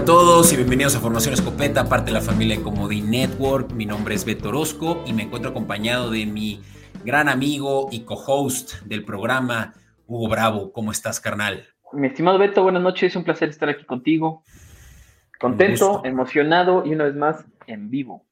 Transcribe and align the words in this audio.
Hola 0.00 0.12
a 0.14 0.16
todos 0.16 0.50
y 0.54 0.56
bienvenidos 0.56 0.96
a 0.96 1.00
Formación 1.00 1.34
Escopeta, 1.34 1.86
parte 1.86 2.06
de 2.06 2.12
la 2.12 2.22
familia 2.22 2.56
de 2.56 2.62
Comodín 2.62 3.10
Network. 3.10 3.70
Mi 3.72 3.84
nombre 3.84 4.14
es 4.14 4.24
Beto 4.24 4.48
Orozco 4.48 5.04
y 5.06 5.12
me 5.12 5.24
encuentro 5.24 5.50
acompañado 5.50 6.10
de 6.10 6.24
mi 6.24 6.62
gran 7.04 7.28
amigo 7.28 7.90
y 7.92 8.00
co-host 8.06 8.80
del 8.86 9.04
programa, 9.04 9.74
Hugo 10.06 10.30
Bravo. 10.30 10.72
¿Cómo 10.72 10.90
estás, 10.90 11.20
carnal? 11.20 11.68
Mi 11.92 12.06
estimado 12.06 12.38
Beto, 12.38 12.62
buenas 12.62 12.82
noches. 12.82 13.12
Es 13.12 13.16
un 13.16 13.24
placer 13.24 13.50
estar 13.50 13.68
aquí 13.68 13.84
contigo. 13.84 14.42
Contento, 15.38 16.00
emocionado 16.02 16.82
y 16.86 16.94
una 16.94 17.04
vez 17.04 17.14
más 17.14 17.44
en 17.66 17.90
vivo. 17.90 18.24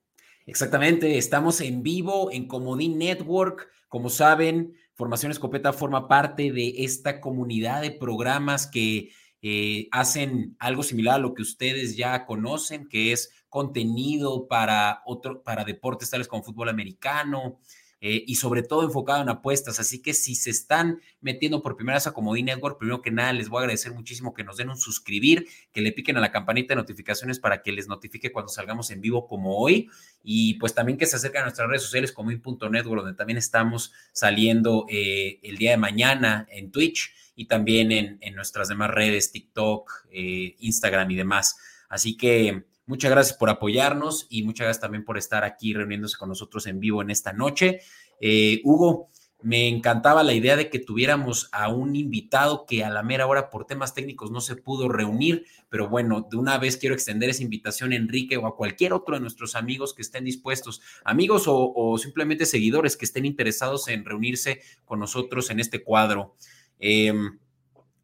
Exactamente, 0.47 1.19
estamos 1.19 1.61
en 1.61 1.83
vivo 1.83 2.31
en 2.33 2.49
Comodín 2.49 2.97
Network. 2.97 3.69
Como 3.89 4.09
saben, 4.09 4.73
Formación 4.95 5.33
Escopeta 5.33 5.75
forma 5.75 6.09
parte 6.09 6.51
de 6.51 6.77
esta 6.79 7.21
comunidad 7.21 7.83
de 7.83 7.91
programas 7.91 8.67
que 8.67 9.11
eh, 9.43 9.89
hacen 9.91 10.57
algo 10.59 10.83
similar 10.83 11.17
a 11.17 11.19
lo 11.19 11.35
que 11.35 11.43
ustedes 11.43 11.97
ya 11.97 12.27
conocen, 12.27 12.89
que 12.89 13.13
es 13.13 13.31
contenido 13.49 14.49
para, 14.49 15.03
otro, 15.07 15.43
para 15.43 15.65
deportes 15.65 16.11
tales 16.11 16.29
como 16.29 16.43
fútbol 16.43 16.69
americano, 16.69 17.59
eh, 18.01 18.23
y 18.29 18.37
sobre 18.37 18.63
todo 18.63 18.85
enfocado 18.85 19.23
en 19.23 19.29
apuestas. 19.29 19.81
Así 19.81 20.01
que 20.01 20.15
si 20.15 20.35
se 20.37 20.51
están 20.51 21.01
metiendo 21.21 21.63
por 21.63 21.77
primera 21.77 21.97
vez 21.97 22.07
a 22.07 22.13
Comodín 22.13 22.47
Network, 22.47 22.79
primero 22.79 23.03
que 23.03 23.11
nada 23.11 23.33
les 23.33 23.49
voy 23.49 23.59
a 23.59 23.61
agradecer 23.63 23.93
muchísimo 23.93 24.35
que 24.35 24.45
nos 24.45 24.57
den 24.57 24.71
un 24.71 24.77
suscribir, 24.77 25.47
que 25.73 25.81
le 25.81 25.93
piquen 25.93 26.17
a 26.17 26.21
la 26.21 26.31
campanita 26.31 26.75
de 26.75 26.77
notificaciones 26.77 27.41
para 27.41 27.61
que 27.61 27.73
les 27.73 27.89
notifique 27.89 28.31
cuando 28.31 28.51
salgamos 28.51 28.91
en 28.91 29.01
vivo 29.01 29.27
como 29.27 29.59
hoy. 29.59 29.89
Y 30.23 30.55
pues 30.55 30.75
también 30.75 30.97
que 30.97 31.07
se 31.07 31.17
acerquen 31.17 31.41
a 31.41 31.45
nuestras 31.45 31.69
redes 31.69 31.83
sociales 31.83 32.13
como 32.13 32.31
in.network, 32.31 33.03
donde 33.03 33.17
también 33.17 33.39
estamos 33.39 33.93
saliendo 34.13 34.87
eh, 34.89 35.41
el 35.43 35.57
día 35.59 35.73
de 35.73 35.79
mañana 35.79 36.47
en 36.51 36.71
Twitch 36.71 37.13
y 37.39 37.47
también 37.47 37.93
en, 37.93 38.35
nuestras 38.35 38.67
demás 38.67 38.91
redes, 38.91 39.31
TikTok, 39.31 40.09
eh, 40.11 40.57
Instagram 40.59 41.09
y 41.13 41.15
demás. 41.15 41.57
Así 41.89 42.17
que 42.17 42.65
muchas 42.85 43.13
gracias 43.13 43.39
por 43.39 43.49
apoyarnos 43.49 44.27
y 44.29 44.43
muchas 44.43 44.65
gracias 44.65 44.81
también 44.81 45.05
por 45.05 45.17
estar 45.17 45.45
aquí 45.45 45.73
reuniéndose 45.73 46.17
con 46.19 46.31
nosotros 46.31 46.67
en 46.67 46.81
vivo 46.81 47.01
en 47.01 47.11
esta 47.11 47.33
noche. 47.33 47.79
Eh, 48.21 48.61
Hugo, 48.65 49.11
me 49.41 49.69
encantaba 49.69 50.25
la 50.25 50.33
idea 50.33 50.57
de 50.57 50.69
que 50.69 50.81
tuviéramos 50.81 51.49
a 51.53 51.69
un 51.69 51.95
invitado 51.95 52.67
que 52.67 52.83
a 52.83 52.91
la 52.91 53.05
mera 53.05 53.29
hora 53.29 53.51
por 53.51 53.67
temas 53.67 53.95
técnicos 53.95 54.33
no 54.33 54.41
se 54.41 54.57
pudo 54.57 54.89
reunir, 54.89 55.45
pero 55.69 55.89
bueno, 55.89 56.27
de 56.29 56.37
una 56.37 56.59
vez 56.59 56.77
quiero 56.77 56.97
extender 56.97 57.31
esa 57.31 57.45
invitación 57.45 57.93
a 57.93 57.97
Enrique 57.97 58.37
o 58.37 58.49
a 58.49 58.57
cualquier 58.57 58.93
otro 58.93 59.15
de 59.15 59.21
nuestros 59.21 59.55
amigos 59.55 59.95
que 59.95 60.03
estén 60.03 60.25
dispuestos, 60.25 60.83
amigos 61.05 61.45
o 61.47 61.97
simplemente 61.99 62.47
seguidores 62.47 62.97
que 62.97 63.05
estén 63.05 63.27
interesados 63.27 63.87
en 63.87 64.05
reunirse 64.05 64.61
con 64.85 64.99
nosotros 64.99 65.51
en 65.51 65.61
este 65.61 65.85
cuadro. 65.85 66.35
Eh, 66.79 67.13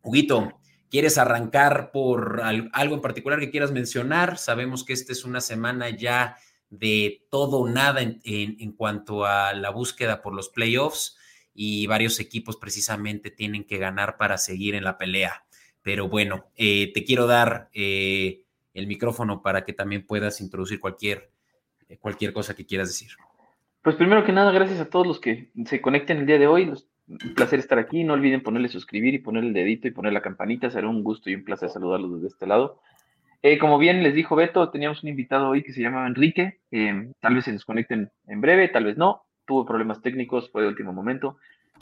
Huguito, 0.03 0.61
¿quieres 0.91 1.19
arrancar 1.19 1.91
por 1.93 2.41
algo 2.43 2.95
en 2.95 3.01
particular 3.01 3.41
que 3.41 3.51
quieras 3.51 3.73
mencionar? 3.73 4.39
Sabemos 4.39 4.85
que 4.85 4.93
esta 4.93 5.13
es 5.13 5.25
una 5.25 5.41
semana 5.41 5.91
ya 5.91 6.37
de 6.71 7.25
todo 7.31 7.69
nada 7.69 8.01
en, 8.03 8.73
cuanto 8.73 9.25
a 9.25 9.53
la 9.55 9.71
búsqueda 9.71 10.23
por 10.23 10.35
los 10.35 10.49
playoffs 10.49 11.17
y 11.55 11.87
varios 11.87 12.19
equipos 12.21 12.57
precisamente 12.57 13.31
tienen 13.31 13.65
que 13.65 13.79
ganar 13.79 14.17
para 14.17 14.39
seguir 14.39 14.75
en 14.75 14.85
la 14.85 14.99
pelea. 14.99 15.45
Pero 15.83 16.09
bueno, 16.09 16.51
eh, 16.57 16.93
te 16.93 17.05
quiero 17.05 17.27
dar 17.27 17.71
eh, 17.73 18.45
el 18.73 18.87
micrófono 18.87 19.43
para 19.43 19.65
que 19.65 19.73
también 19.73 20.07
puedas 20.07 20.41
introducir 20.41 20.81
cualquier, 20.81 21.31
cualquier 22.01 22.33
cosa 22.33 22.55
que 22.55 22.67
quieras 22.67 22.89
decir. 22.89 23.11
Pues 23.83 23.97
primero 23.97 24.25
que 24.25 24.33
nada, 24.33 24.51
gracias 24.51 24.81
a 24.81 24.89
todos 24.89 25.07
los 25.07 25.21
que 25.21 25.51
se 25.67 25.81
conecten 25.81 26.19
el 26.19 26.27
día 26.27 26.39
de 26.39 26.47
hoy, 26.47 26.73
un 27.09 27.35
placer 27.35 27.59
estar 27.59 27.79
aquí. 27.79 28.05
No 28.05 28.15
olviden 28.15 28.43
ponerle 28.43 28.69
suscribir 28.69 29.15
y 29.15 29.19
poner 29.19 29.45
el 29.45 29.53
dedito 29.53 29.89
y 29.89 29.93
poner 29.93 30.13
la 30.13 30.23
campanita. 30.23 30.71
Será 30.71 30.89
un 30.89 31.03
gusto 31.03 31.31
y 31.31 31.35
un 31.35 31.45
placer 31.45 31.71
saludarlos 31.71 32.15
desde 32.15 32.29
este 32.29 32.47
lado. 32.47 32.81
Eh, 33.43 33.59
como 33.59 33.79
bien 33.79 34.03
les 34.03 34.15
dijo 34.15 34.37
Beto, 34.37 34.71
teníamos 34.71 35.03
un 35.03 35.11
invitado 35.11 35.51
hoy 35.51 35.63
que 35.63 35.73
se 35.73 35.83
llama 35.83 36.07
Enrique. 36.07 36.61
Eh, 36.71 37.13
tal 37.21 37.35
vez 37.35 37.45
se 37.45 37.53
desconecten 37.53 38.11
en 38.27 38.41
breve, 38.41 38.69
tal 38.69 38.85
vez 38.85 38.97
no. 38.97 39.23
Tuvo 39.47 39.67
problemas 39.67 40.01
técnicos, 40.01 40.51
fue 40.51 40.63
de 40.63 40.69
último 40.69 40.93
momento. 40.93 41.37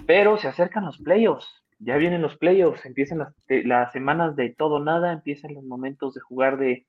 Pero 0.06 0.36
se 0.38 0.48
acercan 0.48 0.84
los 0.84 0.98
playoffs. 0.98 1.62
Ya 1.78 1.96
vienen 1.96 2.22
los 2.22 2.36
playoffs. 2.36 2.84
Empiezan 2.84 3.18
las, 3.18 3.34
las 3.48 3.92
semanas 3.92 4.34
de 4.34 4.50
todo 4.50 4.80
nada. 4.80 5.12
Empiezan 5.12 5.54
los 5.54 5.64
momentos 5.64 6.14
de 6.14 6.20
jugar 6.20 6.58
de 6.58 6.86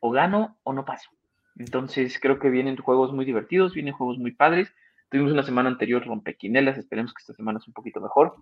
o 0.00 0.10
gano 0.10 0.58
o 0.64 0.74
no 0.74 0.84
paso. 0.84 1.08
Entonces 1.56 2.18
creo 2.20 2.38
que 2.38 2.50
vienen 2.50 2.76
juegos 2.76 3.12
muy 3.12 3.24
divertidos, 3.24 3.74
vienen 3.74 3.94
juegos 3.94 4.18
muy 4.18 4.32
padres. 4.32 4.74
Tuvimos 5.10 5.32
una 5.32 5.42
semana 5.42 5.68
anterior 5.68 6.04
rompequinelas, 6.04 6.78
esperemos 6.78 7.12
que 7.12 7.20
esta 7.20 7.34
semana 7.34 7.58
es 7.58 7.68
un 7.68 7.74
poquito 7.74 8.00
mejor. 8.00 8.34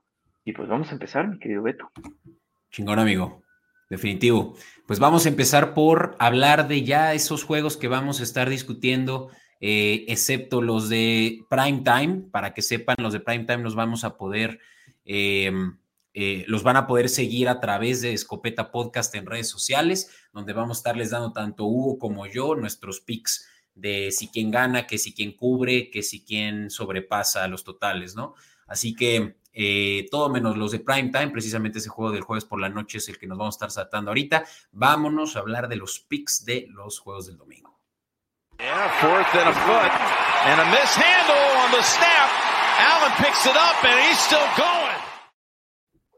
Y 0.45 0.53
pues 0.53 0.69
vamos 0.69 0.91
a 0.91 0.93
empezar, 0.93 1.28
mi 1.28 1.39
querido 1.39 1.62
Beto. 1.62 1.91
Chingón, 2.71 2.99
amigo. 2.99 3.43
Definitivo. 3.89 4.56
Pues 4.87 4.99
vamos 4.99 5.27
a 5.27 5.28
empezar 5.28 5.75
por 5.75 6.17
hablar 6.19 6.67
de 6.67 6.83
ya 6.83 7.12
esos 7.12 7.45
juegos 7.45 7.77
que 7.77 7.89
vamos 7.89 8.21
a 8.21 8.22
estar 8.22 8.49
discutiendo, 8.49 9.28
eh, 9.61 10.06
excepto 10.09 10.62
los 10.62 10.89
de 10.89 11.41
Prime 11.51 11.83
Time. 11.84 12.22
Para 12.31 12.55
que 12.55 12.62
sepan, 12.62 12.97
los 12.99 13.12
de 13.12 13.21
Prime 13.21 13.45
Time 13.45 13.62
los 13.62 13.75
vamos 13.75 14.05
a 14.05 14.17
poder, 14.17 14.59
em, 15.05 15.77
eh, 16.15 16.45
los 16.49 16.62
van 16.62 16.77
a 16.77 16.87
poder 16.87 17.11
seguir 17.11 17.51
a 17.51 17.61
través 17.61 18.01
de 18.01 18.15
Escopeta 18.15 18.72
Podcast 18.72 19.15
en 19.15 19.27
redes 19.27 19.51
sociales, 19.51 20.11
donde 20.33 20.55
vamos 20.55 20.78
a 20.78 20.81
estarles 20.81 21.11
dando 21.11 21.33
tanto 21.33 21.67
Hugo 21.67 21.99
como 21.99 22.27
yo 22.27 22.55
nuestros 22.55 23.01
picks 23.01 23.47
de 23.75 24.10
si 24.12 24.28
quien 24.28 24.50
gana, 24.50 24.87
que 24.87 24.99
si 24.99 25.15
quien 25.15 25.33
cubre, 25.33 25.91
que 25.91 26.03
si 26.03 26.25
quien 26.25 26.71
sobrepasa 26.71 27.49
los 27.49 27.65
totales, 27.65 28.15
¿no? 28.15 28.34
Así 28.66 28.94
que 28.94 29.37
eh, 29.53 30.06
todo 30.10 30.31
menos 30.31 30.56
los 30.56 30.72
de 30.72 30.81
prime 30.81 31.10
time, 31.10 31.28
precisamente 31.28 31.78
ese 31.78 31.88
juego 31.88 32.12
del 32.12 32.22
jueves 32.22 32.44
por 32.44 32.60
la 32.60 32.69
noche 32.69 32.99
es 32.99 33.09
el 33.09 33.19
que 33.19 33.27
nos 33.27 33.38
vamos 33.38 33.55
a 33.55 33.66
estar 33.66 33.84
tratando 33.84 34.10
ahorita. 34.10 34.44
Vámonos 34.71 35.37
a 35.37 35.41
hablar 35.41 35.69
de 35.69 35.77
los 35.77 36.00
picks 36.00 36.44
de 36.44 36.66
los 36.71 36.99
juegos 36.99 37.27
del 37.27 37.37
domingo. 37.37 37.78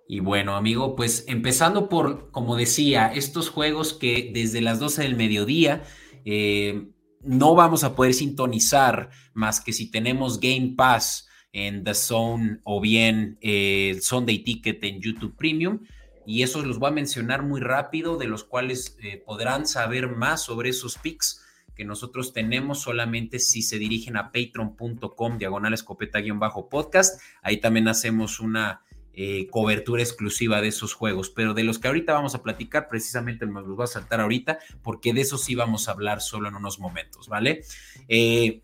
Y 0.06 0.21
bueno, 0.21 0.54
amigo, 0.54 0.94
pues 0.94 1.25
empezando 1.26 1.88
por, 1.88 2.31
como 2.31 2.56
decía, 2.56 3.10
estos 3.12 3.48
juegos 3.48 3.94
que 3.94 4.31
desde 4.34 4.60
las 4.60 4.78
12 4.78 5.03
del 5.03 5.16
mediodía 5.16 5.82
eh, 6.26 6.91
no 7.24 7.54
vamos 7.54 7.84
a 7.84 7.94
poder 7.94 8.14
sintonizar 8.14 9.10
más 9.32 9.60
que 9.60 9.72
si 9.72 9.90
tenemos 9.90 10.40
Game 10.40 10.74
Pass 10.76 11.28
en 11.52 11.84
The 11.84 11.94
Zone 11.94 12.58
o 12.64 12.80
bien 12.80 13.38
eh, 13.40 13.98
Sunday 14.00 14.40
Ticket 14.40 14.82
en 14.84 15.00
YouTube 15.00 15.36
Premium. 15.36 15.80
Y 16.26 16.42
esos 16.42 16.64
los 16.64 16.78
voy 16.78 16.88
a 16.88 16.94
mencionar 16.94 17.42
muy 17.42 17.60
rápido, 17.60 18.16
de 18.16 18.26
los 18.26 18.44
cuales 18.44 18.96
eh, 19.02 19.22
podrán 19.24 19.66
saber 19.66 20.08
más 20.08 20.42
sobre 20.42 20.70
esos 20.70 20.96
picks 20.98 21.42
que 21.74 21.84
nosotros 21.84 22.32
tenemos 22.32 22.80
solamente 22.80 23.38
si 23.38 23.62
se 23.62 23.78
dirigen 23.78 24.16
a 24.16 24.30
patreon.com 24.32 25.38
diagonal 25.38 25.74
escopeta-podcast. 25.74 27.20
Ahí 27.42 27.58
también 27.58 27.88
hacemos 27.88 28.41
una 28.41 28.82
eh, 29.16 29.47
cobertura 29.48 30.02
exclusiva 30.02 30.60
de 30.60 30.69
esos 30.69 30.92
juegos, 30.92 31.30
pero 31.30 31.54
de 31.54 31.64
los 31.64 31.78
que 31.78 31.88
ahorita 31.88 32.12
vamos 32.12 32.34
a 32.34 32.42
platicar, 32.42 32.88
precisamente 32.88 33.47
me 33.47 33.60
los 33.60 33.76
voy 33.76 33.84
a 33.84 33.86
saltar 33.86 34.20
ahorita, 34.20 34.58
porque 34.82 35.12
de 35.12 35.20
esos 35.20 35.44
sí 35.44 35.54
vamos 35.54 35.88
a 35.88 35.92
hablar 35.92 36.20
solo 36.20 36.48
en 36.48 36.56
unos 36.56 36.80
momentos, 36.80 37.28
¿vale? 37.28 37.62
Eh, 38.08 38.62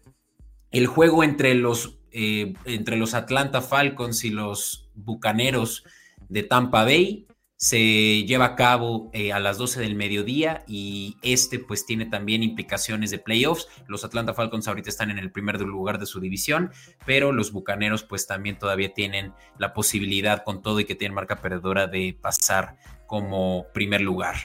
el 0.71 0.87
juego 0.87 1.23
entre 1.23 1.55
los, 1.55 1.99
eh, 2.11 2.55
entre 2.65 2.97
los 2.97 3.15
Atlanta 3.15 3.63
Falcons 3.63 4.25
y 4.25 4.31
los 4.31 4.91
Bucaneros 4.95 5.85
de 6.29 6.43
Tampa 6.43 6.85
Bay 6.85 7.27
se 7.61 8.25
lleva 8.25 8.47
a 8.47 8.57
cabo 8.57 9.11
eh, 9.13 9.35
a 9.35 9.39
las 9.39 9.59
12 9.59 9.83
del 9.83 9.95
mediodía 9.95 10.65
y 10.67 11.19
este 11.21 11.59
pues 11.59 11.85
tiene 11.85 12.07
también 12.07 12.43
implicaciones 12.43 13.11
de 13.11 13.19
playoffs. 13.19 13.69
Los 13.87 14.03
Atlanta 14.03 14.33
Falcons 14.33 14.67
ahorita 14.67 14.89
están 14.89 15.11
en 15.11 15.19
el 15.19 15.31
primer 15.31 15.61
lugar 15.61 15.99
de 15.99 16.07
su 16.07 16.21
división, 16.21 16.71
pero 17.05 17.33
los 17.33 17.53
Bucaneros 17.53 18.03
pues 18.03 18.27
también 18.27 18.59
todavía 18.59 18.95
tienen 18.95 19.35
la 19.59 19.75
posibilidad 19.75 20.43
con 20.43 20.63
todo 20.63 20.81
y 20.81 20.87
que 20.87 20.95
tienen 20.95 21.15
marca 21.15 21.43
perdedora 21.43 21.87
de 21.87 22.17
pasar 22.19 22.79
como 23.07 23.67
primer 23.75 24.01
lugar. 24.01 24.37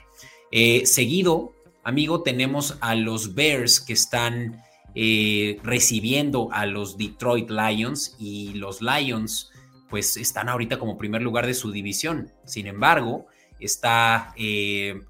Eh, 0.51 0.85
seguido, 0.85 1.53
amigo, 1.85 2.21
tenemos 2.21 2.77
a 2.81 2.95
los 2.95 3.33
Bears 3.33 3.79
que 3.79 3.93
están 3.93 4.61
eh, 4.93 5.57
recibiendo 5.63 6.49
a 6.51 6.65
los 6.65 6.97
Detroit 6.97 7.49
Lions 7.49 8.17
y 8.19 8.55
los 8.55 8.81
Lions 8.81 9.53
pues 9.89 10.17
están 10.17 10.49
ahorita 10.49 10.79
como 10.79 10.97
primer 10.97 11.21
lugar 11.21 11.45
de 11.45 11.53
su 11.53 11.71
división. 11.71 12.31
Sin 12.45 12.67
embargo, 12.67 13.27
está 13.59 14.33
eh, 14.37 15.01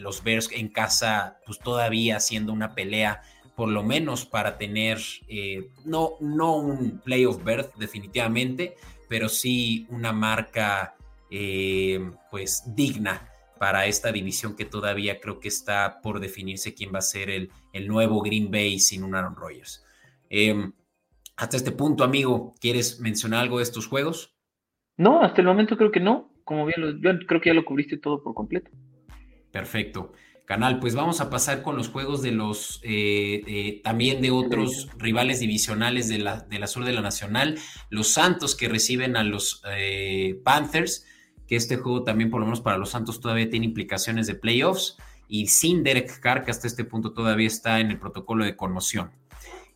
los 0.00 0.22
Bears 0.22 0.50
en 0.52 0.68
casa, 0.68 1.38
pues 1.46 1.58
todavía 1.58 2.16
haciendo 2.16 2.52
una 2.52 2.74
pelea, 2.74 3.22
por 3.54 3.68
lo 3.68 3.82
menos 3.82 4.24
para 4.24 4.58
tener, 4.58 4.98
eh, 5.28 5.68
no, 5.84 6.12
no 6.20 6.56
un 6.56 7.00
playoff 7.00 7.42
berth 7.44 7.74
definitivamente, 7.76 8.76
pero 9.08 9.28
sí 9.28 9.86
una 9.90 10.12
marca 10.12 10.94
eh, 11.30 12.10
pues 12.30 12.62
digna 12.74 13.28
para 13.58 13.86
esta 13.86 14.10
división 14.10 14.56
que 14.56 14.64
todavía 14.64 15.20
creo 15.20 15.38
que 15.38 15.48
está 15.48 16.00
por 16.02 16.18
definirse 16.18 16.74
quién 16.74 16.92
va 16.92 16.98
a 16.98 17.02
ser 17.02 17.30
el, 17.30 17.50
el 17.72 17.86
nuevo 17.86 18.20
Green 18.20 18.50
Bay 18.50 18.80
sin 18.80 19.04
un 19.04 19.14
Aaron 19.14 19.36
Rodgers. 19.36 19.84
Em, 20.28 20.72
hasta 21.42 21.56
este 21.56 21.72
punto, 21.72 22.04
amigo, 22.04 22.54
¿quieres 22.60 23.00
mencionar 23.00 23.40
algo 23.40 23.58
de 23.58 23.64
estos 23.64 23.88
juegos? 23.88 24.32
No, 24.96 25.22
hasta 25.22 25.40
el 25.40 25.46
momento 25.48 25.76
creo 25.76 25.90
que 25.90 25.98
no. 25.98 26.32
Como 26.44 26.64
bien, 26.66 27.00
yo 27.00 27.10
creo 27.26 27.40
que 27.40 27.50
ya 27.50 27.54
lo 27.54 27.64
cubriste 27.64 27.98
todo 27.98 28.22
por 28.22 28.32
completo. 28.32 28.70
Perfecto. 29.50 30.12
canal. 30.44 30.78
Pues 30.78 30.94
vamos 30.94 31.20
a 31.20 31.30
pasar 31.30 31.62
con 31.62 31.76
los 31.76 31.88
juegos 31.88 32.22
de 32.22 32.30
los 32.30 32.80
eh, 32.84 33.42
eh, 33.48 33.80
también 33.82 34.22
de 34.22 34.30
otros 34.30 34.88
rivales 34.98 35.40
divisionales 35.40 36.08
de 36.08 36.18
la, 36.18 36.42
de 36.42 36.60
la 36.60 36.68
sur 36.68 36.84
de 36.84 36.92
la 36.92 37.00
Nacional. 37.00 37.58
Los 37.90 38.12
Santos 38.12 38.54
que 38.54 38.68
reciben 38.68 39.16
a 39.16 39.24
los 39.24 39.62
eh, 39.68 40.40
Panthers, 40.44 41.06
que 41.48 41.56
este 41.56 41.76
juego 41.76 42.04
también, 42.04 42.30
por 42.30 42.38
lo 42.38 42.46
menos 42.46 42.60
para 42.60 42.78
los 42.78 42.90
Santos, 42.90 43.20
todavía 43.20 43.50
tiene 43.50 43.66
implicaciones 43.66 44.28
de 44.28 44.36
playoffs. 44.36 44.96
Y 45.26 45.48
sin 45.48 45.82
Derek 45.82 46.20
Carr, 46.20 46.44
que 46.44 46.52
hasta 46.52 46.68
este 46.68 46.84
punto 46.84 47.12
todavía 47.12 47.48
está 47.48 47.80
en 47.80 47.90
el 47.90 47.98
protocolo 47.98 48.44
de 48.44 48.54
conmoción. 48.54 49.10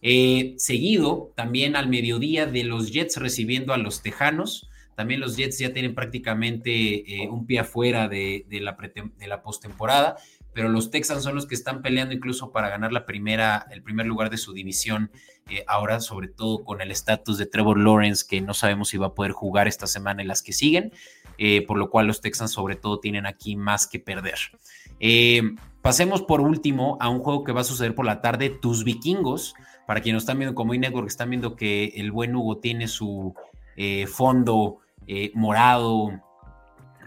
Seguido 0.01 1.33
también 1.35 1.77
al 1.77 1.89
mediodía 1.89 2.47
de 2.47 2.65
los 2.65 2.93
Jets 2.93 3.17
recibiendo 3.17 3.73
a 3.73 3.79
los 3.79 4.03
Tejanos. 4.03 4.69
También 4.95 5.21
los 5.21 5.37
Jets 5.37 5.59
ya 5.59 5.73
tienen 5.73 5.95
prácticamente 5.95 7.05
un 7.29 7.47
pie 7.47 7.61
afuera 7.61 8.09
de, 8.09 8.47
la, 8.51 9.43
postemporada 9.43 10.17
pero 10.57 10.71
los 10.71 10.91
Texans 10.91 11.23
son 11.23 11.35
los 11.35 11.45
que 11.45 11.55
están 11.55 11.83
peleando 11.83 12.15
incluso 12.15 12.51
para 12.51 12.71
ganar 12.71 12.91
la 12.91 13.05
primera, 13.05 13.67
el 13.71 13.83
primer 13.83 14.07
lugar 14.07 14.31
de 14.31 14.39
su 14.39 14.55
división. 14.55 15.11
Eh, 15.51 15.63
ahora, 15.69 16.01
sobre 16.01 16.29
todo 16.29 16.65
con 16.65 16.81
el 16.81 16.91
estatus 16.91 17.37
de 17.37 17.45
Trevor 17.45 17.79
Lawrence, 17.79 18.25
que 18.27 18.41
no 18.41 18.55
sabemos 18.55 18.89
si 18.89 18.97
va 18.97 19.09
a 19.09 19.15
poder 19.15 19.33
jugar 19.33 19.69
esta 19.69 19.87
semana 19.87 20.23
y 20.23 20.27
las 20.27 20.43
que 20.43 20.55
siguen, 20.55 20.95
eh, 21.37 21.61
por 21.67 21.77
lo 21.77 21.91
cual 21.91 22.07
los 22.07 22.23
Texans 22.23 22.53
sobre 22.53 22.75
todo 22.75 23.01
tienen 23.01 23.27
aquí 23.27 23.55
más 23.55 23.87
que 23.87 23.99
perder. 24.01 24.39
Eh, 24.99 25.43
pasemos 25.83 26.23
por 26.23 26.41
último 26.41 26.97
a 27.03 27.11
un 27.11 27.19
juego 27.19 27.45
que 27.45 27.53
va 27.53 27.61
a 27.61 27.65
suceder 27.65 27.95
por 27.95 28.07
la 28.07 28.23
tarde, 28.23 28.49
tus 28.49 28.83
vikingos. 28.83 29.55
Para 29.87 30.01
quienes 30.01 30.23
están 30.23 30.39
viendo 30.39 30.55
como 30.55 30.75
Network, 30.75 31.07
están 31.09 31.31
viendo 31.31 31.57
que 31.57 31.93
el 31.97 32.13
buen 32.13 32.35
Hugo 32.35 32.59
tiene 32.59 32.89
su 32.89 33.35
fondo 34.09 34.79
morado, 35.35 36.21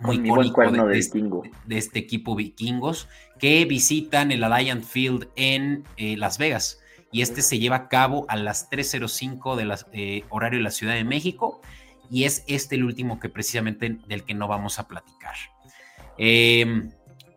muy 0.02 0.16
icónico 0.18 0.62
de, 0.62 0.98
este, 0.98 1.22
de, 1.66 1.78
este, 1.78 2.00
equipo 2.00 2.36
vikingos 2.36 3.08
que 3.38 3.66
visitan 3.66 4.32
el 4.32 4.44
Alliant 4.44 4.84
Field 4.84 5.28
en 5.36 5.84
eh, 5.98 6.18
Las 6.18 6.38
Vegas. 6.38 6.80
Y 7.12 7.22
este 7.22 7.42
se 7.42 7.58
lleva 7.58 7.76
a 7.76 7.88
cabo 7.88 8.26
a 8.30 8.36
las 8.36 8.70
3.05 8.70 9.56
de 9.56 9.66
las, 9.66 9.88
eh, 9.94 10.24
horario 10.30 10.60
de 10.60 10.64
la 10.64 10.72
Ciudad 10.72 10.94
de 10.94 11.04
México. 11.04 11.62
Y 12.12 12.26
es 12.26 12.44
este 12.48 12.76
el 12.76 12.84
último 12.84 13.20
que 13.20 13.30
precisamente 13.30 13.98
del 14.08 14.24
que 14.24 14.34
no 14.34 14.48
vamos 14.48 14.80
a 14.80 14.88
platicar. 14.88 15.36
Eh, 16.18 16.90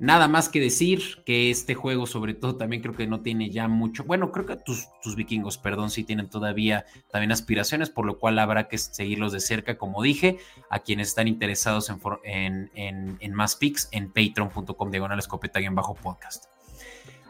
Nada 0.02 0.26
más 0.26 0.48
que 0.48 0.58
decir 0.58 1.22
que 1.24 1.48
este 1.48 1.76
juego, 1.76 2.06
sobre 2.06 2.34
todo, 2.34 2.56
también 2.56 2.82
creo 2.82 2.96
que 2.96 3.06
no 3.06 3.20
tiene 3.20 3.50
ya 3.50 3.68
mucho. 3.68 4.02
Bueno, 4.02 4.32
creo 4.32 4.46
que 4.46 4.56
tus, 4.56 4.88
tus 5.00 5.14
vikingos, 5.14 5.58
perdón, 5.58 5.90
sí 5.90 6.02
tienen 6.02 6.28
todavía 6.28 6.86
también 7.12 7.30
aspiraciones, 7.30 7.88
por 7.88 8.04
lo 8.04 8.18
cual 8.18 8.40
habrá 8.40 8.66
que 8.66 8.78
seguirlos 8.78 9.30
de 9.30 9.38
cerca, 9.38 9.78
como 9.78 10.02
dije, 10.02 10.38
a 10.70 10.80
quienes 10.80 11.06
están 11.06 11.28
interesados 11.28 11.88
en, 12.24 12.68
en, 12.74 13.32
más 13.32 13.54
pics 13.54 13.90
en 13.92 14.10
patreon.com 14.10 14.90
diagonal 14.90 15.20
escopeta 15.20 15.60
bajo 15.70 15.94
podcast. 15.94 16.46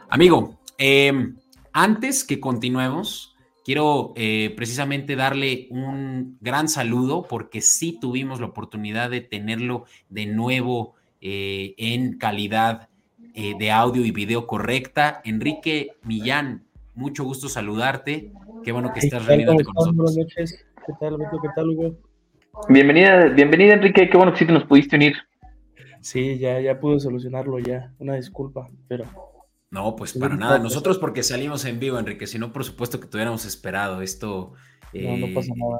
Amigo, 0.09 0.57
em, 0.79 1.37
antes 1.73 2.23
que 2.23 2.39
continuemos, 2.39 3.35
quiero 3.63 4.13
eh, 4.15 4.51
precisamente 4.55 5.15
darle 5.15 5.67
un 5.69 6.39
gran 6.41 6.67
saludo 6.67 7.27
porque 7.29 7.61
sí 7.61 7.99
tuvimos 8.01 8.39
la 8.39 8.47
oportunidad 8.47 9.11
de 9.11 9.21
tenerlo 9.21 9.85
de 10.09 10.25
nuevo 10.25 10.95
eh, 11.25 11.73
en 11.77 12.17
calidad 12.17 12.89
eh, 13.33 13.53
de 13.57 13.71
audio 13.71 14.03
y 14.03 14.11
video 14.11 14.45
correcta. 14.45 15.21
Enrique 15.23 15.91
Millán, 16.03 16.65
mucho 16.95 17.23
gusto 17.23 17.47
saludarte. 17.47 18.33
Qué 18.61 18.73
bueno 18.73 18.91
que 18.91 18.99
estás 18.99 19.25
reuniéndote 19.25 19.63
con 19.63 19.95
nosotros. 19.95 20.17
¿Qué 20.35 20.93
tal, 20.99 21.17
Beto? 21.17 21.39
¿Qué 21.41 21.47
tal, 21.55 21.69
Hugo? 21.69 21.95
Bienvenida, 22.67 23.29
bienvenida, 23.29 23.75
Enrique. 23.75 24.09
Qué 24.09 24.17
bueno 24.17 24.33
que 24.33 24.39
sí 24.39 24.45
te 24.45 24.51
nos 24.51 24.65
pudiste 24.65 24.97
unir. 24.97 25.15
Sí, 26.01 26.37
ya, 26.39 26.59
ya 26.59 26.77
pude 26.77 26.99
solucionarlo 26.99 27.57
ya. 27.57 27.93
Una 27.99 28.15
disculpa, 28.15 28.69
pero. 28.89 29.05
No, 29.71 29.95
pues 29.95 30.11
para 30.11 30.35
nada. 30.35 30.59
Nosotros 30.59 30.99
porque 30.99 31.23
salimos 31.23 31.63
en 31.63 31.79
vivo, 31.79 31.97
Enrique. 31.97 32.27
Si 32.27 32.37
no, 32.37 32.51
por 32.51 32.65
supuesto 32.65 32.99
que 32.99 33.07
tuviéramos 33.07 33.45
esperado 33.45 34.01
esto. 34.01 34.55
no, 34.93 35.15
no 35.15 35.33
pasa 35.33 35.53
eh, 35.53 35.57
nada. 35.57 35.79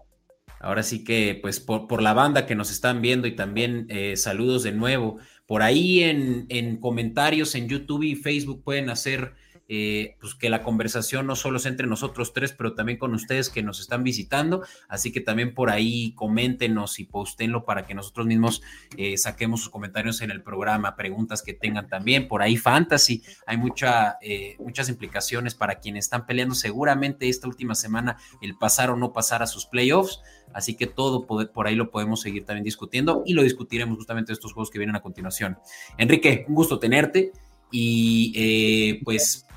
Ahora 0.62 0.84
sí 0.84 1.04
que, 1.04 1.38
pues, 1.42 1.60
por, 1.60 1.88
por, 1.88 2.02
la 2.02 2.14
banda 2.14 2.46
que 2.46 2.56
nos 2.56 2.72
están 2.72 3.02
viendo 3.02 3.28
y 3.28 3.36
también 3.36 3.90
saludos 4.16 4.64
de 4.64 4.72
nuevo. 4.72 5.20
Por 5.46 5.62
ahí 5.62 6.04
en, 6.04 6.78
comentarios 6.78 7.56
en 7.56 7.68
YouTube 7.68 8.04
y 8.04 8.16
Facebook 8.16 8.64
pueden 8.64 8.90
hacer 8.90 9.34
eh, 9.76 10.18
pues 10.20 10.36
que 10.36 10.52
la 10.52 10.62
conversación 10.62 11.26
no 11.26 11.36
solo 11.36 11.58
sea 11.58 11.72
entre 11.72 11.88
nosotros 11.88 12.32
tres, 12.32 12.54
pero 12.54 12.76
también 12.76 13.00
con 13.00 13.12
ustedes 13.16 13.50
que 13.50 13.64
nos 13.64 13.80
están 13.80 14.04
visitando. 14.04 14.64
Así 14.88 15.12
que 15.12 15.20
también 15.20 15.56
por 15.56 15.72
ahí 15.72 16.14
coméntenos 16.14 17.00
y 17.00 17.06
postenlo 17.06 17.66
para 17.66 17.88
que 17.88 17.96
nosotros 17.96 18.28
mismos 18.28 18.62
eh, 18.98 19.18
saquemos 19.18 19.62
sus 19.62 19.72
comentarios 19.72 20.22
en 20.22 20.30
el 20.30 20.44
programa, 20.44 20.96
preguntas 20.96 21.42
que 21.42 21.56
tengan 21.56 21.88
también. 21.88 22.28
Por 22.28 22.44
ahí 22.44 22.56
fantasy, 22.56 23.24
hay 23.48 23.58
mucha, 23.58 24.18
eh, 24.22 24.58
muchas 24.60 24.90
implicaciones 24.90 25.56
para 25.56 25.80
quienes 25.80 26.06
están 26.06 26.28
peleando 26.28 26.54
seguramente 26.54 27.28
esta 27.28 27.48
última 27.48 27.74
semana 27.74 28.18
el 28.44 28.56
pasar 28.56 28.92
o 28.92 28.96
no 28.96 29.12
pasar 29.12 29.42
a 29.42 29.48
sus 29.48 29.66
playoffs. 29.66 30.22
Así 30.54 30.76
que 30.76 30.86
todo 30.86 31.26
por 31.26 31.66
ahí 31.66 31.74
lo 31.74 31.90
podemos 31.90 32.22
seguir 32.22 32.46
también 32.46 32.64
discutiendo 32.64 33.24
y 33.26 33.34
lo 33.34 33.42
discutiremos 33.42 33.98
justamente 33.98 34.34
estos 34.34 34.54
juegos 34.54 34.70
que 34.70 34.78
vienen 34.78 34.96
a 34.96 35.02
continuación. 35.02 35.58
Enrique, 35.98 36.46
un 36.48 36.54
gusto 36.54 36.78
tenerte 36.78 37.32
y 37.72 39.00
pues 39.04 39.48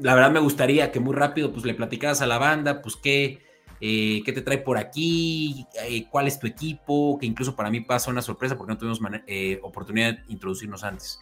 la 0.00 0.14
verdad 0.14 0.30
me 0.30 0.40
gustaría 0.40 0.90
que 0.92 1.00
muy 1.00 1.14
rápido 1.14 1.52
pues 1.52 1.64
le 1.64 1.74
platicaras 1.74 2.22
a 2.22 2.26
la 2.26 2.38
banda, 2.38 2.82
pues 2.82 2.96
qué, 2.96 3.38
eh, 3.80 4.22
qué 4.24 4.32
te 4.32 4.42
trae 4.42 4.58
por 4.58 4.78
aquí, 4.78 5.66
eh, 5.88 6.06
cuál 6.10 6.26
es 6.26 6.38
tu 6.38 6.46
equipo, 6.46 7.18
que 7.18 7.26
incluso 7.26 7.56
para 7.56 7.70
mí 7.70 7.80
pasa 7.80 8.10
una 8.10 8.22
sorpresa 8.22 8.56
porque 8.56 8.72
no 8.72 8.78
tuvimos 8.78 9.00
eh, 9.26 9.58
oportunidad 9.62 10.14
de 10.14 10.20
introducirnos 10.28 10.84
antes. 10.84 11.20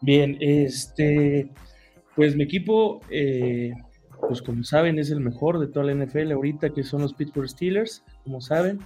Bien, 0.00 0.36
este, 0.40 1.50
pues 2.14 2.36
mi 2.36 2.44
equipo, 2.44 3.00
pues 4.20 4.42
como 4.42 4.62
saben, 4.64 4.98
es 4.98 5.10
el 5.10 5.20
mejor 5.20 5.58
de 5.58 5.66
toda 5.66 5.86
la 5.86 5.94
NFL 5.94 6.32
ahorita, 6.32 6.70
que 6.70 6.82
son 6.82 7.02
los 7.02 7.14
Pittsburgh 7.14 7.48
Steelers, 7.48 8.04
como 8.22 8.40
saben. 8.40 8.80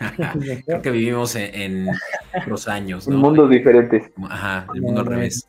Creo 0.66 0.82
que 0.82 0.90
vivimos 0.90 1.36
en, 1.36 1.88
los 2.46 2.66
años, 2.66 3.06
¿no? 3.06 3.18
Mundos 3.18 3.50
diferentes. 3.50 4.10
Ajá, 4.28 4.66
el 4.74 4.80
mundo 4.80 5.02
al 5.02 5.06
revés. 5.06 5.46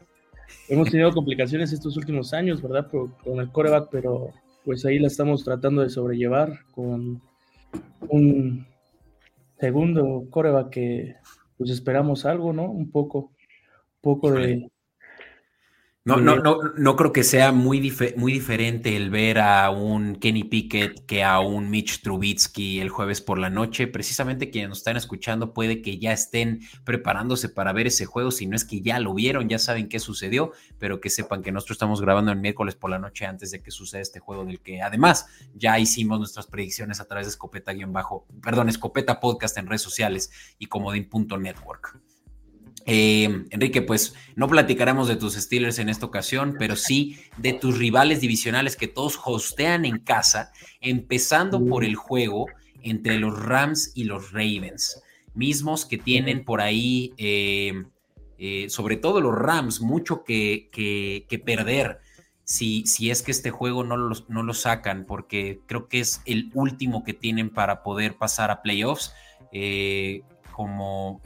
Hemos 0.69 0.89
tenido 0.89 1.11
complicaciones 1.11 1.71
estos 1.71 1.95
últimos 1.97 2.33
años, 2.33 2.61
¿verdad? 2.61 2.89
con 2.89 3.39
el 3.39 3.51
coreback, 3.51 3.89
pero 3.89 4.31
pues 4.65 4.85
ahí 4.85 4.99
la 4.99 5.07
estamos 5.07 5.43
tratando 5.43 5.81
de 5.81 5.89
sobrellevar 5.89 6.59
con 6.71 7.21
un 8.09 8.67
segundo 9.59 10.25
coreback 10.29 10.69
que 10.69 11.15
pues 11.57 11.71
esperamos 11.71 12.25
algo, 12.25 12.53
¿no? 12.53 12.69
Un 12.69 12.91
poco, 12.91 13.31
poco 14.01 14.31
de, 14.31 14.69
no, 16.07 16.21
no, 16.21 16.37
no, 16.37 16.57
no 16.77 16.95
creo 16.95 17.11
que 17.11 17.25
sea 17.25 17.51
muy, 17.51 17.93
muy 18.15 18.31
diferente 18.31 18.95
el 18.95 19.09
ver 19.09 19.39
a 19.39 19.69
un 19.69 20.15
Kenny 20.15 20.45
Pickett 20.45 21.05
que 21.05 21.21
a 21.21 21.41
un 21.41 21.69
Mitch 21.69 22.01
Trubitsky 22.01 22.79
el 22.79 22.87
jueves 22.87 23.19
por 23.19 23.37
la 23.37 23.49
noche. 23.49 23.87
Precisamente 23.87 24.49
quienes 24.49 24.69
nos 24.69 24.77
están 24.77 24.95
escuchando 24.95 25.53
puede 25.53 25.81
que 25.81 25.99
ya 25.99 26.13
estén 26.13 26.61
preparándose 26.85 27.49
para 27.49 27.73
ver 27.73 27.87
ese 27.87 28.05
juego. 28.05 28.31
Si 28.31 28.47
no 28.47 28.55
es 28.55 28.63
que 28.63 28.79
ya 28.79 28.99
lo 28.99 29.13
vieron, 29.13 29.49
ya 29.49 29.59
saben 29.59 29.89
qué 29.89 29.99
sucedió, 29.99 30.53
pero 30.79 31.01
que 31.01 31.09
sepan 31.09 31.43
que 31.43 31.51
nosotros 31.51 31.75
estamos 31.75 31.99
grabando 31.99 32.31
el 32.31 32.39
miércoles 32.39 32.75
por 32.75 32.89
la 32.89 32.99
noche 32.99 33.25
antes 33.25 33.51
de 33.51 33.61
que 33.61 33.71
suceda 33.71 34.01
este 34.01 34.19
juego 34.19 34.45
del 34.45 34.61
que 34.61 34.81
además 34.81 35.27
ya 35.55 35.77
hicimos 35.77 36.19
nuestras 36.19 36.47
predicciones 36.47 37.01
a 37.01 37.05
través 37.05 37.27
de 37.27 37.31
escopeta-bajo, 37.31 38.25
perdón, 38.41 38.69
escopeta 38.69 39.19
podcast 39.19 39.57
en 39.57 39.67
redes 39.67 39.81
sociales 39.81 40.31
y 40.57 40.67
comodín.network. 40.67 41.99
Eh, 42.89 43.43
Enrique, 43.49 43.81
pues 43.81 44.15
no 44.37 44.47
platicaremos 44.47 45.09
de 45.09 45.17
tus 45.17 45.33
Steelers 45.35 45.77
en 45.77 45.89
esta 45.89 46.05
ocasión, 46.05 46.55
pero 46.57 46.77
sí 46.77 47.17
de 47.35 47.51
tus 47.51 47.77
rivales 47.77 48.21
divisionales 48.21 48.77
que 48.77 48.87
todos 48.87 49.19
hostean 49.25 49.83
en 49.83 49.99
casa, 49.99 50.53
empezando 50.79 51.63
por 51.63 51.83
el 51.83 51.95
juego 51.95 52.45
entre 52.81 53.19
los 53.19 53.37
Rams 53.37 53.91
y 53.93 54.05
los 54.05 54.31
Ravens, 54.31 55.03
mismos 55.33 55.85
que 55.85 55.97
tienen 55.97 56.45
por 56.45 56.61
ahí, 56.61 57.13
eh, 57.17 57.83
eh, 58.37 58.67
sobre 58.69 58.95
todo 58.95 59.19
los 59.19 59.35
Rams, 59.35 59.81
mucho 59.81 60.23
que, 60.23 60.69
que, 60.71 61.39
perder. 61.39 61.99
Si, 62.45 62.85
si, 62.85 63.11
es 63.11 63.21
que 63.21 63.31
este 63.31 63.51
juego 63.51 63.83
no 63.83 63.97
lo, 63.97 64.15
no 64.29 64.43
lo 64.43 64.53
sacan, 64.53 65.03
porque 65.05 65.59
creo 65.65 65.89
que 65.89 65.99
es 65.99 66.21
el 66.23 66.49
último 66.53 67.03
que 67.03 67.13
tienen 67.13 67.49
para 67.49 67.83
poder 67.83 68.15
pasar 68.15 68.49
a 68.49 68.61
playoffs, 68.61 69.13
como 70.53 71.21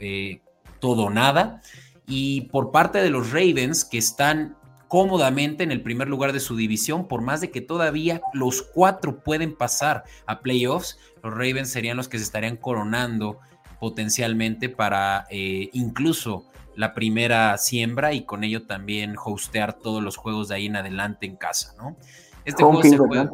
todo 0.82 1.04
o 1.04 1.10
nada. 1.10 1.62
Y 2.08 2.42
por 2.42 2.72
parte 2.72 2.98
de 2.98 3.08
los 3.08 3.30
Ravens, 3.30 3.84
que 3.84 3.98
están 3.98 4.56
cómodamente 4.88 5.62
en 5.62 5.70
el 5.70 5.80
primer 5.80 6.08
lugar 6.08 6.32
de 6.32 6.40
su 6.40 6.56
división, 6.56 7.06
por 7.06 7.22
más 7.22 7.40
de 7.40 7.52
que 7.52 7.60
todavía 7.60 8.20
los 8.34 8.60
cuatro 8.60 9.20
pueden 9.20 9.54
pasar 9.56 10.02
a 10.26 10.40
playoffs, 10.40 10.98
los 11.22 11.32
Ravens 11.32 11.70
serían 11.70 11.96
los 11.96 12.08
que 12.08 12.18
se 12.18 12.24
estarían 12.24 12.56
coronando 12.56 13.38
potencialmente 13.80 14.68
para 14.68 15.26
eh, 15.30 15.70
incluso 15.72 16.44
la 16.74 16.94
primera 16.94 17.56
siembra 17.58 18.12
y 18.12 18.24
con 18.24 18.44
ello 18.44 18.66
también 18.66 19.14
hostear 19.22 19.74
todos 19.74 20.02
los 20.02 20.16
juegos 20.16 20.48
de 20.48 20.56
ahí 20.56 20.66
en 20.66 20.76
adelante 20.76 21.26
en 21.26 21.36
casa, 21.36 21.74
¿no? 21.78 21.96
Este, 22.44 22.64
juego 22.64 22.82
se, 22.82 22.98
juega, 22.98 23.30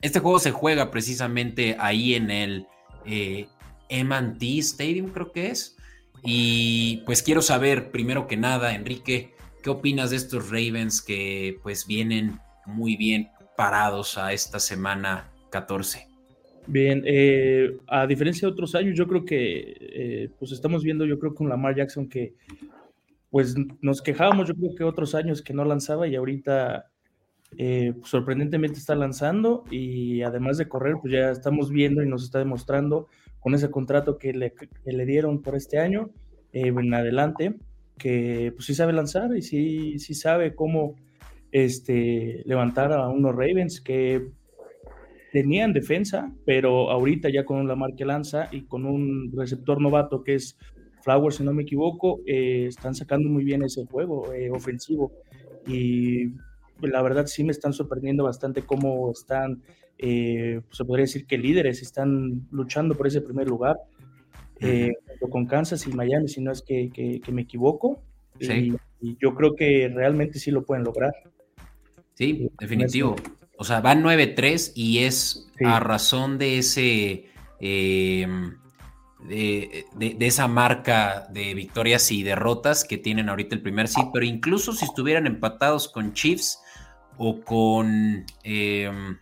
este 0.00 0.20
juego 0.20 0.38
se 0.38 0.50
juega 0.50 0.90
precisamente 0.90 1.76
ahí 1.78 2.14
en 2.14 2.30
el 2.30 2.66
eh, 3.04 3.48
M&T 3.90 4.58
Stadium, 4.58 5.10
creo 5.10 5.30
que 5.30 5.50
es. 5.50 5.76
Y 6.22 7.02
pues 7.06 7.22
quiero 7.22 7.42
saber, 7.42 7.90
primero 7.90 8.26
que 8.26 8.36
nada, 8.36 8.74
Enrique, 8.74 9.32
¿Qué 9.62 9.70
opinas 9.70 10.10
de 10.10 10.16
estos 10.16 10.50
Ravens 10.50 11.00
que 11.00 11.58
pues 11.62 11.86
vienen 11.86 12.40
muy 12.66 12.96
bien 12.96 13.28
parados 13.56 14.18
a 14.18 14.32
esta 14.32 14.58
semana 14.58 15.30
14? 15.50 16.08
Bien, 16.66 17.02
eh, 17.06 17.78
a 17.86 18.06
diferencia 18.08 18.46
de 18.46 18.52
otros 18.52 18.74
años, 18.74 18.96
yo 18.96 19.06
creo 19.06 19.24
que 19.24 19.76
eh, 19.78 20.30
pues 20.36 20.50
estamos 20.50 20.82
viendo, 20.82 21.06
yo 21.06 21.18
creo 21.18 21.34
con 21.34 21.48
Lamar 21.48 21.76
Jackson 21.76 22.08
que 22.08 22.34
pues 23.30 23.54
nos 23.80 24.02
quejábamos, 24.02 24.48
yo 24.48 24.54
creo 24.54 24.74
que 24.74 24.84
otros 24.84 25.14
años 25.14 25.42
que 25.42 25.54
no 25.54 25.64
lanzaba 25.64 26.08
y 26.08 26.16
ahorita 26.16 26.90
eh, 27.56 27.94
sorprendentemente 28.04 28.80
está 28.80 28.96
lanzando 28.96 29.62
y 29.70 30.22
además 30.22 30.58
de 30.58 30.68
correr, 30.68 30.96
pues 31.00 31.12
ya 31.12 31.30
estamos 31.30 31.70
viendo 31.70 32.02
y 32.02 32.08
nos 32.08 32.24
está 32.24 32.40
demostrando 32.40 33.06
con 33.42 33.54
ese 33.54 33.70
contrato 33.70 34.16
que 34.18 34.32
le, 34.32 35.06
dieron 35.06 35.42
por 35.42 35.56
este 35.56 35.78
año 35.78 36.10
en 36.52 36.94
adelante, 36.94 37.56
que 37.98 38.52
pues 38.54 38.66
sí 38.66 38.74
sabe 38.74 38.92
lanzar 38.92 39.36
y 39.36 39.42
sí, 39.42 39.98
sí 39.98 40.14
sabe 40.14 40.54
cómo 40.54 40.94
este, 41.50 42.42
levantar 42.46 42.92
a 42.92 43.08
unos 43.08 43.32
Ravens 43.34 43.80
que 43.80 44.28
tenían 45.32 45.72
defensa, 45.72 46.32
pero 46.44 46.90
ahorita 46.90 47.30
ya 47.30 47.44
con 47.44 47.66
la 47.66 47.74
marca 47.74 48.04
lanza 48.04 48.48
y 48.52 48.62
con 48.62 48.84
un 48.84 49.32
receptor 49.34 49.80
novato 49.80 50.22
que 50.22 50.34
es 50.34 50.56
Flowers, 51.02 51.36
si 51.36 51.42
no 51.42 51.52
me 51.52 51.62
equivoco, 51.62 52.20
eh, 52.26 52.66
están 52.68 52.94
sacando 52.94 53.28
muy 53.28 53.42
bien 53.42 53.64
ese 53.64 53.84
juego 53.86 54.32
eh, 54.32 54.50
ofensivo. 54.50 55.10
Y 55.66 56.28
la 56.90 57.02
verdad 57.02 57.26
sí 57.26 57.44
me 57.44 57.52
están 57.52 57.72
sorprendiendo 57.72 58.24
bastante 58.24 58.62
cómo 58.62 59.10
están, 59.10 59.62
eh, 59.98 60.60
se 60.70 60.84
podría 60.84 61.04
decir 61.04 61.26
que 61.26 61.38
líderes 61.38 61.82
están 61.82 62.46
luchando 62.50 62.94
por 62.94 63.06
ese 63.06 63.20
primer 63.20 63.48
lugar. 63.48 63.76
con 65.30 65.46
Kansas 65.46 65.86
y 65.86 65.92
Miami, 65.92 66.28
si 66.28 66.40
no 66.40 66.52
es 66.52 66.62
que, 66.62 66.90
que, 66.90 67.32
me 67.32 67.42
equivoco. 67.42 68.02
Y, 68.40 68.74
yo 69.20 69.34
creo 69.34 69.56
que 69.56 69.90
realmente 69.92 70.38
sí 70.38 70.50
lo 70.50 70.62
pueden 70.62 70.84
lograr. 70.84 71.12
Sí, 72.14 72.48
definitivo. 72.60 73.16
O 73.56 73.64
sea, 73.64 73.80
van 73.80 74.02
9-3 74.02 74.72
y 74.74 74.98
es 74.98 75.50
a 75.64 75.80
razón 75.80 76.38
de 76.38 76.58
ese 76.58 77.26
de, 79.28 80.16
esa 80.20 80.48
marca 80.48 81.26
de 81.30 81.54
victorias 81.54 82.10
y 82.10 82.22
derrotas 82.22 82.84
que 82.84 82.98
tienen 82.98 83.28
ahorita 83.28 83.54
el 83.54 83.62
primer 83.62 83.88
seed, 83.88 84.06
pero 84.12 84.24
incluso 84.24 84.72
si 84.72 84.84
estuvieran 84.84 85.26
empatados 85.26 85.88
con 85.88 86.12
Chiefs 86.12 86.58
o 87.16 87.40
con 87.40 88.24
em, 88.44 89.18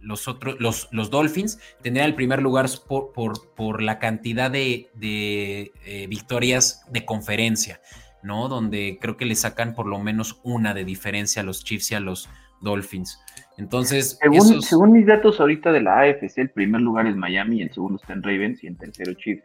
los 0.00 0.28
otros, 0.28 0.56
los, 0.60 0.88
los, 0.92 1.10
Dolphins, 1.10 1.58
tendrían 1.82 2.08
el 2.08 2.14
primer 2.14 2.42
lugar 2.42 2.66
por, 2.86 3.12
por, 3.54 3.82
la 3.82 3.98
cantidad 3.98 4.50
de, 4.50 4.90
eh, 5.02 6.06
victorias 6.08 6.84
de 6.90 7.04
conferencia, 7.04 7.80
¿no? 8.22 8.48
Donde 8.48 8.98
creo 9.00 9.16
que 9.16 9.24
le 9.24 9.34
sacan 9.34 9.74
por 9.74 9.86
lo 9.86 9.98
menos 9.98 10.40
una 10.44 10.74
de 10.74 10.84
diferencia 10.84 11.42
a 11.42 11.44
los 11.44 11.64
Chiefs 11.64 11.92
y 11.92 11.94
a 11.94 12.00
los 12.00 12.28
Dolphins. 12.60 13.20
Entonces, 13.56 14.18
según, 14.20 14.92
mis 14.92 15.06
datos 15.06 15.40
ahorita 15.40 15.70
de 15.70 15.80
la 15.80 16.00
AFC, 16.00 16.38
el 16.38 16.50
primer 16.50 16.80
lugar 16.80 17.06
es 17.06 17.16
Miami, 17.16 17.62
el 17.62 17.72
segundo 17.72 18.00
está 18.00 18.12
en 18.12 18.22
Ravens 18.22 18.64
y 18.64 18.66
en 18.66 18.76
tercero 18.76 19.14
Chiefs. 19.14 19.44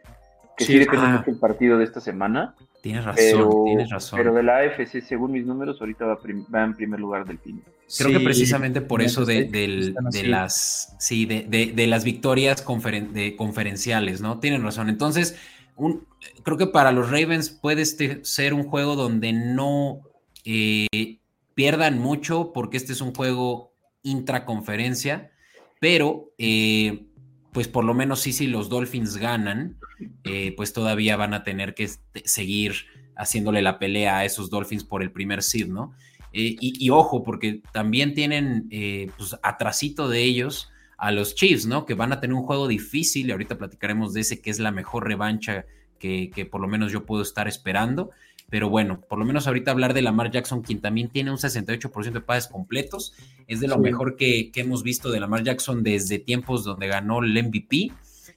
Que 0.56 0.64
sí, 0.64 0.78
depende 0.78 1.06
ah. 1.06 1.16
mucho 1.18 1.30
el 1.30 1.38
partido 1.38 1.78
de 1.78 1.84
esta 1.84 2.00
semana. 2.00 2.54
Tienes 2.82 3.04
razón, 3.04 3.64
tienes 3.64 3.90
razón. 3.90 4.18
Pero 4.18 4.34
de 4.34 4.42
la 4.42 4.58
AFC, 4.58 5.00
según 5.00 5.32
mis 5.32 5.46
números, 5.46 5.80
ahorita 5.80 6.06
va, 6.06 6.64
en 6.64 6.74
primer 6.74 6.98
lugar 6.98 7.24
del 7.24 7.38
team. 7.38 7.60
Creo 7.98 8.18
que 8.18 8.24
precisamente 8.24 8.80
por 8.80 9.02
eso 9.02 9.24
de, 9.24 9.94
las 10.24 10.94
sí, 10.98 11.26
de, 11.26 11.86
las 11.86 12.04
victorias 12.04 12.62
conferenciales, 12.62 14.20
¿no? 14.20 14.38
Tienen 14.38 14.62
razón. 14.62 14.88
Entonces, 14.88 15.36
un, 15.76 16.06
creo 16.42 16.56
que 16.56 16.66
para 16.66 16.92
los 16.92 17.10
Ravens 17.10 17.50
puede 17.50 17.82
este 17.82 18.24
ser 18.24 18.54
un 18.54 18.64
juego 18.64 18.96
donde 18.96 19.32
no 19.32 20.02
eh, 20.44 21.18
pierdan 21.54 21.98
mucho, 21.98 22.52
porque 22.52 22.76
este 22.76 22.92
es 22.92 23.00
un 23.00 23.14
juego 23.14 23.72
intraconferencia, 24.02 25.32
pero 25.80 26.32
eh, 26.38 27.06
pues 27.52 27.68
por 27.68 27.84
lo 27.84 27.94
menos 27.94 28.20
sí, 28.20 28.32
si 28.32 28.46
los 28.46 28.68
Dolphins 28.68 29.16
ganan, 29.16 29.78
eh, 30.24 30.54
pues 30.56 30.72
todavía 30.72 31.16
van 31.16 31.34
a 31.34 31.42
tener 31.44 31.74
que 31.74 31.90
seguir 32.24 32.74
haciéndole 33.16 33.62
la 33.62 33.78
pelea 33.78 34.18
a 34.18 34.24
esos 34.24 34.48
Dolphins 34.48 34.84
por 34.84 35.02
el 35.02 35.12
primer 35.12 35.42
seed, 35.42 35.66
¿no? 35.68 35.92
Eh, 36.32 36.56
y, 36.60 36.90
ojo, 36.90 37.22
porque 37.22 37.60
también 37.72 38.14
tienen 38.14 38.68
pues 39.16 39.36
atrasito 39.42 40.08
de 40.08 40.22
ellos 40.22 40.70
a 40.96 41.12
los 41.12 41.34
Chiefs, 41.34 41.66
¿no? 41.66 41.86
Que 41.86 41.94
van 41.94 42.12
a 42.12 42.20
tener 42.20 42.34
un 42.34 42.42
juego 42.42 42.68
difícil, 42.68 43.28
y 43.28 43.32
ahorita 43.32 43.58
platicaremos 43.58 44.12
de 44.12 44.20
ese 44.20 44.40
que 44.40 44.50
es 44.50 44.58
la 44.58 44.70
mejor 44.70 45.06
revancha 45.06 45.64
que, 45.98 46.30
que 46.34 46.46
por 46.46 46.60
lo 46.60 46.68
menos 46.68 46.92
yo 46.92 47.06
puedo 47.06 47.22
estar 47.22 47.48
esperando. 47.48 48.10
Pero 48.50 48.68
bueno, 48.68 49.00
por 49.08 49.18
lo 49.18 49.24
menos 49.24 49.46
ahorita 49.46 49.70
hablar 49.70 49.94
de 49.94 50.02
Lamar 50.02 50.32
Jackson, 50.32 50.60
quien 50.60 50.80
también 50.80 51.08
tiene 51.08 51.30
un 51.30 51.38
68% 51.38 52.12
de 52.12 52.20
pases 52.20 52.50
completos, 52.50 53.14
es 53.46 53.60
de 53.60 53.68
lo 53.68 53.78
mejor 53.78 54.16
que, 54.16 54.50
hemos 54.56 54.82
visto 54.82 55.10
de 55.10 55.20
Lamar 55.20 55.44
Jackson 55.44 55.84
desde 55.84 56.18
tiempos 56.18 56.64
donde 56.64 56.88
ganó 56.88 57.22
el 57.22 57.32
MVP 57.32 57.92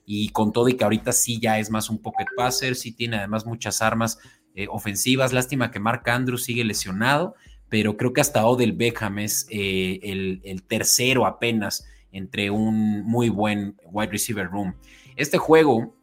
y 0.05 0.29
con 0.29 0.53
todo 0.53 0.69
y 0.69 0.73
que 0.73 0.83
ahorita 0.83 1.11
sí 1.11 1.39
ya 1.41 1.57
es 1.57 1.71
más 1.71 1.89
un 1.89 1.97
pocket 1.97 2.27
passer, 2.37 2.75
sí 2.75 2.91
tiene 2.91 3.17
además 3.17 3.47
muchas 3.47 3.81
armas 3.81 4.19
eh, 4.53 4.67
ofensivas. 4.69 5.33
Lástima 5.33 5.71
que 5.71 5.79
Mark 5.79 6.07
Andrews 6.07 6.43
sigue 6.43 6.63
lesionado, 6.63 7.33
pero 7.73 7.97
creo 7.97 8.13
que 8.13 8.21
hasta 8.21 8.45
Odell 8.45 8.73
Beckham 8.73 9.17
es 9.17 9.47
eh, 9.49 9.99
el, 10.03 10.61
tercero 10.67 11.25
apenas 11.25 11.83
entre 12.11 12.51
un 12.51 13.03
muy 13.03 13.29
buen 13.29 13.75
wide 13.85 14.11
receiver 14.11 14.47
room. 14.47 14.75
Este 15.15 15.39
juego... 15.39 15.95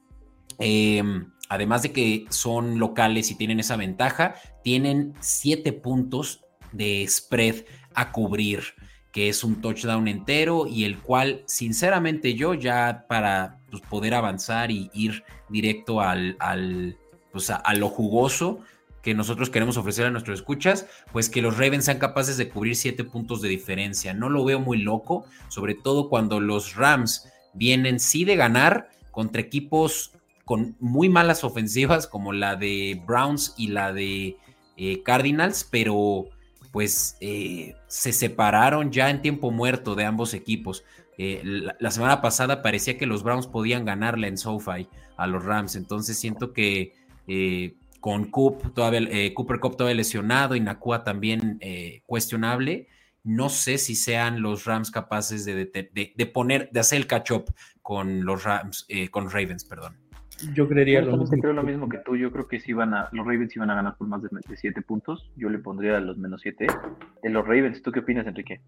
Eh, 0.59 1.00
además 1.49 1.83
de 1.83 1.93
que 1.93 2.27
son 2.29 2.81
locales 2.81 3.31
y 3.31 3.37
tienen 3.37 3.61
esa 3.61 3.77
ventaja, 3.77 4.35
tienen 4.65 5.15
siete 5.21 5.73
puntos 5.73 6.45
de 6.73 7.07
spread 7.09 7.65
a 7.95 8.11
cubrir, 8.11 8.62
que 9.12 9.29
es 9.29 9.45
un 9.45 9.61
touchdown 9.61 10.09
entero 10.09 10.67
y 10.67 10.83
el 10.85 10.99
cual, 10.99 11.45
sinceramente, 11.47 12.35
yo 12.35 12.55
ya 12.55 13.07
para 13.09 13.61
pues, 13.71 13.81
poder 13.83 14.15
avanzar 14.15 14.73
y 14.73 14.91
ir 14.93 15.23
directo 15.49 16.00
al, 16.00 16.37
al 16.41 16.99
pues, 17.31 17.49
a, 17.50 17.62
lo 17.75 17.89
jugoso 17.89 18.59
que 19.02 19.14
nosotros 19.14 19.50
queremos 19.50 19.76
ofrecer 19.76 20.07
a 20.07 20.11
nuestros 20.11 20.40
escuchas, 20.40 20.87
pues 21.12 21.30
que 21.30 21.42
los 21.42 21.57
Ravens 21.57 21.87
sean 21.87 21.99
capaces 21.99 22.37
de 22.37 22.49
cubrir 22.49 22.76
siete 22.76 23.04
puntos 23.04 23.40
de 23.40 23.49
diferencia. 23.49 24.12
No 24.12 24.28
lo 24.28 24.45
veo 24.45 24.61
muy 24.61 24.78
loco, 24.78 25.25
sobre 25.49 25.75
todo 25.75 26.09
cuando 26.09 26.40
los 26.40 26.76
Rams 26.76 27.28
vienen 27.54 27.99
sí 27.99 28.25
de 28.25 28.37
ganar 28.37 28.90
contra 29.11 29.40
equipos 29.40 30.12
con 30.45 30.76
muy 30.80 31.09
malas 31.09 31.45
ofensivas 31.45 32.07
como 32.07 32.33
la 32.33 32.57
de 32.57 33.00
Browns 33.07 33.54
y 33.57 33.69
la 33.69 33.92
de 33.92 34.37
eh, 34.76 35.02
Cardinals, 35.02 35.66
pero 35.71 36.26
pues 36.73 37.16
eh, 37.21 37.75
se 37.87 38.12
separaron 38.12 38.92
ya 38.92 39.11
en 39.11 39.23
tiempo 39.23 39.50
muerto 39.50 39.95
de 39.95 40.04
ambos 40.04 40.35
equipos. 40.35 40.85
Eh, 41.19 41.42
la, 41.45 41.90
semana 41.90 42.21
pasada 42.21 42.62
parecía 42.62 42.97
que 42.97 43.07
los 43.07 43.23
Browns 43.23 43.47
podían 43.47 43.85
ganarle 43.85 44.28
en 44.28 44.38
SoFi 44.38 44.88
a 45.16 45.26
los 45.26 45.45
Rams, 45.45 45.76
entonces 45.76 46.19
siento 46.19 46.52
que 46.52 46.95
con 48.00 48.30
Coop 48.30 48.75
todavía, 48.75 49.09
Cooper 49.35 49.61
Cup 49.61 49.76
todavía 49.76 49.97
lesionado 49.97 50.57
y 50.57 50.61
Nakua 50.61 51.04
también 51.04 51.61
cuestionable, 52.07 52.88
no 53.23 53.49
sé 53.49 53.78
si 53.78 53.95
sean 53.95 54.40
los 54.40 54.64
Rams 54.64 54.90
capaces 54.90 55.45
de, 55.45 55.54
de, 55.66 56.26
poner, 56.26 56.71
de 56.73 56.80
hacer 56.80 56.99
el 56.99 57.07
catch 57.07 57.30
up 57.33 57.54
con 57.83 58.25
los 58.25 58.45
Rams, 58.45 58.87
con 59.11 59.30
Ravens, 59.30 59.64
perdón. 59.64 59.97
Yo 60.54 60.69
creería 60.69 61.02
lo 61.02 61.16
mismo. 61.16 61.38
creo 61.38 61.52
lo 61.52 61.62
mismo 61.62 61.88
que 61.88 61.99
tú. 61.99 62.16
Yo 62.16 62.33
creo 62.33 62.49
que 62.49 62.61
si 62.61 62.73
van 62.73 62.95
a, 62.95 63.09
los 63.12 63.26
Ravens 63.26 63.54
iban 63.57 63.71
a 63.71 63.75
ganar 63.75 63.97
por 63.97 64.09
más 64.09 64.23
de 64.23 64.30
7 64.57 64.83
puntos. 64.83 65.30
Yo 65.37 65.50
le 65.50 65.59
pondría 65.59 66.00
los 66.00 66.16
menos 66.16 66.40
7 66.42 66.66
de 67.23 67.30
los 67.30 67.47
Ravens. 67.47 67.83
¿Tú 67.83 67.92
qué 67.92 68.00
opinas, 68.00 68.26
Enrique? 68.26 68.61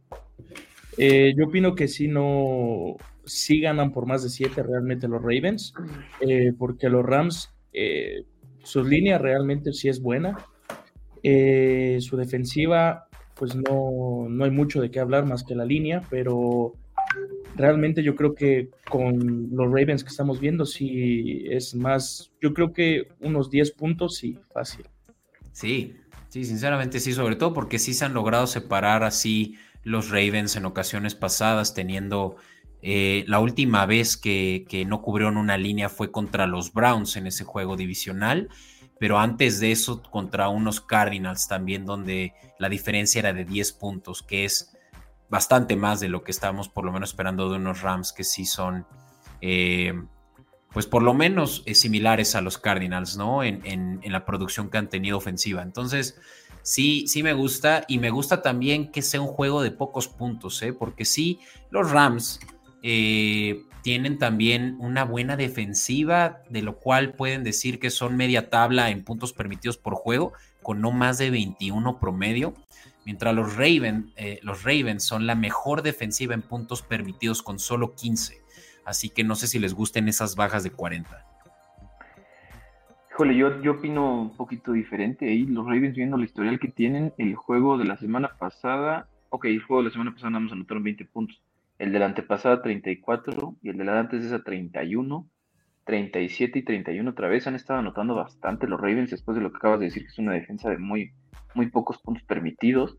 Eh, 0.98 1.34
yo 1.36 1.46
opino 1.46 1.74
que 1.74 1.88
si 1.88 2.08
no, 2.08 2.96
sí 3.24 3.60
ganan 3.60 3.92
por 3.92 4.06
más 4.06 4.22
de 4.22 4.28
7 4.28 4.62
realmente 4.62 5.08
los 5.08 5.22
Ravens, 5.22 5.72
eh, 6.20 6.52
porque 6.58 6.90
los 6.90 7.04
Rams, 7.04 7.54
eh, 7.72 8.24
su 8.64 8.84
línea 8.84 9.18
realmente 9.18 9.72
sí 9.72 9.88
es 9.88 10.00
buena. 10.00 10.38
su 11.22 12.16
defensiva, 12.16 13.08
pues 13.34 13.54
no, 13.54 14.26
no 14.28 14.44
hay 14.44 14.50
mucho 14.50 14.80
de 14.80 14.90
qué 14.90 15.00
hablar 15.00 15.26
más 15.26 15.44
que 15.44 15.54
la 15.54 15.64
línea, 15.64 16.02
pero 16.10 16.74
realmente 17.56 18.02
yo 18.02 18.14
creo 18.14 18.34
que 18.34 18.70
con 18.88 19.50
los 19.52 19.66
Ravens 19.66 20.02
que 20.02 20.10
estamos 20.10 20.40
viendo, 20.40 20.66
sí 20.66 21.44
es 21.48 21.74
más, 21.74 22.32
yo 22.40 22.54
creo 22.54 22.72
que 22.72 23.08
unos 23.20 23.50
10 23.50 23.72
puntos, 23.72 24.16
sí, 24.16 24.38
fácil. 24.52 24.86
Sí, 25.52 25.94
sí, 26.28 26.44
sinceramente 26.44 27.00
sí, 27.00 27.12
sobre 27.12 27.36
todo 27.36 27.52
porque 27.52 27.78
sí 27.78 27.94
se 27.94 28.04
han 28.04 28.14
logrado 28.14 28.46
separar 28.46 29.04
así 29.04 29.56
los 29.84 30.10
Ravens 30.10 30.56
en 30.56 30.64
ocasiones 30.64 31.14
pasadas, 31.14 31.74
teniendo 31.74 32.36
eh, 32.84 33.24
la 33.28 33.38
última 33.38 33.86
vez 33.86 34.16
que, 34.16 34.84
no 34.88 35.02
cubrieron 35.02 35.36
una 35.36 35.56
línea 35.56 35.88
fue 35.88 36.10
contra 36.10 36.48
los 36.48 36.72
Browns 36.72 37.16
en 37.16 37.28
ese 37.28 37.44
juego 37.44 37.76
divisional, 37.76 38.48
pero 38.98 39.18
antes 39.18 39.60
de 39.60 39.70
eso 39.70 40.02
contra 40.02 40.48
unos 40.48 40.80
Cardinals 40.80 41.46
también, 41.46 41.86
donde 41.86 42.34
la 42.58 42.68
diferencia 42.68 43.20
era 43.20 43.32
de 43.32 43.44
10 43.44 43.72
puntos, 43.74 44.22
que 44.22 44.44
es 44.44 44.76
bastante 45.30 45.76
más 45.76 46.00
de 46.00 46.08
lo 46.08 46.24
que 46.24 46.32
estábamos 46.32 46.68
por 46.68 46.84
lo 46.84 46.92
menos 46.92 47.10
esperando 47.10 47.48
de 47.48 47.56
unos 47.56 47.82
Rams 47.82 48.12
que 48.12 48.24
sí 48.24 48.44
son, 48.44 48.84
eh, 49.40 49.94
pues 50.72 50.86
por 50.86 51.02
lo 51.02 51.14
menos 51.14 51.62
eh, 51.66 51.74
similares 51.74 52.34
a 52.34 52.40
los 52.40 52.58
Cardinals, 52.58 53.16
¿no? 53.16 53.44
En, 53.44 54.00
la 54.04 54.26
producción 54.26 54.70
que 54.70 54.78
han 54.78 54.88
tenido 54.88 55.16
ofensiva. 55.16 55.62
Entonces, 55.62 56.20
sí, 56.62 57.06
sí 57.06 57.22
me 57.22 57.32
gusta 57.32 57.84
y 57.86 57.98
me 57.98 58.10
gusta 58.10 58.42
también 58.42 58.90
que 58.90 59.02
sea 59.02 59.20
un 59.20 59.28
juego 59.28 59.62
de 59.62 59.70
pocos 59.70 60.08
puntos, 60.08 60.60
¿eh? 60.62 60.72
porque 60.72 61.04
sí, 61.04 61.38
los 61.70 61.90
Rams 61.90 62.40
eh, 62.82 63.62
tienen 63.82 64.18
también 64.18 64.76
una 64.78 65.04
buena 65.04 65.36
defensiva, 65.36 66.42
de 66.50 66.62
lo 66.62 66.76
cual 66.78 67.14
pueden 67.14 67.44
decir 67.44 67.78
que 67.78 67.90
son 67.90 68.16
media 68.16 68.50
tabla 68.50 68.90
en 68.90 69.04
puntos 69.04 69.32
permitidos 69.32 69.76
por 69.76 69.94
juego, 69.94 70.32
con 70.62 70.80
no 70.80 70.92
más 70.92 71.18
de 71.18 71.30
21 71.30 71.98
promedio, 71.98 72.54
mientras 73.04 73.34
los, 73.34 73.56
Raven, 73.56 74.12
eh, 74.16 74.38
los 74.42 74.62
Ravens 74.62 75.04
son 75.04 75.26
la 75.26 75.34
mejor 75.34 75.82
defensiva 75.82 76.34
en 76.34 76.42
puntos 76.42 76.82
permitidos 76.82 77.42
con 77.42 77.58
solo 77.58 77.94
15. 77.94 78.40
Así 78.84 79.10
que 79.10 79.24
no 79.24 79.34
sé 79.34 79.46
si 79.46 79.58
les 79.58 79.74
gusten 79.74 80.08
esas 80.08 80.36
bajas 80.36 80.62
de 80.62 80.70
40. 80.70 81.26
Híjole, 83.10 83.36
yo, 83.36 83.60
yo 83.62 83.72
opino 83.72 84.22
un 84.22 84.36
poquito 84.36 84.72
diferente 84.72 85.28
ahí. 85.28 85.44
Los 85.44 85.66
Ravens, 85.66 85.94
viendo 85.94 86.16
la 86.16 86.24
historial 86.24 86.58
que 86.58 86.68
tienen, 86.68 87.12
el 87.18 87.34
juego 87.34 87.76
de 87.78 87.84
la 87.84 87.96
semana 87.98 88.36
pasada. 88.38 89.08
Ok, 89.28 89.44
el 89.46 89.62
juego 89.62 89.82
de 89.82 89.88
la 89.88 89.92
semana 89.92 90.12
pasada 90.12 90.30
nada 90.30 90.46
anotaron 90.50 90.82
20 90.82 91.04
puntos. 91.04 91.40
El 91.82 91.90
de 91.90 91.98
la 91.98 92.06
antepasada 92.06 92.62
34 92.62 93.56
y 93.60 93.68
el 93.68 93.76
de 93.76 93.84
la 93.84 93.98
antes 93.98 94.24
esa 94.24 94.44
31. 94.44 95.28
37 95.82 96.60
y 96.60 96.62
31 96.62 97.10
otra 97.10 97.26
vez 97.26 97.48
han 97.48 97.56
estado 97.56 97.80
anotando 97.80 98.14
bastante 98.14 98.68
los 98.68 98.80
Ravens 98.80 99.10
después 99.10 99.36
de 99.36 99.42
lo 99.42 99.50
que 99.50 99.56
acabas 99.56 99.80
de 99.80 99.86
decir, 99.86 100.04
que 100.04 100.12
es 100.12 100.18
una 100.20 100.32
defensa 100.32 100.70
de 100.70 100.78
muy, 100.78 101.10
muy 101.54 101.70
pocos 101.70 101.98
puntos 101.98 102.22
permitidos. 102.22 102.98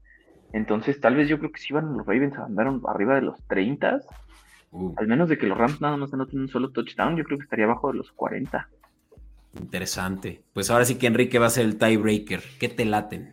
Entonces, 0.52 1.00
tal 1.00 1.16
vez 1.16 1.30
yo 1.30 1.40
creo 1.40 1.54
que 1.54 1.62
si 1.62 1.72
van 1.72 1.96
los 1.96 2.06
Ravens 2.06 2.38
a 2.38 2.44
andar 2.44 2.68
arriba 2.86 3.16
de 3.16 3.22
los 3.22 3.42
30, 3.48 4.02
uh. 4.72 4.94
al 4.98 5.08
menos 5.08 5.30
de 5.30 5.38
que 5.38 5.48
los 5.48 5.58
Rams 5.58 5.80
nada 5.80 5.96
más 5.96 6.13
anoten 6.13 6.42
un 6.42 6.50
solo 6.50 6.72
touchdown, 6.72 7.16
yo 7.16 7.24
creo 7.24 7.38
que 7.38 7.46
estaría 7.46 7.63
abajo 7.63 7.90
de 7.90 8.00
los 8.00 8.12
40. 8.12 8.68
Interesante. 9.62 10.42
Pues 10.52 10.70
ahora 10.70 10.84
sí 10.84 10.96
que 10.96 11.08
Enrique 11.08 11.40
va 11.40 11.46
a 11.46 11.52
ser 11.52 11.63
el 11.68 11.78
tiebreaker. 11.78 12.42
¿Qué 12.60 12.68
te 12.68 12.84
laten? 12.84 13.32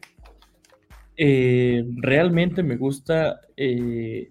Eh, 1.17 1.85
realmente 1.97 2.63
me 2.63 2.77
gusta, 2.77 3.41
eh, 3.57 4.31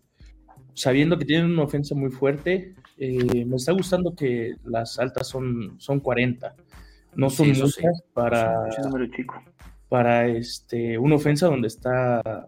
sabiendo 0.80 1.18
que 1.18 1.26
tienen 1.26 1.52
una 1.52 1.64
ofensa 1.64 1.94
muy 1.94 2.10
fuerte, 2.10 2.74
eh, 2.98 3.44
me 3.46 3.58
está 3.58 3.74
gustando 3.74 4.16
que 4.16 4.56
las 4.64 4.98
altas 4.98 5.28
son, 5.28 5.76
son 5.78 6.00
40. 6.00 6.56
No 7.16 7.30
son 7.30 7.50
muchas 7.50 8.02
para, 8.14 8.70
para 9.90 10.28
este, 10.28 10.98
una 10.98 11.16
ofensa 11.16 11.48
donde 11.48 11.68
está, 11.68 12.48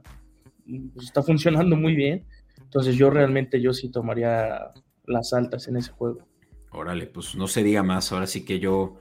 pues, 0.94 1.08
está 1.08 1.22
funcionando 1.24 1.76
muy 1.76 1.94
bien. 1.94 2.26
Entonces 2.62 2.96
yo 2.96 3.10
realmente 3.10 3.60
yo 3.60 3.74
sí 3.74 3.90
tomaría 3.90 4.72
las 5.06 5.34
altas 5.34 5.68
en 5.68 5.76
ese 5.76 5.92
juego. 5.92 6.26
Órale, 6.72 7.08
pues 7.08 7.36
no 7.36 7.48
se 7.48 7.64
diga 7.64 7.84
más. 7.84 8.14
Ahora 8.14 8.28
sí 8.28 8.46
que 8.46 8.60
yo 8.60 8.96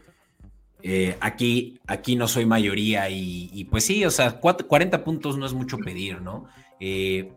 eh, 0.83 1.17
aquí, 1.21 1.79
aquí 1.87 2.17
no 2.17 2.27
soy 2.27 2.47
mayoría 2.47 3.09
y, 3.11 3.65
pues 3.71 3.85
sí, 3.85 4.05
o 4.05 4.11
sea, 4.11 4.41
40 4.41 5.05
puntos 5.05 5.39
no 5.39 5.47
es 5.47 5.53
mucho 5.53 5.79
pedir, 5.79 6.21
¿no? 6.21 6.47
Eh, 6.81 7.33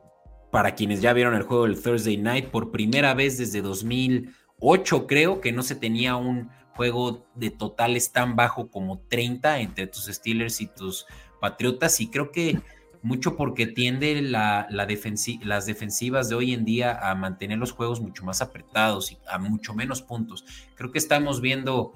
para 0.54 0.76
quienes 0.76 1.02
ya 1.02 1.14
vieron 1.14 1.34
el 1.34 1.42
juego 1.42 1.64
del 1.64 1.82
Thursday 1.82 2.16
Night, 2.16 2.50
por 2.50 2.70
primera 2.70 3.16
vez 3.16 3.40
desde 3.40 3.64
2008 3.64 5.08
creo 5.08 5.42
que 5.42 5.52
no 5.52 5.64
se 5.64 5.74
tenía 5.74 6.16
un 6.16 6.52
juego 6.76 7.26
de 7.34 7.50
totales 7.50 8.12
tan 8.12 8.36
bajo 8.36 8.70
como 8.70 9.00
30 9.00 9.62
entre 9.62 9.88
tus 9.88 10.06
Steelers 10.06 10.62
y 10.62 10.68
tus 10.68 11.08
Patriotas 11.42 12.00
y 12.02 12.12
creo 12.12 12.32
que 12.32 12.62
mucho 13.02 13.36
porque 13.36 13.66
tiende 13.66 14.22
la, 14.22 14.68
las 14.70 15.66
defensivas 15.66 16.30
de 16.30 16.36
hoy 16.36 16.54
en 16.54 16.66
día 16.66 17.00
a 17.02 17.16
mantener 17.16 17.58
los 17.58 17.72
juegos 17.72 18.00
mucho 18.00 18.24
más 18.24 18.44
apretados 18.44 19.12
y 19.12 19.18
a 19.28 19.40
mucho 19.40 19.74
menos 19.74 20.04
puntos. 20.04 20.46
Creo 20.76 20.92
que 20.92 21.00
estamos 21.00 21.42
viendo 21.42 21.94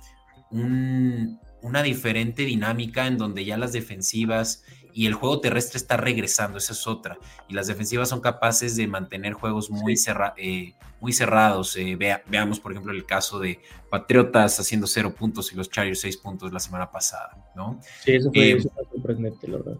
una 0.49 1.83
diferente 1.83 2.41
dinámica 2.41 3.05
en 3.05 3.19
donde 3.19 3.45
ya 3.45 3.55
las 3.55 3.71
defensivas 3.71 4.63
y 4.97 5.05
el 5.05 5.13
juego 5.13 5.39
terrestre 5.39 5.77
está 5.77 5.95
regresando, 5.95 6.57
esa 6.57 6.73
es 6.73 6.87
otra. 6.87 7.19
Y 7.47 7.53
las 7.53 7.67
defensivas 7.67 8.09
son 8.09 8.19
capaces 8.19 8.75
de 8.75 8.87
mantener 8.87 9.33
juegos 9.33 9.69
muy, 9.69 9.93
eh, 10.37 10.73
muy 10.99 11.13
cerrados. 11.13 11.77
Eh, 11.77 11.95
veamos, 12.25 12.59
por 12.59 12.71
ejemplo, 12.71 12.91
el 12.91 13.05
caso 13.05 13.37
de 13.37 13.59
Patriotas 13.91 14.59
haciendo 14.59 14.87
cero 14.87 15.13
puntos 15.13 15.53
y 15.53 15.55
los 15.55 15.69
Chargers 15.69 16.01
seis 16.01 16.17
puntos 16.17 16.51
la 16.51 16.59
semana 16.59 16.89
pasada, 16.89 17.37
¿no? 17.55 17.79
Sí, 18.03 18.13
eso 18.13 18.31
fue, 18.33 18.53
eh, 18.53 18.61
sorprendente, 18.91 19.47
la 19.47 19.57
verdad. 19.57 19.77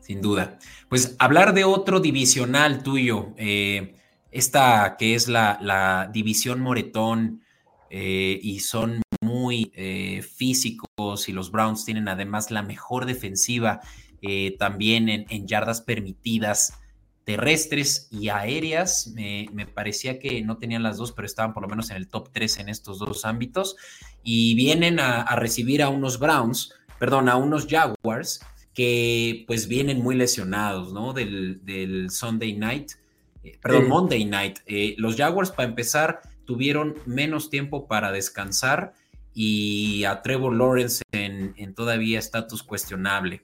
Sin 0.00 0.20
duda. 0.20 0.58
Pues 0.90 1.16
hablar 1.18 1.54
de 1.54 1.64
otro 1.64 1.98
divisional 1.98 2.82
tuyo, 2.82 3.32
esta 4.30 4.96
que 4.98 5.14
es 5.14 5.28
la, 5.28 5.58
la 5.62 6.10
división 6.12 6.60
Moretón, 6.60 7.40
y 7.90 8.60
son 8.60 9.00
muy 9.20 9.72
eh, 9.74 10.22
físicos 10.22 11.28
y 11.28 11.32
los 11.32 11.50
Browns 11.50 11.84
tienen 11.84 12.08
además 12.08 12.50
la 12.50 12.62
mejor 12.62 13.06
defensiva 13.06 13.80
eh, 14.22 14.56
también 14.58 15.08
en, 15.08 15.46
yardas 15.46 15.80
permitidas 15.80 16.74
terrestres 17.24 18.08
y 18.10 18.28
aéreas. 18.28 19.12
Me, 19.14 19.66
parecía 19.66 20.18
que 20.18 20.42
no 20.42 20.58
tenían 20.58 20.82
las 20.82 20.96
dos, 20.96 21.12
pero 21.12 21.26
estaban 21.26 21.52
por 21.52 21.62
lo 21.62 21.68
menos 21.68 21.90
en 21.90 21.96
el 21.96 22.08
top 22.08 22.30
3 22.32 22.58
en 22.58 22.68
estos 22.68 22.98
dos 22.98 23.24
ámbitos. 23.24 23.76
Y 24.22 24.54
vienen 24.54 25.00
a, 25.00 25.24
recibir 25.36 25.82
a 25.82 25.88
unos 25.88 26.18
Browns, 26.18 26.74
perdón, 26.98 27.28
a 27.28 27.36
unos 27.36 27.66
Jaguars 27.66 28.40
que 28.74 29.44
pues 29.46 29.66
vienen 29.66 30.00
muy 30.00 30.14
lesionados, 30.14 30.92
¿no? 30.92 31.12
Del, 31.12 32.08
Sunday 32.10 32.56
night, 32.56 32.92
eh, 33.42 33.58
perdón, 33.60 33.88
Monday 33.88 34.24
night. 34.24 34.58
los 34.96 35.16
Jaguars, 35.16 35.50
para 35.50 35.68
empezar, 35.68 36.20
tuvieron 36.44 36.94
menos 37.04 37.50
tiempo 37.50 37.86
para 37.86 38.10
descansar 38.10 38.94
y 39.40 40.02
a 40.04 40.20
Trevor 40.22 40.52
Lawrence 40.52 41.02
en, 41.12 41.74
todavía 41.74 42.18
estatus 42.18 42.62
cuestionable. 42.62 43.42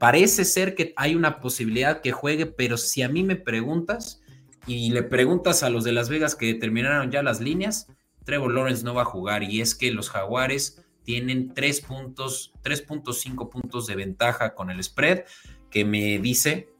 Parece 0.00 0.46
ser 0.46 0.74
que 0.74 0.94
hay 0.96 1.14
una 1.14 1.40
posibilidad 1.40 2.00
que 2.00 2.10
juegue, 2.10 2.46
pero 2.46 2.78
si 2.78 3.02
a 3.02 3.08
mí 3.10 3.22
me 3.22 3.36
preguntas 3.36 4.22
y 4.66 4.92
le 4.92 5.02
preguntas 5.02 5.62
a 5.62 5.68
los 5.68 5.84
de 5.84 5.92
Las 5.92 6.08
Vegas 6.08 6.34
que 6.34 6.46
determinaron 6.46 7.10
ya 7.10 7.22
las 7.22 7.42
líneas, 7.42 7.86
Trevor 8.24 8.54
Lawrence 8.54 8.82
no 8.82 8.94
va 8.94 9.02
a 9.02 9.04
jugar. 9.04 9.42
Y 9.42 9.60
es 9.60 9.74
que 9.74 9.92
los 9.92 10.08
Jaguares 10.08 10.82
tienen 11.02 11.52
3 11.52 11.82
puntos, 11.82 12.54
3.5 12.64 13.50
puntos 13.50 13.86
de 13.86 13.94
ventaja 13.94 14.54
con 14.54 14.70
el 14.70 14.82
spread, 14.82 15.24
que 15.70 15.84
me 15.84 16.18
dice 16.18 16.70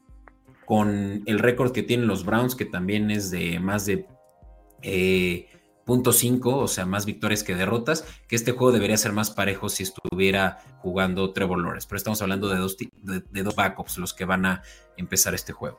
con 0.64 1.22
el 1.26 1.40
récord 1.40 1.72
que 1.72 1.82
tienen 1.82 2.06
los 2.06 2.24
Browns, 2.24 2.54
que 2.54 2.64
también 2.64 3.10
es 3.10 3.30
de 3.30 3.60
más 3.60 3.84
de 3.84 4.06
eh, 4.80 5.46
.5, 5.90 6.54
o 6.54 6.68
sea, 6.68 6.86
más 6.86 7.06
victorias 7.06 7.42
que 7.42 7.54
derrotas, 7.54 8.04
que 8.28 8.36
este 8.36 8.52
juego 8.52 8.72
debería 8.72 8.96
ser 8.96 9.12
más 9.12 9.30
parejo 9.30 9.68
si 9.68 9.82
estuviera 9.82 10.58
jugando 10.78 11.32
Trevor 11.32 11.60
Lawrence. 11.60 11.86
Pero 11.88 11.96
estamos 11.96 12.22
hablando 12.22 12.48
de 12.48 12.58
dos, 12.58 12.76
de, 12.76 13.42
dos 13.42 13.54
backups 13.54 13.98
los 13.98 14.14
que 14.14 14.24
van 14.24 14.46
a 14.46 14.62
empezar 14.96 15.34
este 15.34 15.52
juego. 15.52 15.78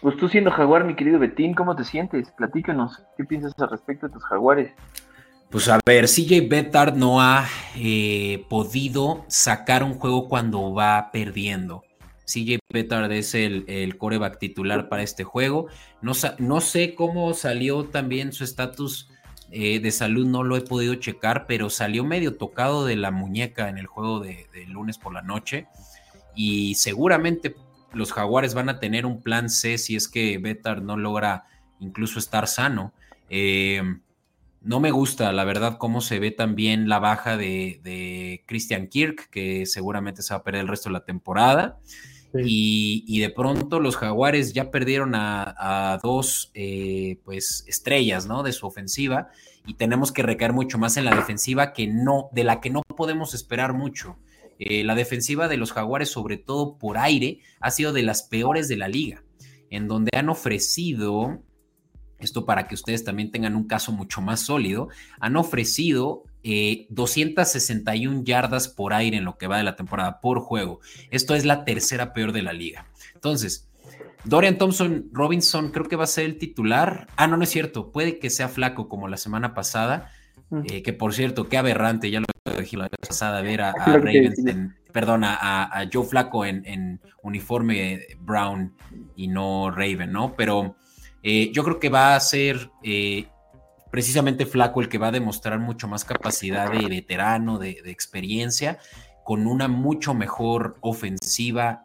Pues 0.00 0.16
tú 0.16 0.28
siendo 0.28 0.50
jaguar, 0.50 0.84
mi 0.84 0.96
querido 0.96 1.18
Betín, 1.18 1.54
¿cómo 1.54 1.76
te 1.76 1.84
sientes? 1.84 2.30
Platícanos, 2.32 3.00
¿qué 3.16 3.24
piensas 3.24 3.54
al 3.58 3.70
respecto 3.70 4.08
de 4.08 4.12
tus 4.12 4.24
jaguares? 4.24 4.72
Pues 5.48 5.68
a 5.68 5.78
ver, 5.84 6.06
CJ 6.06 6.48
Bettard 6.48 6.96
no 6.96 7.20
ha 7.20 7.44
eh, 7.76 8.46
podido 8.48 9.24
sacar 9.28 9.84
un 9.84 9.94
juego 9.94 10.28
cuando 10.28 10.72
va 10.72 11.10
perdiendo. 11.12 11.84
CJ 12.24 12.58
Petard 12.68 13.10
es 13.12 13.34
el, 13.34 13.64
el, 13.68 13.98
coreback 13.98 14.38
titular 14.38 14.88
para 14.88 15.02
este 15.02 15.24
juego. 15.24 15.66
No, 16.00 16.12
no 16.38 16.60
sé 16.60 16.94
cómo 16.94 17.34
salió 17.34 17.84
también 17.84 18.32
su 18.32 18.44
estatus 18.44 19.08
eh, 19.54 19.80
de 19.80 19.90
salud, 19.90 20.26
no 20.26 20.44
lo 20.44 20.56
he 20.56 20.62
podido 20.62 20.94
checar, 20.94 21.44
pero 21.46 21.68
salió 21.68 22.04
medio 22.04 22.36
tocado 22.38 22.86
de 22.86 22.96
la 22.96 23.10
muñeca 23.10 23.68
en 23.68 23.76
el 23.76 23.86
juego 23.86 24.18
de, 24.20 24.46
lunes 24.66 24.96
por 24.96 25.12
la 25.12 25.20
noche. 25.20 25.66
Y 26.34 26.74
seguramente 26.76 27.54
los 27.92 28.14
Jaguares 28.14 28.54
van 28.54 28.70
a 28.70 28.80
tener 28.80 29.04
un 29.04 29.20
plan 29.20 29.50
C 29.50 29.76
si 29.76 29.94
es 29.94 30.08
que 30.08 30.38
Betard 30.38 30.82
no 30.82 30.96
logra 30.96 31.44
incluso 31.80 32.18
estar 32.18 32.48
sano. 32.48 32.94
Eh, 33.28 33.82
no 34.62 34.80
me 34.80 34.90
gusta, 34.90 35.30
la 35.32 35.44
verdad, 35.44 35.76
cómo 35.76 36.00
se 36.00 36.18
ve 36.18 36.30
también 36.30 36.88
la 36.88 36.98
baja 36.98 37.36
de, 37.36 37.78
de 37.82 38.44
Christian 38.46 38.86
Kirk, 38.86 39.28
que 39.28 39.66
seguramente 39.66 40.22
se 40.22 40.32
va 40.32 40.40
a 40.40 40.44
perder 40.44 40.62
el 40.62 40.68
resto 40.68 40.88
de 40.88 40.94
la 40.94 41.04
temporada. 41.04 41.78
Y, 42.34 43.20
de 43.20 43.30
pronto 43.30 43.78
los 43.78 43.96
jaguares 43.96 44.52
ya 44.52 44.70
perdieron 44.70 45.14
a, 45.14 45.98
dos 46.02 46.50
eh, 46.54 47.18
pues, 47.24 47.64
estrellas 47.66 48.26
¿no? 48.26 48.42
de 48.42 48.52
su 48.52 48.66
ofensiva 48.66 49.28
y 49.66 49.74
tenemos 49.74 50.12
que 50.12 50.22
recaer 50.22 50.52
mucho 50.52 50.78
más 50.78 50.96
en 50.96 51.04
la 51.04 51.14
defensiva 51.14 51.72
que 51.72 51.86
no, 51.86 52.30
de 52.32 52.44
la 52.44 52.60
que 52.60 52.70
no 52.70 52.82
podemos 52.82 53.34
esperar 53.34 53.74
mucho. 53.74 54.16
Eh, 54.58 54.84
la 54.84 54.94
defensiva 54.94 55.48
de 55.48 55.56
los 55.56 55.72
jaguares, 55.72 56.10
sobre 56.10 56.36
todo 56.36 56.78
por 56.78 56.98
aire, 56.98 57.40
ha 57.60 57.70
sido 57.70 57.92
de 57.92 58.02
las 58.02 58.22
peores 58.22 58.68
de 58.68 58.76
la 58.76 58.88
liga, 58.88 59.24
en 59.70 59.88
donde 59.88 60.10
han 60.16 60.28
ofrecido, 60.28 61.42
esto 62.26 62.44
para 62.44 62.66
que 62.66 62.74
ustedes 62.74 63.04
también 63.04 63.30
tengan 63.30 63.56
un 63.56 63.66
caso 63.66 63.92
mucho 63.92 64.20
más 64.20 64.40
sólido, 64.40 64.88
han 65.20 65.36
ofrecido 65.36 66.24
261 66.42 68.18
eh, 68.18 68.22
yardas 68.24 68.68
por 68.68 68.92
aire 68.94 69.18
en 69.18 69.24
lo 69.24 69.38
que 69.38 69.46
va 69.46 69.58
de 69.58 69.62
la 69.62 69.76
temporada 69.76 70.20
por 70.20 70.40
juego. 70.40 70.80
Esto 71.10 71.34
es 71.34 71.44
la 71.44 71.64
tercera 71.64 72.12
peor 72.12 72.32
de 72.32 72.42
la 72.42 72.52
liga. 72.52 72.86
Entonces, 73.14 73.68
Dorian 74.24 74.58
Thompson 74.58 75.08
Robinson 75.12 75.70
creo 75.70 75.88
que 75.88 75.96
va 75.96 76.04
a 76.04 76.08
ser 76.08 76.24
el 76.24 76.38
titular. 76.38 77.08
Ah, 77.16 77.26
no, 77.26 77.36
no 77.36 77.44
es 77.44 77.50
cierto. 77.50 77.90
Puede 77.90 78.18
que 78.18 78.30
sea 78.30 78.48
flaco 78.48 78.88
como 78.88 79.08
la 79.08 79.16
semana 79.16 79.54
pasada. 79.54 80.10
Eh, 80.64 80.82
que 80.82 80.92
por 80.92 81.14
cierto, 81.14 81.48
qué 81.48 81.56
aberrante, 81.56 82.10
ya 82.10 82.20
lo 82.20 82.26
dije 82.58 82.76
la 82.76 82.88
pasada, 82.88 83.40
ver 83.40 83.62
a, 83.62 83.72
Ravens 83.72 84.36
perdón, 84.92 85.22
a, 85.24 85.88
Joe 85.90 86.04
Flaco 86.04 86.44
en, 86.44 87.00
uniforme 87.22 88.00
Brown 88.20 88.74
y 89.16 89.28
no 89.28 89.70
Raven, 89.70 90.12
¿no? 90.12 90.34
Pero 90.36 90.76
eh, 91.22 91.50
yo 91.52 91.62
creo 91.64 91.78
que 91.78 91.88
va 91.88 92.14
a 92.14 92.20
ser 92.20 92.70
eh, 92.82 93.26
precisamente 93.90 94.46
Flaco 94.46 94.80
el 94.80 94.88
que 94.88 94.98
va 94.98 95.08
a 95.08 95.12
demostrar 95.12 95.58
mucho 95.58 95.86
más 95.86 96.04
capacidad 96.04 96.70
de 96.70 96.88
veterano, 96.88 97.58
de, 97.58 97.80
experiencia, 97.86 98.78
con 99.24 99.46
una 99.46 99.68
mucho 99.68 100.14
mejor 100.14 100.76
ofensiva, 100.80 101.84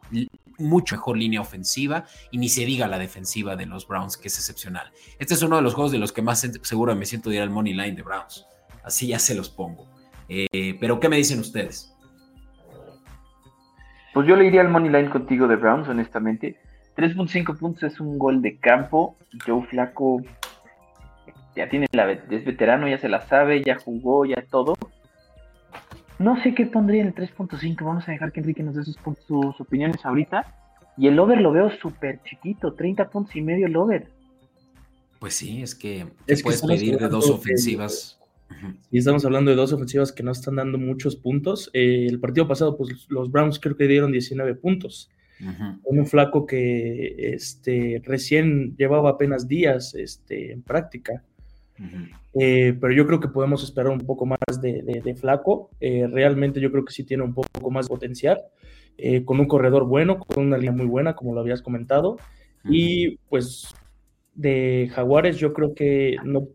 mucho 0.57 0.95
mejor 0.95 1.17
línea 1.17 1.41
ofensiva 1.41 2.05
y 2.31 2.37
ni 2.37 2.49
se 2.49 2.65
diga 2.65 2.87
la 2.87 2.97
defensiva 2.97 3.55
de 3.55 3.65
los 3.65 3.87
Browns, 3.87 4.17
que 4.17 4.29
es 4.29 4.37
excepcional. 4.37 4.91
Este 5.19 5.33
es 5.33 5.43
uno 5.43 5.57
de 5.57 5.61
los 5.61 5.75
juegos 5.75 5.91
de 5.91 5.99
los 5.99 6.11
que 6.11 6.21
más 6.21 6.49
seguro 6.63 6.95
me 6.95 7.05
siento 7.05 7.29
de 7.29 7.35
ir 7.35 7.41
al 7.41 7.49
money 7.49 7.73
line 7.73 7.95
de 7.95 8.03
Browns. 8.03 8.45
Así 8.83 9.07
ya 9.07 9.19
se 9.19 9.35
los 9.35 9.49
pongo. 9.49 9.87
Eh, 10.29 10.77
pero, 10.79 10.99
¿qué 10.99 11.09
me 11.09 11.17
dicen 11.17 11.39
ustedes? 11.39 11.93
Pues 14.13 14.27
yo 14.27 14.35
le 14.35 14.45
iría 14.45 14.61
al 14.61 14.69
money 14.69 14.89
line 14.89 15.09
contigo 15.09 15.47
de 15.47 15.57
Browns, 15.57 15.87
honestamente. 15.87 16.57
3.5 16.97 17.57
puntos 17.57 17.83
es 17.83 17.99
un 17.99 18.17
gol 18.17 18.41
de 18.41 18.57
campo. 18.57 19.15
Joe 19.45 19.65
Flaco 19.67 20.21
ya 21.55 21.69
tiene 21.69 21.87
la 21.91 22.11
es 22.11 22.45
veterano, 22.45 22.87
ya 22.87 22.97
se 22.97 23.07
la 23.07 23.21
sabe, 23.21 23.63
ya 23.63 23.77
jugó, 23.77 24.25
ya 24.25 24.43
todo. 24.49 24.75
No 26.19 26.41
sé 26.41 26.55
qué 26.55 26.65
pondría 26.65 27.01
en 27.01 27.07
el 27.09 27.15
3.5. 27.15 27.85
Vamos 27.85 28.07
a 28.07 28.11
dejar 28.11 28.31
que 28.31 28.39
Enrique 28.39 28.63
nos 28.63 28.75
dé 28.75 28.83
sus, 28.83 28.97
sus 29.27 29.61
opiniones 29.61 30.03
ahorita. 30.03 30.55
Y 30.97 31.07
el 31.07 31.19
over 31.19 31.39
lo 31.39 31.51
veo 31.51 31.69
súper 31.69 32.21
chiquito, 32.23 32.73
30 32.73 33.09
puntos 33.11 33.35
y 33.35 33.41
medio 33.41 33.67
el 33.67 33.75
over. 33.75 34.07
Pues 35.19 35.35
sí, 35.35 35.61
es 35.61 35.75
que, 35.75 36.07
es 36.25 36.41
puedes 36.41 36.63
pedir 36.63 36.97
de 36.97 37.09
dos 37.09 37.29
ofensivas. 37.29 38.19
Y 38.91 38.97
estamos 38.97 39.23
hablando 39.25 39.51
de 39.51 39.57
dos 39.57 39.73
ofensivas 39.73 40.11
que 40.11 40.23
no 40.23 40.31
están 40.31 40.55
dando 40.55 40.79
muchos 40.79 41.15
puntos. 41.15 41.69
Eh, 41.73 42.07
el 42.09 42.19
partido 42.19 42.47
pasado, 42.47 42.75
pues 42.75 43.05
los 43.09 43.29
Browns 43.29 43.59
creo 43.59 43.77
que 43.77 43.87
dieron 43.87 44.11
19 44.11 44.55
puntos. 44.55 45.11
Un 45.83 46.05
flaco 46.05 46.45
que 46.45 47.33
este, 47.33 48.01
recién 48.03 48.75
llevaba 48.77 49.11
apenas 49.11 49.47
días 49.47 49.93
este, 49.95 50.51
en 50.51 50.61
práctica. 50.61 51.23
Eh, 52.39 52.75
pero 52.79 52.93
yo 52.93 53.05
creo 53.05 53.19
que 53.19 53.27
podemos 53.27 53.63
esperar 53.63 53.91
un 53.91 53.99
poco 53.99 54.25
más 54.25 54.61
de, 54.61 55.15
Flaco. 55.19 55.69
Eh, 55.79 56.07
realmente 56.07 56.59
yo 56.59 56.71
creo 56.71 56.85
que 56.85 56.93
sí 56.93 57.03
tiene 57.03 57.23
un 57.23 57.33
poco 57.33 57.71
más 57.71 57.85
de 57.85 57.89
potencial. 57.89 58.41
Eh, 58.99 59.23
con 59.25 59.39
un 59.39 59.47
corredor 59.47 59.85
bueno, 59.85 60.17
con 60.17 60.47
una 60.47 60.57
línea 60.57 60.71
muy 60.71 60.87
buena, 60.87 61.15
como 61.15 61.33
lo 61.33 61.41
habías 61.41 61.61
comentado. 61.61 62.17
Y 62.63 63.17
pues 63.29 63.73
de 64.33 64.89
Jaguares 64.93 65.37
yo 65.37 65.53
creo 65.53 65.73
que 65.73 66.17
no, 66.23 66.49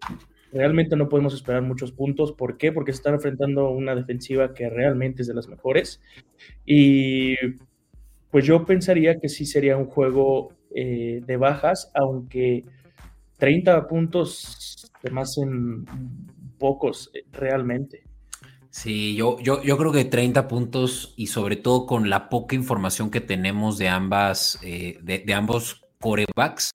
realmente 0.53 0.97
no 0.97 1.09
podemos 1.09 1.35
esperar 1.35 1.63
muchos 1.63 1.93
puntos. 1.93 2.33
¿Por 2.33 2.59
qué? 2.59 2.73
Porque 2.73 2.93
se 2.93 2.97
están 2.97 3.15
enfrentando 3.15 3.71
una 3.71 3.95
defensiva 3.95 4.55
que 4.55 4.69
realmente 4.69 5.23
es 5.23 5.29
de 5.29 5.35
las 5.35 5.49
mejores. 5.49 6.01
Y 6.67 7.37
pues 8.33 8.45
yo 8.45 8.65
pensaría 8.67 9.21
que 9.21 9.29
sí 9.29 9.47
sería 9.47 9.77
un 9.77 9.87
juego 9.87 10.55
de 10.75 11.37
bajas, 11.39 11.93
aunque 11.95 12.65
30 13.37 13.89
puntos 13.89 14.91
más 15.11 15.37
en 15.37 15.85
pocos 16.59 17.11
eh, 17.13 17.25
realmente. 17.33 18.05
Sí, 18.71 19.17
yo, 19.17 19.41
yo, 19.41 19.61
yo 19.65 19.77
creo 19.77 19.91
que 19.91 20.05
30 20.05 20.47
puntos 20.47 21.13
y 21.17 21.27
sobre 21.27 21.57
todo 21.57 21.87
con 21.87 22.09
la 22.09 22.29
poca 22.29 22.55
información 22.55 23.11
que 23.11 23.21
tenemos 23.21 23.79
de 23.79 23.89
ambas, 23.89 24.61
eh, 24.63 24.97
de, 25.03 25.35
ambos 25.35 25.83
corebacks, 26.01 26.71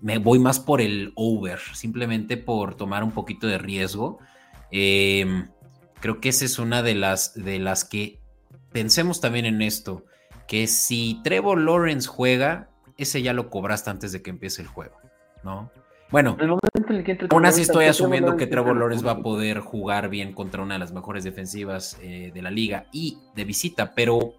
me 0.00 0.16
voy 0.16 0.38
más 0.38 0.58
por 0.58 0.80
el 0.80 1.12
over, 1.16 1.58
simplemente 1.74 2.38
por 2.38 2.76
tomar 2.76 3.04
un 3.04 3.12
poquito 3.12 3.46
de 3.46 3.58
riesgo. 3.58 4.18
Em, 4.70 5.50
creo 6.00 6.18
que 6.22 6.30
esa 6.30 6.46
es 6.46 6.58
una 6.58 6.82
de 6.82 6.94
las, 6.94 7.34
de 7.34 7.58
las 7.58 7.84
que 7.84 8.20
pensemos 8.72 9.20
también 9.20 9.44
en 9.44 9.60
esto, 9.60 10.05
que 10.46 10.66
si 10.66 11.20
Trevor 11.22 11.58
Lawrence 11.60 12.08
juega, 12.08 12.68
ese 12.96 13.22
ya 13.22 13.32
lo 13.32 13.50
cobraste 13.50 13.90
antes 13.90 14.12
de 14.12 14.22
que 14.22 14.30
empiece 14.30 14.62
el 14.62 14.68
juego, 14.68 14.96
¿no? 15.42 15.70
Bueno, 16.10 16.36
aún 17.30 17.46
así 17.46 17.62
estoy 17.62 17.86
asumiendo 17.86 18.36
que 18.36 18.46
Trevor 18.46 18.76
Lawrence 18.76 19.04
va 19.04 19.12
a 19.12 19.22
poder 19.22 19.58
jugar 19.58 20.08
bien 20.08 20.32
contra 20.32 20.62
una 20.62 20.74
de 20.74 20.78
las 20.78 20.92
mejores 20.92 21.24
defensivas 21.24 21.98
eh, 22.00 22.30
de 22.32 22.42
la 22.42 22.50
liga 22.52 22.86
y 22.92 23.18
de 23.34 23.44
visita, 23.44 23.92
pero 23.92 24.34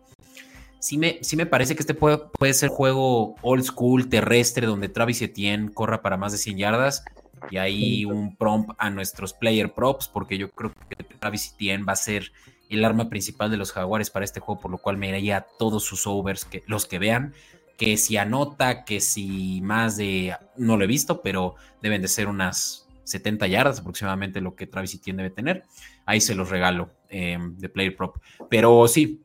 sí 0.80 0.98
me, 0.98 1.20
sí 1.22 1.36
me 1.36 1.46
parece 1.46 1.76
que 1.76 1.82
este 1.82 1.94
puede, 1.94 2.20
puede 2.40 2.54
ser 2.54 2.70
juego 2.70 3.36
old 3.42 3.64
school, 3.64 4.08
terrestre, 4.08 4.66
donde 4.66 4.88
Travis 4.88 5.22
Etienne 5.22 5.70
corra 5.74 6.02
para 6.02 6.16
más 6.16 6.32
de 6.32 6.38
100 6.38 6.58
yardas 6.58 7.04
y 7.52 7.58
ahí 7.58 8.06
un 8.06 8.38
prompt 8.38 8.72
a 8.78 8.90
nuestros 8.90 9.34
player 9.34 9.74
props, 9.74 10.08
porque 10.08 10.38
yo 10.38 10.50
creo 10.50 10.72
que 10.72 11.04
Travis 11.04 11.54
Etienne 11.54 11.84
va 11.84 11.94
a 11.94 11.98
ser 11.98 12.32
el 12.70 12.86
arma 12.86 13.10
principal 13.10 13.52
de 13.52 13.58
los 13.58 13.72
Jaguares 13.72 14.10
para 14.10 14.26
este 14.26 14.40
juego, 14.40 14.62
por 14.62 14.72
lo 14.72 14.78
cual 14.78 14.98
me 14.98 15.10
iría 15.10 15.38
a 15.38 15.48
todos 15.60 15.84
sus 15.84 16.08
overs, 16.08 16.46
que, 16.46 16.64
los 16.68 16.86
que 16.86 17.00
vean 17.00 17.34
que 17.78 17.96
si 17.96 18.18
anota, 18.18 18.84
que 18.84 19.00
si 19.00 19.62
más 19.62 19.98
de, 19.98 20.36
no 20.58 20.78
lo 20.78 20.84
he 20.84 20.88
visto, 20.88 21.22
pero 21.22 21.56
deben 21.82 22.02
de 22.02 22.08
ser 22.08 22.28
unas 22.28 22.88
70 23.04 23.48
yardas 23.48 23.80
aproximadamente 23.80 24.42
lo 24.42 24.56
que 24.56 24.68
Travis 24.68 24.96
Etienne 24.96 25.24
debe 25.24 25.34
tener. 25.34 25.64
Ahí 26.06 26.20
se 26.20 26.36
los 26.36 26.50
regalo 26.50 26.90
em, 27.10 27.56
de 27.56 27.70
Player 27.70 27.96
Prop. 27.96 28.18
Pero 28.50 28.88
sí, 28.88 29.22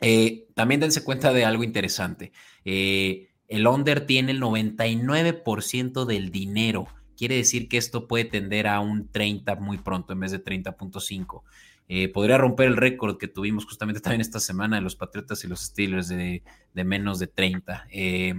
eh, 0.00 0.46
también 0.54 0.80
dense 0.80 1.02
cuenta 1.02 1.32
de 1.32 1.44
algo 1.44 1.64
interesante. 1.64 2.32
Eh, 2.64 3.28
el 3.48 3.66
under 3.66 4.06
tiene 4.06 4.32
el 4.32 4.40
99% 4.40 6.04
del 6.04 6.30
dinero. 6.30 6.86
Quiere 7.16 7.34
decir 7.34 7.68
que 7.68 7.78
esto 7.78 8.06
puede 8.06 8.26
tender 8.26 8.68
a 8.68 8.78
un 8.78 9.08
30 9.08 9.56
muy 9.56 9.78
pronto 9.78 10.12
en 10.12 10.20
vez 10.20 10.30
de 10.30 10.42
30.5. 10.42 11.42
Eh, 11.90 12.12
podría 12.12 12.36
romper 12.36 12.66
el 12.66 12.76
récord 12.76 13.16
que 13.16 13.28
tuvimos 13.28 13.64
justamente 13.64 14.00
también 14.00 14.20
esta 14.20 14.40
semana 14.40 14.76
de 14.76 14.82
los 14.82 14.94
Patriotas 14.94 15.42
y 15.44 15.48
los 15.48 15.60
Steelers 15.60 16.08
de, 16.08 16.42
menos 16.74 17.18
de 17.18 17.26
30. 17.28 17.86
Eh, 17.90 18.34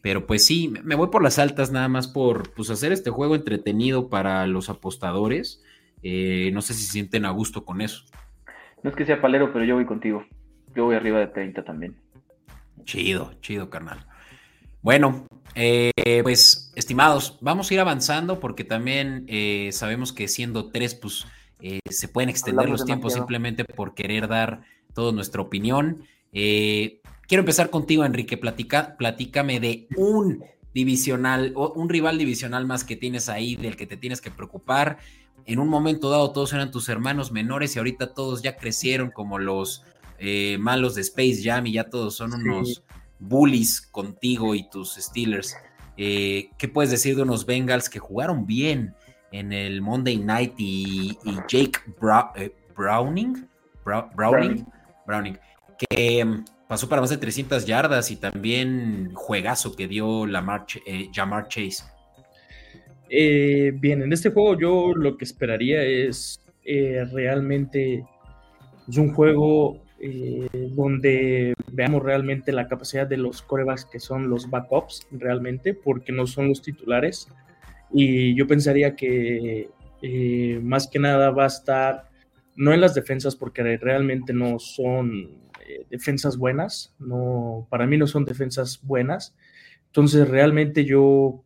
pero 0.00 0.26
pues 0.26 0.46
sí, 0.46 0.72
me 0.84 0.94
voy 0.94 1.08
por 1.08 1.22
las 1.22 1.40
altas 1.40 1.72
nada 1.72 1.88
más 1.88 2.06
por 2.06 2.52
pues, 2.54 2.70
hacer 2.70 2.92
este 2.92 3.10
juego 3.10 3.34
entretenido 3.34 4.08
para 4.08 4.46
los 4.46 4.70
apostadores. 4.70 5.62
Eh, 6.02 6.50
no 6.52 6.62
sé 6.62 6.74
si 6.74 6.84
se 6.84 6.92
sienten 6.92 7.24
a 7.24 7.30
gusto 7.30 7.64
con 7.64 7.80
eso. 7.80 8.04
No 8.82 8.90
es 8.90 8.96
que 8.96 9.06
sea 9.06 9.20
palero, 9.20 9.52
pero 9.52 9.64
yo 9.64 9.74
voy 9.74 9.86
contigo. 9.86 10.24
Yo 10.76 10.84
voy 10.84 10.94
arriba 10.94 11.18
de 11.18 11.28
30 11.28 11.64
también. 11.64 11.96
Chido, 12.84 13.32
chido, 13.40 13.70
carnal. 13.70 14.06
Bueno, 14.82 15.26
pues 15.54 16.70
estimados, 16.76 17.38
vamos 17.40 17.70
a 17.70 17.74
ir 17.74 17.80
avanzando 17.80 18.38
porque 18.38 18.64
también 18.64 19.26
sabemos 19.72 20.12
que 20.12 20.28
siendo 20.28 20.70
tres, 20.70 20.94
pues 20.94 21.26
eh, 21.66 21.80
se 21.88 22.08
pueden 22.08 22.28
extender 22.28 22.68
los 22.68 22.84
tiempos 22.84 23.14
simplemente 23.14 23.64
por 23.64 23.94
querer 23.94 24.28
dar 24.28 24.64
toda 24.92 25.12
nuestra 25.12 25.40
opinión. 25.40 26.04
Eh, 26.34 27.00
quiero 27.26 27.40
empezar 27.40 27.70
contigo, 27.70 28.04
Enrique. 28.04 28.36
Platica, 28.36 28.98
platícame 28.98 29.60
de 29.60 29.88
un 29.96 30.44
divisional, 30.74 31.54
un 31.56 31.88
rival 31.88 32.18
divisional 32.18 32.66
más 32.66 32.84
que 32.84 32.96
tienes 32.96 33.30
ahí, 33.30 33.56
del 33.56 33.76
que 33.76 33.86
te 33.86 33.96
tienes 33.96 34.20
que 34.20 34.30
preocupar. 34.30 34.98
En 35.46 35.58
un 35.58 35.68
momento 35.68 36.10
dado 36.10 36.32
todos 36.32 36.52
eran 36.52 36.70
tus 36.70 36.90
hermanos 36.90 37.32
menores 37.32 37.74
y 37.74 37.78
ahorita 37.78 38.12
todos 38.12 38.42
ya 38.42 38.58
crecieron 38.58 39.10
como 39.10 39.38
los 39.38 39.84
eh, 40.18 40.58
malos 40.60 40.94
de 40.94 41.00
Space 41.00 41.40
Jam 41.42 41.66
y 41.66 41.72
ya 41.72 41.88
todos 41.88 42.14
son 42.14 42.34
unos 42.34 42.82
bullies 43.18 43.80
contigo 43.80 44.54
y 44.54 44.68
tus 44.68 44.96
Steelers. 44.96 45.56
¿Qué 45.96 46.70
puedes 46.74 46.90
decir 46.90 47.16
de 47.16 47.22
unos 47.22 47.46
Bengals 47.46 47.88
que 47.88 48.00
jugaron 48.00 48.44
bien? 48.44 48.94
En 49.34 49.52
el 49.52 49.82
Monday 49.82 50.16
Night 50.18 50.54
y, 50.58 51.18
Jake 51.48 51.80
eh, 52.36 52.52
Browning, 52.76 53.48
Browning, 53.84 54.64
Browning, 55.06 55.36
que 55.76 56.20
em, 56.20 56.44
pasó 56.68 56.88
para 56.88 57.00
más 57.00 57.10
de 57.10 57.16
300 57.16 57.66
yardas 57.66 58.12
y 58.12 58.16
también 58.16 59.12
juegazo 59.12 59.74
que 59.74 59.88
dio 59.88 60.24
la 60.26 60.64
eh, 60.86 61.08
Jamar 61.12 61.48
Chase. 61.48 61.82
Eh, 63.10 63.72
bien, 63.74 64.02
en 64.02 64.12
este 64.12 64.30
juego 64.30 64.58
yo 64.58 64.94
lo 64.94 65.16
que 65.16 65.24
esperaría 65.24 65.82
es 65.82 66.40
realmente 66.64 68.06
es 68.88 68.96
un 68.96 69.12
juego 69.12 69.82
donde 70.76 71.54
veamos 71.72 72.02
realmente 72.02 72.52
la 72.52 72.68
capacidad 72.68 73.06
de 73.06 73.16
los 73.16 73.42
corebacks 73.42 73.84
que 73.86 73.98
son 74.00 74.30
los 74.30 74.48
backups 74.48 75.06
realmente, 75.10 75.74
porque 75.74 76.12
no 76.12 76.26
son 76.26 76.48
los 76.48 76.62
titulares. 76.62 77.28
Y 77.92 78.34
yo 78.34 78.46
pensaría 78.46 78.96
que 78.96 79.70
eh, 80.02 80.60
más 80.62 80.88
que 80.88 80.98
nada 80.98 81.30
va 81.30 81.44
a 81.44 81.48
estar, 81.48 82.10
no 82.56 82.72
en 82.72 82.80
las 82.80 82.94
defensas, 82.94 83.36
porque 83.36 83.62
realmente 83.78 84.32
no 84.32 84.58
son 84.58 85.40
eh, 85.66 85.86
defensas 85.90 86.36
buenas, 86.36 86.94
no, 86.98 87.66
para 87.70 87.86
mí 87.86 87.96
no 87.96 88.06
son 88.06 88.24
defensas 88.24 88.80
buenas. 88.82 89.34
Entonces 89.86 90.28
realmente 90.28 90.84
yo 90.84 91.44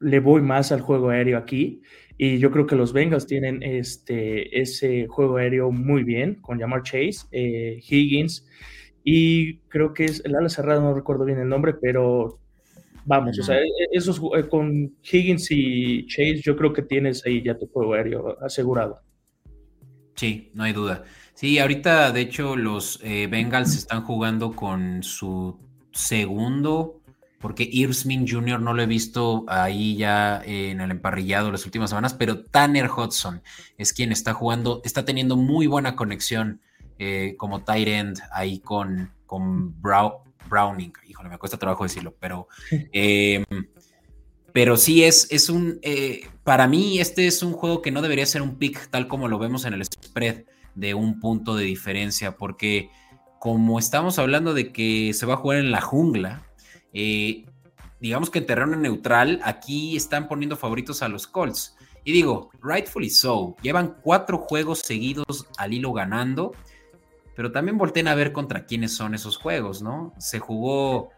le 0.00 0.20
voy 0.20 0.42
más 0.42 0.72
al 0.72 0.80
juego 0.80 1.10
aéreo 1.10 1.38
aquí 1.38 1.82
y 2.16 2.38
yo 2.38 2.50
creo 2.50 2.66
que 2.66 2.76
los 2.76 2.92
Bengals 2.92 3.26
tienen 3.26 3.62
este, 3.62 4.60
ese 4.60 5.06
juego 5.06 5.36
aéreo 5.36 5.70
muy 5.70 6.04
bien 6.04 6.36
con 6.36 6.58
Jamar 6.58 6.82
Chase, 6.82 7.26
eh, 7.32 7.80
Higgins 7.88 8.46
y 9.04 9.58
creo 9.68 9.94
que 9.94 10.04
es 10.04 10.24
el 10.24 10.34
ala 10.34 10.48
cerrada, 10.48 10.80
no 10.80 10.94
recuerdo 10.94 11.24
bien 11.24 11.38
el 11.38 11.48
nombre, 11.48 11.74
pero 11.80 12.40
Vamos, 13.08 13.38
o 13.38 13.42
sea, 13.42 13.56
e, 13.56 13.70
esos 13.90 14.20
eh, 14.36 14.46
con 14.50 14.94
Higgins 15.02 15.50
y 15.50 16.06
Chase, 16.06 16.42
yo 16.42 16.54
creo 16.54 16.74
que 16.74 16.82
tienes 16.82 17.24
ahí 17.24 17.42
ya 17.42 17.56
tu 17.56 17.66
juego 17.66 17.94
aéreo 17.94 18.36
asegurado. 18.42 19.00
Sí, 20.14 20.50
no 20.52 20.64
hay 20.64 20.74
duda. 20.74 21.04
Sí, 21.32 21.58
ahorita 21.58 22.12
de 22.12 22.20
hecho 22.20 22.54
los 22.54 23.00
eh, 23.02 23.26
Bengals 23.26 23.74
están 23.74 24.02
jugando 24.02 24.52
con 24.52 25.02
su 25.02 25.58
segundo, 25.90 27.00
porque 27.40 27.66
Irsmin 27.70 28.28
Jr. 28.28 28.60
no 28.60 28.74
lo 28.74 28.82
he 28.82 28.86
visto 28.86 29.46
ahí 29.48 29.96
ya 29.96 30.42
en 30.44 30.82
el 30.82 30.90
emparrillado 30.90 31.50
las 31.50 31.64
últimas 31.64 31.88
semanas, 31.88 32.12
pero 32.12 32.44
Tanner 32.44 32.90
Hudson 32.90 33.40
es 33.78 33.94
quien 33.94 34.12
está 34.12 34.34
jugando, 34.34 34.82
está 34.84 35.06
teniendo 35.06 35.38
muy 35.38 35.66
buena 35.66 35.96
conexión 35.96 36.60
eh, 36.98 37.36
como 37.38 37.64
tight 37.64 37.88
end 37.88 38.18
ahí 38.32 38.58
con, 38.58 39.12
con 39.24 39.80
Browning. 40.48 40.92
Híjole, 41.06 41.28
me 41.28 41.38
cuesta 41.38 41.58
trabajo 41.58 41.84
decirlo, 41.84 42.14
pero... 42.18 42.48
Em, 42.92 43.44
pero 44.52 44.76
sí 44.76 45.04
es, 45.04 45.28
es 45.30 45.50
un, 45.50 45.78
eh, 45.82 46.26
para 46.42 46.66
mí 46.66 46.98
este 46.98 47.26
es 47.26 47.42
un 47.42 47.52
juego 47.52 47.82
que 47.82 47.90
no 47.90 48.02
debería 48.02 48.26
ser 48.26 48.42
un 48.42 48.56
pick 48.56 48.88
tal 48.90 49.06
como 49.06 49.28
lo 49.28 49.38
vemos 49.38 49.64
en 49.66 49.74
el 49.74 49.84
spread 49.84 50.44
de 50.74 50.94
un 50.94 51.20
punto 51.20 51.54
de 51.54 51.64
diferencia, 51.64 52.36
porque 52.36 52.90
como 53.38 53.78
estamos 53.78 54.18
hablando 54.18 54.54
de 54.54 54.72
que 54.72 55.12
se 55.14 55.26
va 55.26 55.34
a 55.34 55.36
jugar 55.36 55.58
en 55.58 55.70
la 55.70 55.80
jungla, 55.80 56.42
eh, 56.92 57.44
digamos 58.00 58.30
que 58.30 58.38
en 58.38 58.46
terreno 58.46 58.76
neutral, 58.76 59.40
aquí 59.44 59.96
están 59.96 60.28
poniendo 60.28 60.56
favoritos 60.56 61.02
a 61.02 61.08
los 61.08 61.26
Colts. 61.26 61.76
Y 62.04 62.12
digo, 62.12 62.50
rightfully 62.62 63.10
so, 63.10 63.56
llevan 63.60 63.96
cuatro 64.02 64.38
juegos 64.38 64.80
seguidos 64.80 65.46
al 65.58 65.74
hilo 65.74 65.92
ganando, 65.92 66.52
pero 67.38 67.52
también 67.52 67.78
volteen 67.78 68.08
a 68.08 68.16
ver 68.16 68.32
contra 68.32 68.66
quiénes 68.66 68.96
son 68.96 69.14
esos 69.14 69.36
juegos, 69.36 69.80
¿no? 69.80 70.12
Se 70.18 70.40
jugó 70.40 71.10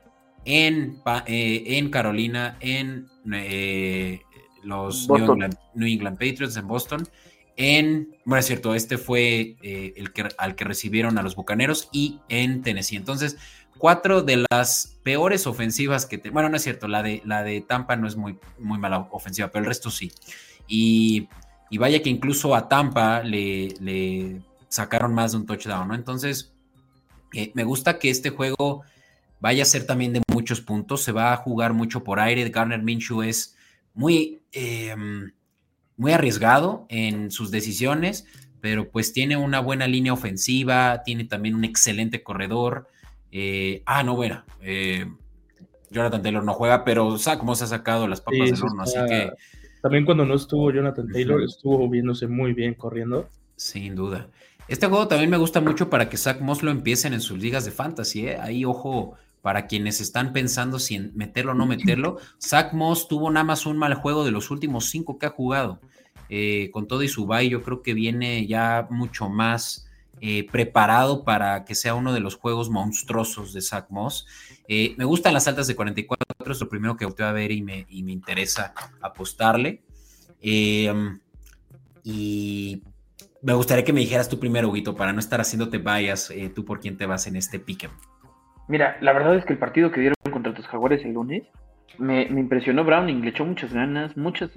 en, 0.44 1.00
eh, 1.24 1.62
en 1.66 1.90
Carolina, 1.90 2.58
en 2.60 3.08
eh, 3.32 4.20
los 4.62 5.08
New 5.08 5.86
England, 5.86 6.18
Patriots 6.18 6.58
en 6.58 6.68
Boston. 6.68 7.08
En, 7.56 8.18
bueno, 8.26 8.40
es 8.40 8.44
cierto, 8.44 8.74
este 8.74 8.98
fue 8.98 9.56
eh, 9.62 9.94
el 9.96 10.12
que, 10.12 10.28
al 10.36 10.56
que 10.56 10.64
recibieron 10.64 11.16
a 11.16 11.22
los 11.22 11.36
Bucaneros 11.36 11.88
y 11.90 12.20
en 12.28 12.60
Tennessee. 12.60 12.96
Entonces, 12.96 13.38
cuatro 13.78 14.20
de 14.20 14.44
las 14.50 14.98
peores 15.02 15.46
ofensivas 15.46 16.04
que, 16.04 16.18
te, 16.18 16.28
bueno, 16.28 16.50
no 16.50 16.56
es 16.58 16.62
cierto, 16.62 16.86
la 16.86 17.02
de, 17.02 17.22
la 17.24 17.42
de 17.42 17.62
Tampa 17.62 17.96
no 17.96 18.06
es 18.06 18.16
muy, 18.16 18.38
muy 18.58 18.78
mala 18.78 19.08
ofensiva, 19.10 19.48
pero 19.48 19.62
el 19.62 19.68
resto 19.68 19.90
sí. 19.90 20.12
Y, 20.68 21.30
vaya 21.78 22.02
que 22.02 22.10
incluso 22.10 22.54
a 22.54 22.68
Tampa 22.68 23.22
le, 23.22 23.68
le, 23.80 24.42
sacaron 24.70 25.12
más 25.12 25.32
de 25.32 25.38
un 25.38 25.46
touchdown, 25.46 25.88
¿no? 25.88 25.94
Entonces, 25.94 26.52
me 27.54 27.64
gusta 27.64 27.98
que 27.98 28.08
este 28.08 28.30
juego 28.30 28.82
vaya 29.40 29.62
a 29.62 29.66
ser 29.66 29.84
también 29.84 30.12
de 30.12 30.22
muchos 30.32 30.60
puntos, 30.60 31.02
se 31.02 31.12
va 31.12 31.32
a 31.32 31.36
jugar 31.36 31.74
mucho 31.74 32.04
por 32.04 32.20
aire. 32.20 32.48
Garner 32.48 32.82
Minshew 32.82 33.22
es 33.22 33.56
muy, 33.94 34.40
em, 34.52 35.32
muy 35.96 36.12
arriesgado 36.12 36.86
en 36.88 37.30
sus 37.30 37.50
decisiones, 37.50 38.26
pero 38.60 38.88
pues 38.90 39.12
tiene 39.12 39.36
una 39.36 39.60
buena 39.60 39.86
línea 39.86 40.12
ofensiva, 40.12 41.02
tiene 41.04 41.24
también 41.24 41.54
un 41.54 41.64
excelente 41.64 42.22
corredor. 42.22 42.88
Eh, 43.32 43.82
ah, 43.86 44.02
no, 44.02 44.14
bueno, 44.14 44.44
eh, 44.60 45.06
Jonathan 45.90 46.22
Taylor 46.22 46.44
no 46.44 46.52
juega, 46.52 46.84
pero 46.84 47.18
Zach 47.18 47.42
Moss 47.42 47.62
ha 47.62 47.66
sacado 47.66 48.06
las 48.06 48.20
papas 48.20 48.50
del 48.50 48.62
horno, 48.62 48.82
así 48.82 48.98
que... 49.08 49.30
También 49.82 50.04
cuando 50.04 50.26
no 50.26 50.34
estuvo 50.34 50.70
Jonathan 50.70 51.08
Taylor, 51.10 51.42
estuvo 51.42 51.88
viéndose 51.88 52.26
muy 52.26 52.52
bien 52.52 52.74
corriendo. 52.74 53.26
Sin 53.56 53.94
duda. 53.94 54.28
Este 54.70 54.86
juego 54.86 55.08
también 55.08 55.30
me 55.30 55.36
gusta 55.36 55.60
mucho 55.60 55.90
para 55.90 56.08
que 56.08 56.16
Zach 56.16 56.40
Moss 56.40 56.62
lo 56.62 56.70
empiecen 56.70 57.12
en 57.12 57.20
sus 57.20 57.40
ligas 57.40 57.64
de 57.64 57.72
fantasy. 57.72 58.28
¿eh? 58.28 58.38
Ahí, 58.40 58.64
ojo, 58.64 59.16
para 59.42 59.66
quienes 59.66 60.00
están 60.00 60.32
pensando 60.32 60.78
si 60.78 60.96
meterlo 61.12 61.50
o 61.50 61.54
no 61.56 61.66
meterlo, 61.66 62.18
Zach 62.40 62.72
Moss 62.72 63.08
tuvo 63.08 63.32
nada 63.32 63.42
más 63.42 63.66
un 63.66 63.76
mal 63.76 63.94
juego 63.94 64.24
de 64.24 64.30
los 64.30 64.48
últimos 64.52 64.88
cinco 64.88 65.18
que 65.18 65.26
ha 65.26 65.30
jugado. 65.30 65.80
Eh, 66.28 66.70
con 66.72 66.86
todo 66.86 67.02
y 67.02 67.08
su 67.08 67.26
bye, 67.26 67.48
yo 67.48 67.64
creo 67.64 67.82
que 67.82 67.94
viene 67.94 68.46
ya 68.46 68.86
mucho 68.90 69.28
más 69.28 69.88
eh, 70.20 70.46
preparado 70.48 71.24
para 71.24 71.64
que 71.64 71.74
sea 71.74 71.96
uno 71.96 72.12
de 72.12 72.20
los 72.20 72.36
juegos 72.36 72.70
monstruosos 72.70 73.52
de 73.52 73.62
Zach 73.62 73.86
Moss. 73.90 74.24
Eh, 74.68 74.94
me 74.96 75.04
gustan 75.04 75.34
las 75.34 75.48
altas 75.48 75.66
de 75.66 75.74
44, 75.74 76.52
es 76.52 76.60
lo 76.60 76.68
primero 76.68 76.96
que 76.96 77.06
voy 77.06 77.24
a 77.24 77.32
ver 77.32 77.50
y 77.50 77.60
me, 77.60 77.86
y 77.90 78.04
me 78.04 78.12
interesa 78.12 78.72
apostarle. 79.00 79.82
y 80.40 80.86
me 83.42 83.54
gustaría 83.54 83.84
que 83.84 83.92
me 83.92 84.00
dijeras 84.00 84.28
tú 84.28 84.38
primero, 84.38 84.68
Huguito, 84.68 84.94
para 84.96 85.12
no 85.12 85.20
estar 85.20 85.40
haciéndote 85.40 85.78
bias, 85.78 86.32
tú 86.54 86.64
por 86.64 86.80
quién 86.80 86.96
te 86.96 87.06
vas 87.06 87.26
en 87.26 87.36
este 87.36 87.58
pique. 87.58 87.88
Mira, 88.68 88.96
la 89.00 89.12
verdad 89.12 89.36
es 89.36 89.44
que 89.44 89.52
el 89.52 89.58
partido 89.58 89.90
que 89.90 90.00
dieron 90.00 90.14
contra 90.30 90.54
tus 90.54 90.66
jaguares 90.66 91.04
el 91.04 91.14
lunes 91.14 91.42
me, 91.98 92.22
impresionó 92.22 92.84
Browning, 92.84 93.22
le 93.22 93.30
echó 93.30 93.44
muchas 93.44 93.72
ganas, 93.72 94.16
muchas. 94.16 94.50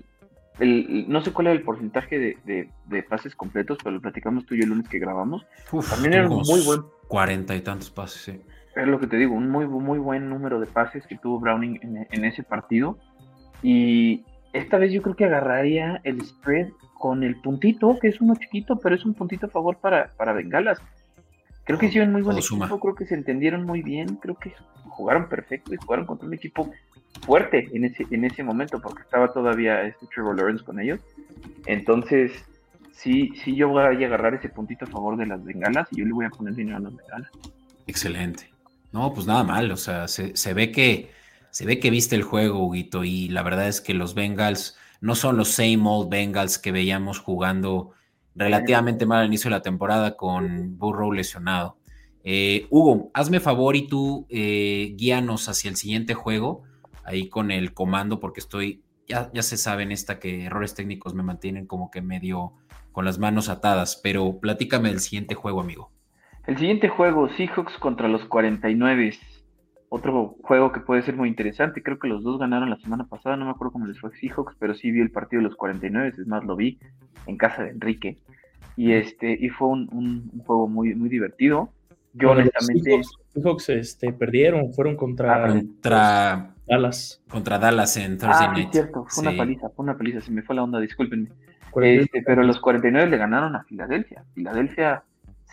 no 0.59 1.21
sé 1.21 1.33
cuál 1.33 1.47
era 1.47 1.55
el 1.55 1.63
porcentaje 1.63 2.37
de, 2.45 3.03
pases 3.09 3.35
completos, 3.35 3.77
pero 3.83 3.95
lo 3.95 4.01
platicamos 4.01 4.45
tú 4.45 4.55
y 4.55 4.59
yo 4.59 4.63
el 4.63 4.69
lunes 4.69 4.87
que 4.87 4.99
grabamos. 4.99 5.45
También 5.89 6.13
era 6.13 6.29
un 6.29 6.41
muy 6.45 6.63
buen. 6.65 6.81
Cuarenta 7.07 7.55
y 7.55 7.61
tantos 7.61 7.91
pases, 7.91 8.21
sí. 8.21 8.41
Es 8.75 8.87
lo 8.87 8.99
que 8.99 9.07
te 9.07 9.17
digo, 9.17 9.35
un 9.35 9.49
muy, 9.49 9.67
muy 9.67 9.99
buen 9.99 10.29
número 10.29 10.59
de 10.59 10.65
pases 10.65 11.05
que 11.05 11.17
tuvo 11.17 11.39
Browning 11.39 12.07
en, 12.09 12.25
ese 12.25 12.43
partido. 12.43 12.97
Y 13.61 14.23
esta 14.53 14.77
vez 14.77 14.93
yo 14.93 15.01
creo 15.01 15.15
que 15.15 15.25
agarraría 15.25 15.99
el 16.03 16.23
spread 16.23 16.69
con 16.93 17.23
el 17.23 17.35
puntito, 17.41 17.97
que 17.99 18.07
es 18.07 18.21
uno 18.21 18.35
chiquito, 18.35 18.77
pero 18.77 18.95
es 18.95 19.03
un 19.03 19.15
puntito 19.15 19.47
a 19.47 19.49
favor 19.49 19.77
para, 19.77 20.13
para 20.15 20.31
Bengalas. 20.31 20.79
Creo 21.65 21.79
que 21.79 21.87
hicieron 21.87 22.11
muy 22.11 22.21
buen 22.21 22.37
equipo, 22.37 22.79
creo 22.79 22.95
que 22.95 23.05
se 23.05 23.15
entendieron 23.15 23.65
muy 23.65 23.81
bien, 23.81 24.15
creo 24.17 24.35
que 24.35 24.53
jugaron 24.85 25.27
perfecto 25.27 25.73
y 25.73 25.77
jugaron 25.77 26.05
contra 26.05 26.27
un 26.27 26.33
equipo 26.33 26.71
fuerte 27.25 27.69
en 27.73 27.85
ese, 27.85 28.05
en 28.11 28.25
ese 28.25 28.43
momento, 28.43 28.79
porque 28.79 29.01
estaba 29.01 29.33
todavía 29.33 29.81
este 29.83 30.05
Trevor 30.07 30.37
Lawrence 30.37 30.63
con 30.63 30.79
ellos. 30.79 30.99
Entonces, 31.65 32.31
sí, 32.91 33.31
sí, 33.43 33.55
yo 33.55 33.69
voy 33.69 33.83
a 33.83 33.87
agarrar 33.87 34.35
ese 34.35 34.49
puntito 34.49 34.85
a 34.85 34.87
favor 34.89 35.17
de 35.17 35.25
las 35.25 35.43
bengalas 35.43 35.87
y 35.91 35.97
yo 35.97 36.05
le 36.05 36.13
voy 36.13 36.25
a 36.25 36.29
poner 36.29 36.53
dinero 36.53 36.77
a 36.77 36.81
las 36.81 36.95
bengalas. 36.95 37.31
Excelente. 37.87 38.49
No, 38.91 39.13
pues 39.13 39.25
nada 39.25 39.43
mal, 39.43 39.71
o 39.71 39.77
sea, 39.77 40.07
se, 40.07 40.35
se 40.35 40.53
ve 40.53 40.71
que 40.71 41.09
se 41.53 41.67
ve 41.67 41.79
que 41.79 41.91
viste 41.91 42.15
el 42.15 42.23
juego, 42.23 42.65
Huguito, 42.65 43.03
y 43.03 43.29
la 43.29 43.43
verdad 43.43 43.67
es 43.67 43.79
que 43.79 43.93
los 43.93 44.15
Bengals 44.15 44.75
no 45.01 45.13
son 45.13 45.37
los 45.37 45.49
same 45.49 45.83
old 45.85 46.09
Bengals 46.09 46.57
que 46.57 46.71
veíamos 46.71 47.19
jugando 47.19 47.91
relativamente 48.33 49.05
mal 49.05 49.19
al 49.19 49.27
inicio 49.27 49.51
de 49.51 49.57
la 49.57 49.61
temporada 49.61 50.17
con 50.17 50.79
Burrow 50.79 51.11
lesionado. 51.11 51.77
Eh, 52.23 52.65
Hugo, 52.71 53.11
hazme 53.13 53.39
favor 53.39 53.75
y 53.75 53.87
tú 53.87 54.25
eh, 54.29 54.95
guíanos 54.97 55.47
hacia 55.47 55.69
el 55.69 55.75
siguiente 55.75 56.15
juego, 56.15 56.63
ahí 57.03 57.29
con 57.29 57.51
el 57.51 57.75
comando, 57.75 58.19
porque 58.19 58.39
estoy, 58.39 58.81
ya, 59.07 59.29
ya 59.31 59.43
se 59.43 59.57
saben 59.57 59.91
esta 59.91 60.17
que 60.17 60.45
errores 60.45 60.73
técnicos 60.73 61.13
me 61.13 61.21
mantienen 61.21 61.67
como 61.67 61.91
que 61.91 62.01
medio 62.01 62.53
con 62.91 63.05
las 63.05 63.19
manos 63.19 63.49
atadas, 63.49 63.99
pero 64.01 64.39
platícame 64.39 64.89
del 64.89 65.01
siguiente 65.01 65.35
juego, 65.35 65.61
amigo. 65.61 65.91
El 66.47 66.57
siguiente 66.57 66.89
juego, 66.89 67.29
Seahawks 67.37 67.77
contra 67.77 68.07
los 68.07 68.25
49. 68.25 69.13
Otro 69.95 70.37
juego 70.41 70.71
que 70.71 70.79
puede 70.79 71.03
ser 71.03 71.15
muy 71.15 71.29
interesante. 71.29 71.83
Creo 71.83 71.99
que 71.99 72.07
los 72.07 72.23
dos 72.23 72.39
ganaron 72.39 72.67
la 72.71 72.77
semana 72.77 73.05
pasada. 73.05 73.37
No 73.37 73.45
me 73.45 73.51
acuerdo 73.51 73.73
cómo 73.73 73.85
les 73.85 73.99
fue 73.99 74.09
a 74.09 74.13
Seahawks, 74.13 74.55
pero 74.57 74.73
sí 74.73 74.89
vi 74.89 75.01
el 75.01 75.11
partido 75.11 75.43
de 75.43 75.49
los 75.49 75.55
49. 75.55 76.13
Es 76.17 76.25
más, 76.25 76.43
lo 76.43 76.55
vi 76.55 76.79
en 77.27 77.37
casa 77.37 77.61
de 77.61 77.69
Enrique. 77.69 78.17
Y 78.75 78.93
este 78.93 79.37
y 79.39 79.49
fue 79.49 79.67
un, 79.67 80.31
juego 80.47 80.67
muy, 80.67 80.95
muy 80.95 81.09
divertido. 81.09 81.69
Yo 82.13 82.31
honestamente. 82.31 82.97
Los 82.97 83.19
Seahawks 83.35 83.69
este, 83.69 84.11
perdieron, 84.13 84.73
fueron 84.73 84.95
contra, 84.95 85.45
ah, 85.45 85.47
contra 85.49 86.55
Dallas. 86.65 87.21
Contra 87.29 87.59
Dallas 87.59 87.95
en 87.97 88.17
Thursday 88.17 88.47
ah, 88.49 88.69
cierto, 88.71 89.05
fue 89.07 89.27
una 89.27 89.37
paliza, 89.37 89.69
fue 89.69 89.83
una 89.83 89.95
paliza, 89.95 90.21
se 90.21 90.31
me 90.31 90.41
fue 90.41 90.55
la 90.55 90.63
onda, 90.63 90.79
discúlpenme. 90.79 91.29
Este, 91.83 92.23
pero 92.23 92.41
los 92.41 92.59
49 92.59 93.11
le 93.11 93.17
ganaron 93.17 93.55
a 93.55 93.63
Filadelfia. 93.65 94.23
Filadelfia 94.33 95.03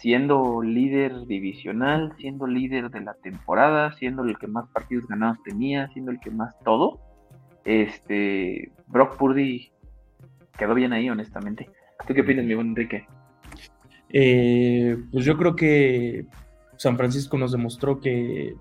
siendo 0.00 0.62
líder 0.62 1.26
divisional, 1.26 2.14
siendo 2.16 2.46
líder 2.46 2.90
de 2.90 3.02
la 3.02 3.14
temporada, 3.14 3.92
siendo 3.92 4.24
el 4.24 4.38
que 4.38 4.46
más 4.46 4.66
partidos 4.70 5.06
ganados 5.06 5.42
tenía, 5.44 5.88
siendo 5.88 6.10
el 6.10 6.20
que 6.20 6.30
más 6.30 6.58
todo. 6.64 7.00
Este, 7.66 8.72
Brock 8.86 9.18
Purdy 9.18 9.70
quedó 10.58 10.74
bien 10.74 10.94
ahí, 10.94 11.10
honestamente. 11.10 11.68
¿Tú 12.06 12.14
qué 12.14 12.22
opinas, 12.22 12.46
mi 12.46 12.54
buen 12.54 12.68
Enrique? 12.68 13.06
Eh, 14.08 14.96
pues 15.12 15.26
yo 15.26 15.36
creo 15.36 15.54
que 15.54 16.24
San 16.76 16.96
Francisco 16.96 17.36
nos 17.36 17.52
demostró 17.52 18.00
que 18.00 18.54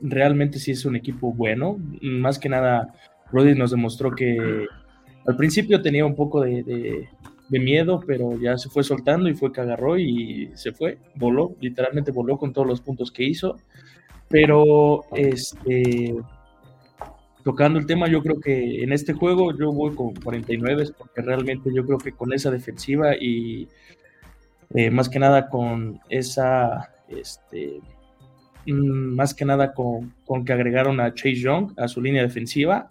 realmente 0.00 0.58
sí 0.58 0.72
es 0.72 0.84
un 0.84 0.96
equipo 0.96 1.32
bueno. 1.32 1.76
Más 2.02 2.40
que 2.40 2.48
nada, 2.48 2.92
Brody 3.30 3.54
nos 3.54 3.70
demostró 3.70 4.10
que 4.10 4.66
al 5.24 5.36
principio 5.36 5.80
tenía 5.82 6.04
un 6.04 6.16
poco 6.16 6.40
de 6.40 7.08
miedo, 7.58 8.00
pero 8.06 8.38
ya 8.38 8.56
se 8.58 8.68
fue 8.68 8.84
soltando 8.84 9.28
y 9.28 9.34
fue 9.34 9.52
que 9.52 9.60
agarró 9.60 9.98
y 9.98 10.50
se 10.54 10.72
fue, 10.72 10.98
voló, 11.14 11.54
literalmente 11.60 12.10
voló 12.12 12.38
con 12.38 12.52
todos 12.52 12.66
los 12.66 12.80
puntos 12.80 13.10
que 13.10 13.24
hizo. 13.24 13.56
Pero 14.28 15.04
este, 15.14 16.14
tocando 17.42 17.78
el 17.78 17.86
tema, 17.86 18.08
yo 18.08 18.22
creo 18.22 18.40
que 18.40 18.82
en 18.82 18.92
este 18.92 19.12
juego 19.12 19.56
yo 19.56 19.72
voy 19.72 19.94
con 19.94 20.14
49 20.14 20.86
porque 20.96 21.22
realmente 21.22 21.70
yo 21.74 21.84
creo 21.84 21.98
que 21.98 22.12
con 22.12 22.32
esa 22.32 22.50
defensiva 22.50 23.16
y 23.16 23.68
eh, 24.74 24.90
más 24.90 25.08
que 25.08 25.18
nada 25.18 25.48
con 25.48 26.00
esa, 26.08 26.90
este, 27.08 27.80
mm, 28.66 29.14
más 29.14 29.34
que 29.34 29.44
nada 29.44 29.74
con, 29.74 30.14
con, 30.24 30.44
que 30.44 30.52
agregaron 30.52 31.00
a 31.00 31.12
Chase 31.12 31.34
Young 31.34 31.72
a 31.76 31.88
su 31.88 32.00
línea 32.00 32.22
defensiva, 32.22 32.88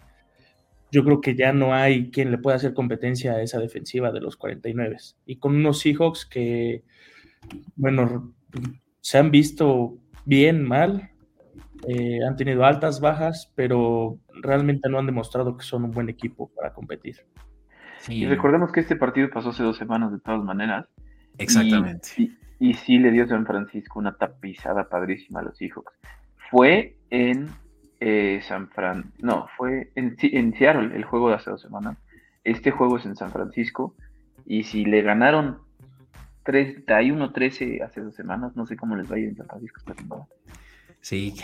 yo 0.92 1.04
creo 1.04 1.22
que 1.22 1.34
ya 1.34 1.54
no 1.54 1.74
hay 1.74 2.10
quien 2.10 2.30
le 2.30 2.36
pueda 2.36 2.56
hacer 2.56 2.74
competencia 2.74 3.32
a 3.32 3.42
esa 3.42 3.58
defensiva 3.58 4.12
de 4.12 4.20
los 4.20 4.36
49. 4.36 4.98
Y 5.24 5.38
con 5.38 5.56
unos 5.56 5.80
Seahawks 5.80 6.26
que, 6.26 6.84
bueno, 7.76 8.34
se 9.00 9.16
han 9.16 9.30
visto 9.30 9.96
bien, 10.26 10.62
mal, 10.62 11.10
eh, 11.88 12.18
han 12.28 12.36
tenido 12.36 12.66
altas, 12.66 13.00
bajas, 13.00 13.50
pero 13.56 14.18
realmente 14.42 14.90
no 14.90 14.98
han 14.98 15.06
demostrado 15.06 15.56
que 15.56 15.64
son 15.64 15.84
un 15.84 15.92
buen 15.92 16.10
equipo 16.10 16.52
para 16.54 16.74
competir. 16.74 17.16
Y 18.08 18.26
recordemos 18.26 18.70
que 18.70 18.80
este 18.80 18.94
partido 18.94 19.30
pasó 19.30 19.48
hace 19.48 19.62
dos 19.62 19.78
semanas 19.78 20.12
de 20.12 20.20
todas 20.20 20.44
maneras. 20.44 20.86
Exactamente. 21.38 22.08
Y, 22.58 22.74
sí 22.74 22.98
le 22.98 23.10
dio 23.10 23.26
San 23.26 23.46
Francisco 23.46 23.98
una 23.98 24.14
tapizada 24.14 24.90
padrísima 24.90 25.40
a 25.40 25.44
los 25.44 25.56
Seahawks. 25.56 25.94
Fue 26.50 26.98
en 27.08 27.48
eh, 28.04 28.40
San 28.42 28.68
Fran, 28.68 29.12
no, 29.18 29.46
fue 29.56 29.92
en, 29.94 30.16
en 30.20 30.54
Seattle 30.54 30.96
el 30.96 31.04
juego 31.04 31.28
de 31.28 31.36
hace 31.36 31.50
dos 31.50 31.62
semanas. 31.62 31.96
Este 32.42 32.72
juego 32.72 32.98
es 32.98 33.06
en 33.06 33.14
San 33.14 33.30
Francisco. 33.30 33.94
Y 34.44 34.64
si 34.64 34.84
le 34.84 35.02
ganaron 35.02 35.58
31-13 36.44 37.80
hace 37.82 38.00
dos 38.00 38.16
semanas, 38.16 38.56
no 38.56 38.66
sé 38.66 38.76
cómo 38.76 38.96
les 38.96 39.08
va 39.08 39.14
a 39.14 39.18
ir 39.20 39.28
en 39.28 39.36
San 39.36 39.46
Francisco. 39.46 40.28
Sí, 41.00 41.34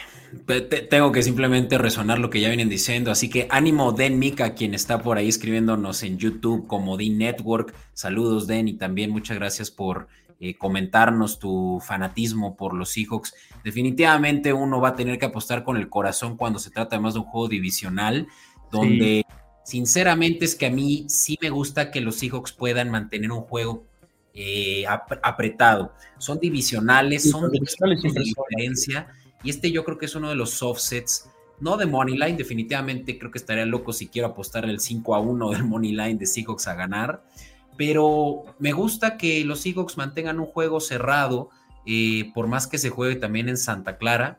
tengo 0.91 1.13
que 1.13 1.23
simplemente 1.23 1.79
resonar 1.79 2.19
lo 2.19 2.29
que 2.29 2.41
ya 2.41 2.49
vienen 2.49 2.69
diciendo. 2.69 3.13
Así 3.13 3.31
que 3.31 3.47
ánimo, 3.51 3.93
Den 3.93 4.19
Mika, 4.19 4.55
quien 4.55 4.75
está 4.75 5.01
por 5.01 5.17
ahí 5.17 5.29
escribiéndonos 5.29 6.03
en 6.03 6.19
YouTube 6.19 6.67
como 6.67 6.97
D 6.97 7.09
Network. 7.11 7.73
Saludos, 7.93 8.49
Den, 8.49 8.67
y 8.67 8.75
también 8.75 9.11
muchas 9.11 9.37
gracias 9.37 9.71
por 9.71 10.09
eh, 10.41 10.57
comentarnos 10.57 11.39
tu 11.39 11.81
fanatismo 11.85 12.57
por 12.57 12.75
los 12.75 12.91
Seahawks. 12.91 13.35
Definitivamente 13.65 14.53
uno 14.53 14.81
va 14.81 14.91
a 14.91 14.97
tener 14.97 15.19
que 15.19 15.27
apostar 15.27 15.65
con 15.65 15.77
el 15.77 15.89
corazón 15.89 16.37
cuando 16.37 16.59
se 16.59 16.71
trata 16.71 16.97
además 16.97 17.15
de 17.15 17.21
un 17.21 17.27
juego 17.27 17.49
divisional, 17.49 18.29
donde 18.71 19.25
sinceramente 19.65 20.45
es 20.45 20.55
que 20.55 20.67
a 20.67 20.71
mí 20.71 21.07
sí 21.09 21.39
me 21.43 21.51
gusta 21.51 21.91
que 21.91 22.01
los 22.01 22.17
Seahawks 22.17 22.53
puedan 22.53 22.91
mantener 22.91 23.33
un 23.33 23.41
juego 23.41 23.85
eh, 24.33 24.85
apretado. 24.87 25.93
Son 26.19 26.39
divisionales, 26.39 27.29
son 27.29 27.51
divisionales 27.51 28.03
de 28.03 28.21
diferencia 28.21 29.09
y 29.43 29.51
este 29.51 29.73
yo 29.73 29.85
creo 29.85 29.99
que 29.99 30.07
es 30.07 30.15
uno 30.15 30.29
de 30.29 30.37
los 30.37 30.63
offsets, 30.63 31.29
no 31.61 31.77
de 31.77 31.87
Moneyline, 31.87 32.37
definitivamente 32.37 33.19
creo 33.19 33.31
que 33.31 33.39
estaría 33.39 33.67
loco 33.67 33.93
si 33.93 34.07
quiero 34.07 34.29
apostar 34.29 34.65
el 34.65 34.79
5 34.79 35.15
a 35.15 35.21
1 35.21 35.51
del 35.51 35.65
Moneyline 35.65 36.19
de 36.19 36.27
Seahawks 36.27 36.69
a 36.69 36.75
ganar. 36.75 37.25
Pero 37.79 38.45
me 38.59 38.73
gusta 38.73 39.17
que 39.17 39.43
los 39.45 39.61
Seahawks 39.61 39.97
mantengan 39.97 40.39
un 40.41 40.47
juego 40.47 40.81
cerrado, 40.81 41.49
eh, 41.87 42.31
por 42.35 42.47
más 42.47 42.67
que 42.67 42.77
se 42.77 42.91
juegue 42.91 43.17
también 43.17 43.49
en 43.49 43.57
Santa 43.57 43.97
Clara, 43.97 44.39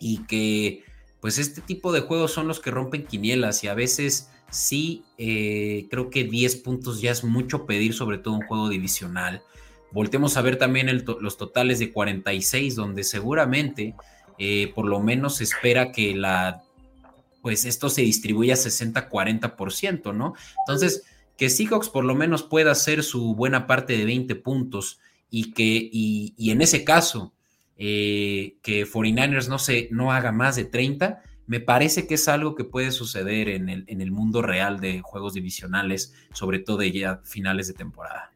y 0.00 0.24
que 0.24 0.84
pues 1.20 1.38
este 1.38 1.60
tipo 1.60 1.92
de 1.92 2.00
juegos 2.00 2.32
son 2.32 2.48
los 2.48 2.58
que 2.58 2.70
rompen 2.70 3.04
quinielas 3.04 3.62
y 3.62 3.68
a 3.68 3.74
veces 3.74 4.30
sí, 4.50 5.04
eh, 5.18 5.86
creo 5.90 6.10
que 6.10 6.24
10 6.24 6.56
puntos 6.56 7.00
ya 7.00 7.10
es 7.10 7.22
mucho 7.22 7.66
pedir, 7.66 7.94
sobre 7.94 8.18
todo 8.18 8.34
un 8.34 8.46
juego 8.46 8.68
divisional. 8.68 9.42
Voltemos 9.92 10.36
a 10.36 10.42
ver 10.42 10.56
también 10.56 11.04
los 11.20 11.36
totales 11.36 11.78
de 11.78 11.92
46, 11.92 12.74
donde 12.74 13.04
seguramente 13.04 13.94
eh, 14.38 14.72
por 14.74 14.86
lo 14.86 15.00
menos 15.00 15.36
se 15.36 15.44
espera 15.44 15.92
que 15.92 16.14
la, 16.14 16.62
pues 17.42 17.64
esto 17.64 17.90
se 17.90 18.02
distribuya 18.02 18.54
60-40%, 18.54 20.14
¿no? 20.14 20.34
Entonces, 20.60 21.04
que 21.36 21.50
Seahawks 21.50 21.88
por 21.88 22.04
lo 22.04 22.14
menos 22.14 22.42
pueda 22.42 22.72
hacer 22.72 23.02
su 23.02 23.34
buena 23.34 23.66
parte 23.66 23.96
de 23.96 24.04
20 24.04 24.34
puntos 24.36 25.00
y 25.30 25.52
que, 25.52 25.88
y, 25.90 26.50
en 26.50 26.60
ese 26.60 26.84
caso, 26.84 27.32
eh, 27.76 28.56
que 28.62 28.86
49ers 28.86 29.48
no, 29.48 29.58
se, 29.58 29.88
no 29.90 30.12
haga 30.12 30.30
más 30.30 30.56
de 30.56 30.64
30, 30.64 31.22
me 31.46 31.60
parece 31.60 32.06
que 32.06 32.14
es 32.14 32.28
algo 32.28 32.54
que 32.54 32.64
puede 32.64 32.90
suceder 32.90 33.48
en 33.48 33.68
el, 33.68 33.84
en 33.88 34.00
el 34.00 34.12
mundo 34.12 34.42
real 34.42 34.78
de 34.80 35.00
juegos 35.00 35.34
divisionales, 35.34 36.14
sobre 36.32 36.58
todo 36.58 36.78
de 36.78 36.92
ya 36.92 37.20
finales 37.24 37.66
de 37.68 37.74
temporada. 37.74 38.32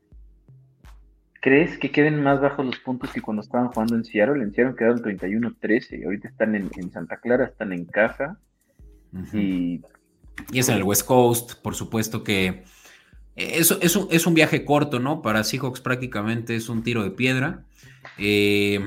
¿Crees 1.46 1.78
que 1.78 1.92
queden 1.92 2.22
más 2.22 2.40
bajos 2.40 2.66
los 2.66 2.78
puntos 2.80 3.12
que 3.12 3.20
cuando 3.20 3.42
estaban 3.42 3.68
jugando 3.68 3.94
en 3.94 4.04
Seattle? 4.04 4.42
En 4.42 4.52
Seattle 4.52 4.74
quedaron 4.74 5.00
31-13, 5.00 6.04
ahorita 6.04 6.28
están 6.28 6.56
en, 6.56 6.90
Santa 6.90 7.18
Clara, 7.18 7.44
están 7.44 7.72
en 7.72 7.85
casa. 7.85 8.40
y... 9.32 9.80
y... 10.50 10.59
es 10.59 10.68
en 10.68 10.78
el 10.78 10.82
West 10.82 11.06
Coast, 11.06 11.62
por 11.62 11.76
supuesto 11.76 12.24
que 12.24 12.64
eso 13.37 13.79
es, 13.81 13.94
un, 13.96 14.09
es 14.11 14.27
un 14.27 14.35
viaje 14.35 14.64
corto, 14.64 14.99
¿no? 14.99 15.22
Para 15.22 15.44
Seahawks 15.44 15.81
prácticamente 15.81 16.57
es 16.57 16.68
un 16.68 16.83
tiro 16.83 17.03
de 17.03 17.11
piedra. 17.11 17.64
Eh, 18.18 18.81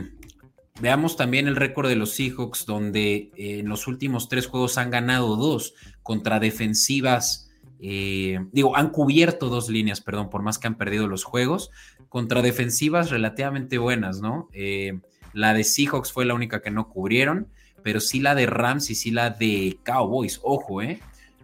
veamos 0.81 1.17
también 1.17 1.47
el 1.47 1.55
récord 1.55 1.87
de 1.87 1.95
los 1.95 2.11
Seahawks, 2.11 2.65
donde 2.65 3.31
eh, 3.35 3.59
en 3.59 3.69
los 3.69 3.87
últimos 3.87 4.27
tres 4.27 4.47
juegos 4.47 4.77
han 4.77 4.89
ganado 4.89 5.35
dos 5.35 5.75
contra 6.01 6.39
defensivas. 6.39 7.49
Eh, 7.81 8.39
digo, 8.51 8.75
han 8.75 8.89
cubierto 8.89 9.49
dos 9.49 9.69
líneas, 9.69 10.01
perdón, 10.01 10.29
por 10.29 10.41
más 10.41 10.57
que 10.57 10.67
han 10.67 10.77
perdido 10.77 11.07
los 11.07 11.23
juegos 11.23 11.71
contra 12.09 12.41
defensivas 12.41 13.11
relativamente 13.11 13.77
buenas, 13.77 14.19
¿no? 14.19 14.49
Eh, 14.53 14.99
la 15.33 15.53
de 15.53 15.63
Seahawks 15.63 16.11
fue 16.11 16.25
la 16.25 16.33
única 16.33 16.61
que 16.61 16.71
no 16.71 16.89
cubrieron, 16.89 17.47
pero 17.83 17.99
sí 17.99 18.19
la 18.19 18.35
de 18.35 18.47
Rams 18.47 18.89
y 18.89 18.95
sí 18.95 19.11
la 19.11 19.29
de 19.29 19.77
Cowboys. 19.85 20.39
Ojo, 20.43 20.81
¿eh? 20.81 20.99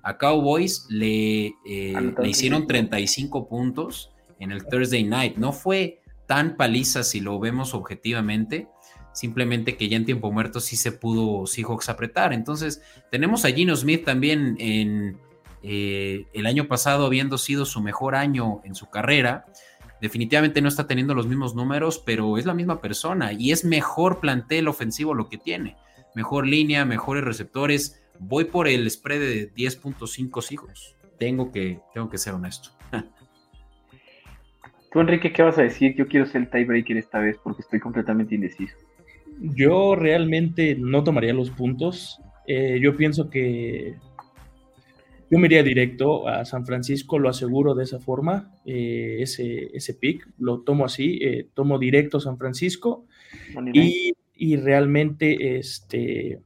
A 0.06 0.18
Cowboys 0.18 0.88
le, 0.90 1.48
eh, 1.66 2.14
le 2.18 2.30
hicieron 2.30 2.68
35 2.68 3.50
puntos 3.50 4.12
en 4.40 4.52
el 4.52 4.66
Thursday 4.66 5.04
night. 5.04 5.36
No 5.36 5.52
fue 5.52 6.02
tan 6.28 6.56
paliza 6.56 7.04
si 7.04 7.20
lo 7.20 7.40
vemos 7.40 7.74
objetivamente. 7.74 8.70
Simplemente 9.14 9.76
que 9.76 9.90
ya 9.90 9.98
en 9.98 10.06
tiempo 10.06 10.32
muerto 10.32 10.60
sí 10.60 10.78
se 10.78 10.92
pudo 10.92 11.48
Seahawks 11.48 11.90
apretar. 11.90 12.32
Entonces, 12.34 12.82
tenemos 13.12 13.46
a 13.46 13.50
Gino 13.50 13.76
Smith 13.76 14.06
también 14.06 14.56
en 14.60 15.18
eh, 15.64 16.26
el 16.34 16.46
año 16.46 16.68
pasado, 16.68 17.06
habiendo 17.06 17.38
sido 17.38 17.66
su 17.66 17.82
mejor 17.82 18.16
año 18.16 18.62
en 18.64 18.76
su 18.76 18.90
carrera 18.90 19.46
definitivamente 20.02 20.62
no 20.62 20.68
está 20.68 20.88
teniendo 20.88 21.14
los 21.14 21.28
mismos 21.28 21.56
números, 21.56 22.02
pero 22.06 22.38
es 22.38 22.46
la 22.46 22.54
misma 22.54 22.82
persona 22.82 23.34
y 23.34 23.52
es 23.52 23.66
mejor 23.66 24.20
plantel 24.20 24.68
ofensivo 24.68 25.14
lo 25.14 25.30
que 25.30 25.38
tiene. 25.38 25.78
Mejor 26.14 26.48
línea, 26.48 26.86
mejores 26.86 27.24
receptores. 27.24 28.02
Voy 28.20 28.46
por 28.46 28.68
el 28.68 28.90
spread 28.90 29.20
de 29.20 29.54
10.5 29.54 30.52
hijos. 30.52 30.96
Tengo 31.18 31.52
que, 31.52 31.80
tengo 31.94 32.10
que 32.10 32.18
ser 32.18 32.34
honesto. 32.34 32.70
Tú, 34.92 35.00
Enrique, 35.00 35.34
¿qué 35.34 35.42
vas 35.42 35.58
a 35.58 35.64
decir? 35.64 35.96
Yo 35.96 36.08
quiero 36.08 36.26
ser 36.26 36.44
el 36.44 36.50
tiebreaker 36.50 36.98
esta 36.98 37.20
vez 37.20 37.38
porque 37.44 37.62
estoy 37.62 37.80
completamente 37.80 38.36
indeciso. 38.36 38.76
Yo 39.40 39.96
realmente 39.96 40.76
no 40.76 41.04
tomaría 41.04 41.34
los 41.34 41.52
puntos. 41.52 42.22
Eh, 42.48 42.80
yo 42.82 42.96
pienso 42.96 43.30
que 43.30 43.96
yo 45.30 45.40
me 45.40 45.48
iría 45.48 45.64
directo 45.64 46.28
a 46.28 46.46
San 46.46 46.66
Francisco, 46.66 47.18
lo 47.18 47.30
aseguro 47.30 47.74
de 47.74 47.84
esa 47.84 48.00
forma, 48.00 48.54
eh, 48.64 49.18
ese, 49.20 49.76
ese 49.76 49.96
pick, 49.96 50.28
lo 50.38 50.62
tomo 50.62 50.86
así, 50.86 51.20
eh, 51.22 51.48
tomo 51.54 51.80
directo 51.80 52.18
a 52.18 52.22
San 52.22 52.38
Francisco 52.38 53.06
y, 53.74 54.58
realmente 54.58 55.58
este, 55.58 56.42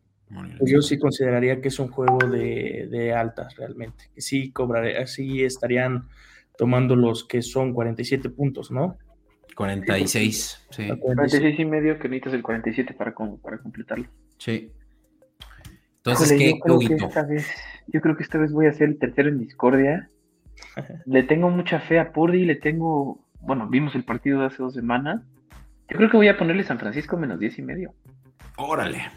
pues 0.58 0.72
yo 0.72 0.82
sí 0.82 1.00
consideraría 1.00 1.60
que 1.60 1.70
es 1.70 1.80
un 1.80 1.89
juego 1.89 2.20
de, 2.20 3.13
altas 3.15 3.56
realmente, 3.56 4.06
que 4.13 4.22
sí 4.22 4.52
cobraré, 4.52 4.98
así 4.98 5.44
estarían 5.44 6.08
tomando 6.58 6.96
los 6.96 7.24
que 7.24 7.42
son 7.42 7.74
47 7.74 8.30
puntos, 8.30 8.70
¿no? 8.72 8.98
46, 9.56 10.68
sí. 10.70 10.88
46 11.00 11.60
y 11.60 11.65
medio 11.65 12.00
que 12.00 12.08
necesitas 12.08 12.34
el 12.34 12.44
47 12.44 12.94
para, 12.94 13.13
para 13.42 13.58
completarlo. 13.58 14.08
Sí. 14.38 14.72
Entonces, 15.98 16.32
¿qué 16.32 16.60
yo 17.91 18.01
creo 18.01 18.16
que 18.16 18.24
esta 18.24 18.38
vez 18.38 18.51
voy 18.51 18.68
a 18.68 18.74
ser 18.74 18.89
el 18.89 18.99
tercero 18.99 19.30
en 19.30 19.39
discordia. 19.39 20.10
le 21.06 21.24
tengo 21.24 21.49
mucha 21.49 21.80
fe 21.80 21.99
a 21.99 22.12
Purdy, 22.12 22.45
le 22.45 22.56
tengo, 22.56 23.26
bueno, 23.41 23.68
vimos 23.68 23.95
el 23.95 24.03
partido 24.03 24.39
de 24.39 24.47
hace 24.47 24.62
dos 24.62 24.74
semanas. 24.74 25.22
Yo 25.89 25.97
creo 25.97 26.10
que 26.10 26.18
voy 26.18 26.28
a 26.28 26.38
ponerle 26.38 26.64
San 26.64 26.80
Francisco 26.80 27.18
menos 27.18 27.39
diez 27.39 27.58
y 27.58 27.64
medio. 27.64 27.93
Órale. 28.58 29.10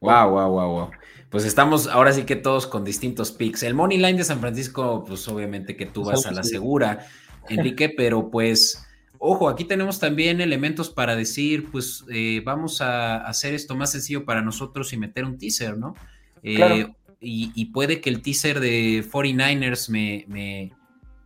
Wow, 0.00 0.30
wow, 0.30 0.50
wow, 0.50 0.72
wow. 0.72 0.90
Pues 1.28 1.44
estamos 1.44 1.86
ahora 1.86 2.12
sí 2.12 2.24
que 2.24 2.36
todos 2.36 2.66
con 2.66 2.84
distintos 2.84 3.32
picks. 3.32 3.62
El 3.62 3.74
money 3.74 3.98
line 3.98 4.14
de 4.18 4.24
San 4.24 4.40
Francisco, 4.40 5.04
pues 5.06 5.28
obviamente 5.28 5.76
que 5.76 5.86
tú 5.86 6.04
vas 6.04 6.26
a 6.26 6.32
la 6.32 6.42
segura, 6.42 7.06
Enrique, 7.48 7.88
pero 7.88 8.30
pues, 8.30 8.84
ojo, 9.18 9.48
aquí 9.48 9.64
tenemos 9.64 10.00
también 10.00 10.40
elementos 10.40 10.90
para 10.90 11.14
decir, 11.14 11.70
pues 11.70 12.04
eh, 12.10 12.42
vamos 12.44 12.80
a 12.80 13.18
hacer 13.18 13.54
esto 13.54 13.76
más 13.76 13.92
sencillo 13.92 14.24
para 14.24 14.42
nosotros 14.42 14.92
y 14.92 14.96
meter 14.96 15.24
un 15.24 15.38
teaser, 15.38 15.76
¿no? 15.76 15.94
Eh, 16.42 16.88
y, 17.20 17.64
puede 17.66 18.00
que 18.00 18.08
el 18.08 18.22
teaser 18.22 18.58
de 18.58 19.04
49ers 19.04 19.90
me, 19.90 20.24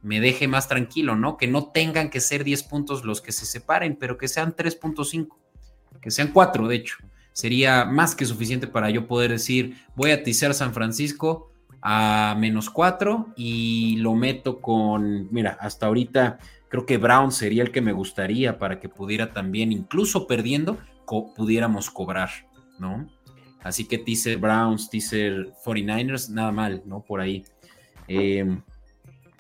me, 0.03 0.21
deje 0.21 0.49
más 0.49 0.67
tranquilo, 0.67 1.15
¿no? 1.15 1.37
Que 1.37 1.47
no 1.47 1.71
tengan 1.71 2.11
que 2.11 2.21
ser 2.21 2.43
10 2.43 2.65
puntos 2.65 3.05
los 3.05 3.21
que 3.21 3.31
se 3.31 3.47
separen, 3.47 3.97
pero 3.97 4.19
que 4.19 4.27
sean 4.27 4.57
3.5, 4.57 5.29
que 6.03 6.11
sean 6.11 6.33
4, 6.33 6.67
de 6.67 6.75
hecho. 6.75 6.97
Sería 7.35 7.85
más 7.85 8.15
que 8.15 8.25
suficiente 8.25 8.67
para 8.67 8.89
yo 8.89 9.07
poder 9.07 9.33
decir, 9.33 9.77
voy 9.95 10.13
a 10.13 10.23
teaser 10.23 10.55
San 10.55 10.73
Francisco 10.73 11.51
a 11.83 12.35
menos 12.39 12.71
4 12.71 13.35
y 13.37 13.97
lo 13.97 14.15
meto 14.15 14.63
con, 14.63 15.29
mira, 15.31 15.59
hasta 15.61 15.85
ahorita 15.85 16.39
creo 16.71 16.87
que 16.87 16.97
Brown 16.97 17.31
sería 17.31 17.63
el 17.63 17.71
que 17.71 17.83
me 17.83 17.93
gustaría 17.93 18.59
para 18.59 18.81
que 18.81 18.89
pudiera 18.89 19.35
también, 19.35 19.71
incluso 19.71 20.27
perdiendo, 20.27 20.79
pudiéramos 21.37 21.91
cobrar, 21.91 22.31
¿no? 22.79 23.07
Así 23.63 23.85
que 23.85 23.99
teaser 23.99 24.39
Browns, 24.39 24.89
teaser 24.89 25.53
49ers, 25.65 26.31
nada 26.31 26.53
mal, 26.53 26.83
¿no? 26.87 27.01
Por 27.01 27.21
ahí. 27.21 27.45
Em, 28.09 28.63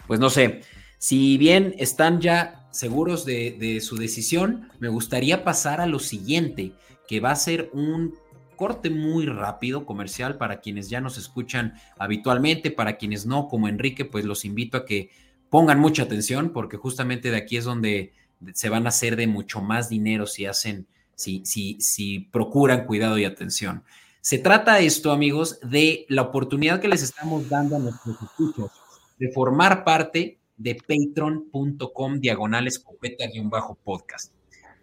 pues 0.06 0.20
no 0.20 0.30
sé, 0.30 0.60
si 0.98 1.38
bien 1.38 1.74
están 1.78 2.20
ya 2.20 2.66
seguros 2.70 3.24
de, 3.24 3.80
su 3.80 3.96
decisión, 3.96 4.68
me 4.80 4.88
gustaría 4.88 5.44
pasar 5.44 5.80
a 5.80 5.86
lo 5.86 5.98
siguiente, 5.98 6.72
que 7.06 7.20
va 7.20 7.30
a 7.30 7.36
ser 7.36 7.70
un 7.72 8.14
corte 8.56 8.90
muy 8.90 9.26
rápido 9.26 9.84
comercial 9.84 10.36
para 10.36 10.60
quienes 10.60 10.88
ya 10.88 11.00
nos 11.00 11.18
escuchan 11.18 11.74
habitualmente, 11.98 12.70
para 12.70 12.96
quienes 12.96 13.26
no, 13.26 13.48
como 13.48 13.68
Enrique, 13.68 14.04
pues 14.04 14.24
los 14.24 14.44
invito 14.44 14.78
a 14.78 14.84
que 14.84 15.10
pongan 15.50 15.78
mucha 15.78 16.04
atención 16.04 16.50
porque 16.50 16.76
justamente 16.76 17.30
de 17.30 17.36
aquí 17.36 17.56
es 17.56 17.64
donde 17.64 18.12
se 18.52 18.68
van 18.68 18.86
a 18.86 18.90
hacer 18.90 19.16
de 19.16 19.26
mucho 19.26 19.60
más 19.60 19.88
dinero 19.88 20.26
si 20.26 20.46
hacen, 20.46 20.86
si, 21.14 21.44
si, 21.44 21.80
si 21.80 22.20
procuran 22.20 22.86
cuidado 22.86 23.18
y 23.18 23.24
atención. 23.24 23.84
Se 24.20 24.38
trata 24.38 24.78
esto, 24.78 25.12
amigos, 25.12 25.60
de 25.60 26.06
la 26.08 26.22
oportunidad 26.22 26.80
que 26.80 26.88
les 26.88 27.02
estamos 27.02 27.48
dando 27.48 27.76
a 27.76 27.78
nuestros 27.78 28.20
escuchos 28.22 28.70
de 29.18 29.30
formar 29.32 29.84
parte 29.84 30.38
de 30.56 30.74
patreon.com 30.76 32.20
diagonal 32.20 32.66
escopeta-podcast. 32.66 33.50
bajo 33.50 33.78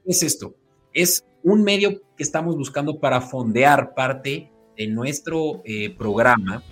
¿Qué 0.04 0.12
es 0.12 0.24
esto? 0.24 0.56
Es 0.94 1.24
un 1.44 1.64
medio 1.64 2.02
que 2.16 2.24
estamos 2.24 2.56
buscando 2.56 3.00
para 3.00 3.22
fondear 3.22 3.94
parte 3.94 4.52
de 4.78 4.88
nuestro 4.88 5.62
eh, 5.66 5.90
programa 5.90 6.64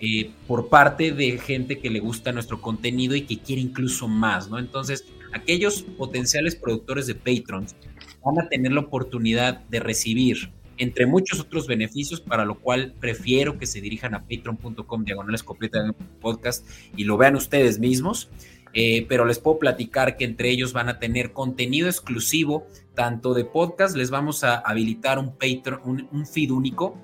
eh, 0.00 0.30
por 0.48 0.68
parte 0.68 1.12
de 1.12 1.38
gente 1.38 1.78
que 1.78 1.90
le 1.90 2.00
gusta 2.00 2.32
nuestro 2.32 2.60
contenido 2.60 3.14
y 3.14 3.22
que 3.22 3.38
quiere 3.38 3.62
incluso 3.62 4.08
más, 4.08 4.48
¿no? 4.48 4.58
Entonces, 4.58 5.04
aquellos 5.32 5.82
potenciales 5.82 6.56
productores 6.56 7.06
de 7.06 7.14
Patrons 7.14 7.76
van 8.24 8.40
a 8.40 8.48
tener 8.48 8.72
la 8.72 8.80
oportunidad 8.80 9.60
de 9.66 9.80
recibir 9.80 10.52
entre 10.78 11.06
muchos 11.06 11.38
otros 11.38 11.66
beneficios, 11.66 12.20
para 12.20 12.44
lo 12.44 12.58
cual 12.58 12.94
prefiero 12.98 13.58
que 13.58 13.66
se 13.66 13.80
dirijan 13.80 14.14
a 14.14 14.20
patreon.com 14.20 15.04
diagonal 15.04 15.34
escopeta 15.34 15.94
podcast 16.20 16.66
y 16.96 17.04
lo 17.04 17.16
vean 17.16 17.36
ustedes 17.36 17.78
mismos. 17.78 18.30
Eh, 18.74 19.06
pero 19.08 19.24
les 19.24 19.38
puedo 19.38 19.58
platicar 19.58 20.16
que 20.16 20.24
entre 20.24 20.50
ellos 20.50 20.72
van 20.72 20.88
a 20.88 20.98
tener 20.98 21.32
contenido 21.32 21.88
exclusivo, 21.88 22.66
tanto 22.94 23.34
de 23.34 23.44
podcast, 23.44 23.96
les 23.96 24.10
vamos 24.10 24.44
a 24.44 24.56
habilitar 24.56 25.18
un 25.18 25.36
Patreon, 25.36 26.08
un, 26.10 26.26
feed 26.26 26.50
único 26.50 26.96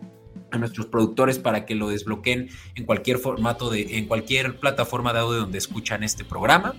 a 0.51 0.59
nuestros 0.59 0.87
productores 0.87 1.39
para 1.39 1.67
que 1.67 1.75
lo 1.75 1.89
desbloqueen 1.89 2.49
en 2.75 2.85
cualquier 2.87 3.19
formato 3.19 3.69
de, 3.69 3.99
en 3.99 4.07
cualquier 4.07 4.59
plataforma 4.59 5.13
de 5.13 5.19
audio 5.21 5.41
donde 5.41 5.59
escuchan 5.59 6.03
este 6.03 6.25
programa, 6.25 6.75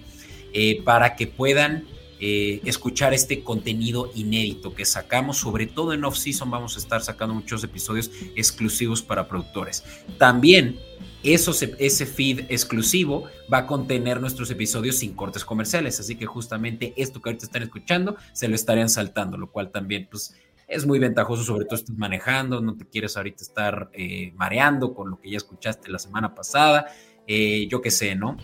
eh, 0.54 0.82
para 0.84 1.16
que 1.16 1.28
puedan 1.28 1.86
eh, 2.20 2.60
escuchar 2.66 3.14
este 3.14 3.44
contenido 3.44 4.12
inédito 4.16 4.74
que 4.74 4.86
sacamos, 4.86 5.38
sobre 5.38 5.68
todo 5.68 5.94
en 5.94 6.04
off-season 6.04 6.50
vamos 6.50 6.76
a 6.76 6.80
estar 6.80 7.02
sacando 7.02 7.36
muchos 7.36 7.64
episodios 7.64 8.10
exclusivos 8.36 9.04
para 9.04 9.28
productores. 9.28 9.84
También 10.18 10.80
ese 11.24 12.06
feed 12.06 12.46
exclusivo 12.50 13.26
va 13.52 13.60
a 13.60 13.68
contener 13.68 14.22
nuestros 14.22 14.50
episodios 14.52 14.98
sin 14.98 15.14
cortes 15.14 15.44
comerciales, 15.44 16.00
así 16.00 16.16
que 16.16 16.26
justamente 16.26 16.94
esto 16.96 17.22
que 17.22 17.30
ahorita 17.30 17.46
están 17.46 17.64
escuchando 17.64 18.16
se 18.34 18.48
lo 18.48 18.56
estarían 18.56 18.90
saltando, 18.90 19.38
lo 19.38 19.52
cual 19.52 19.72
también 19.72 20.08
pues 20.10 20.36
es 20.68 20.86
muy 20.86 21.00
ventajoso, 21.00 21.44
sobre 21.44 21.66
todo 21.66 21.76
estás 21.76 21.98
manejando, 21.98 22.62
no 22.62 22.78
te 22.78 22.86
quieres 22.86 23.18
ahorita 23.18 23.44
estar 23.44 23.90
eh, 23.94 24.32
mareando 24.36 24.94
con 24.94 25.10
lo 25.10 25.20
que 25.20 25.32
ya 25.32 25.38
escuchaste 25.38 25.92
la 25.92 26.00
semana 26.00 26.36
pasada, 26.36 26.88
eh, 27.28 27.68
yo 27.70 27.82
qué 27.82 27.92
sé, 27.92 28.16
¿no? 28.16 28.38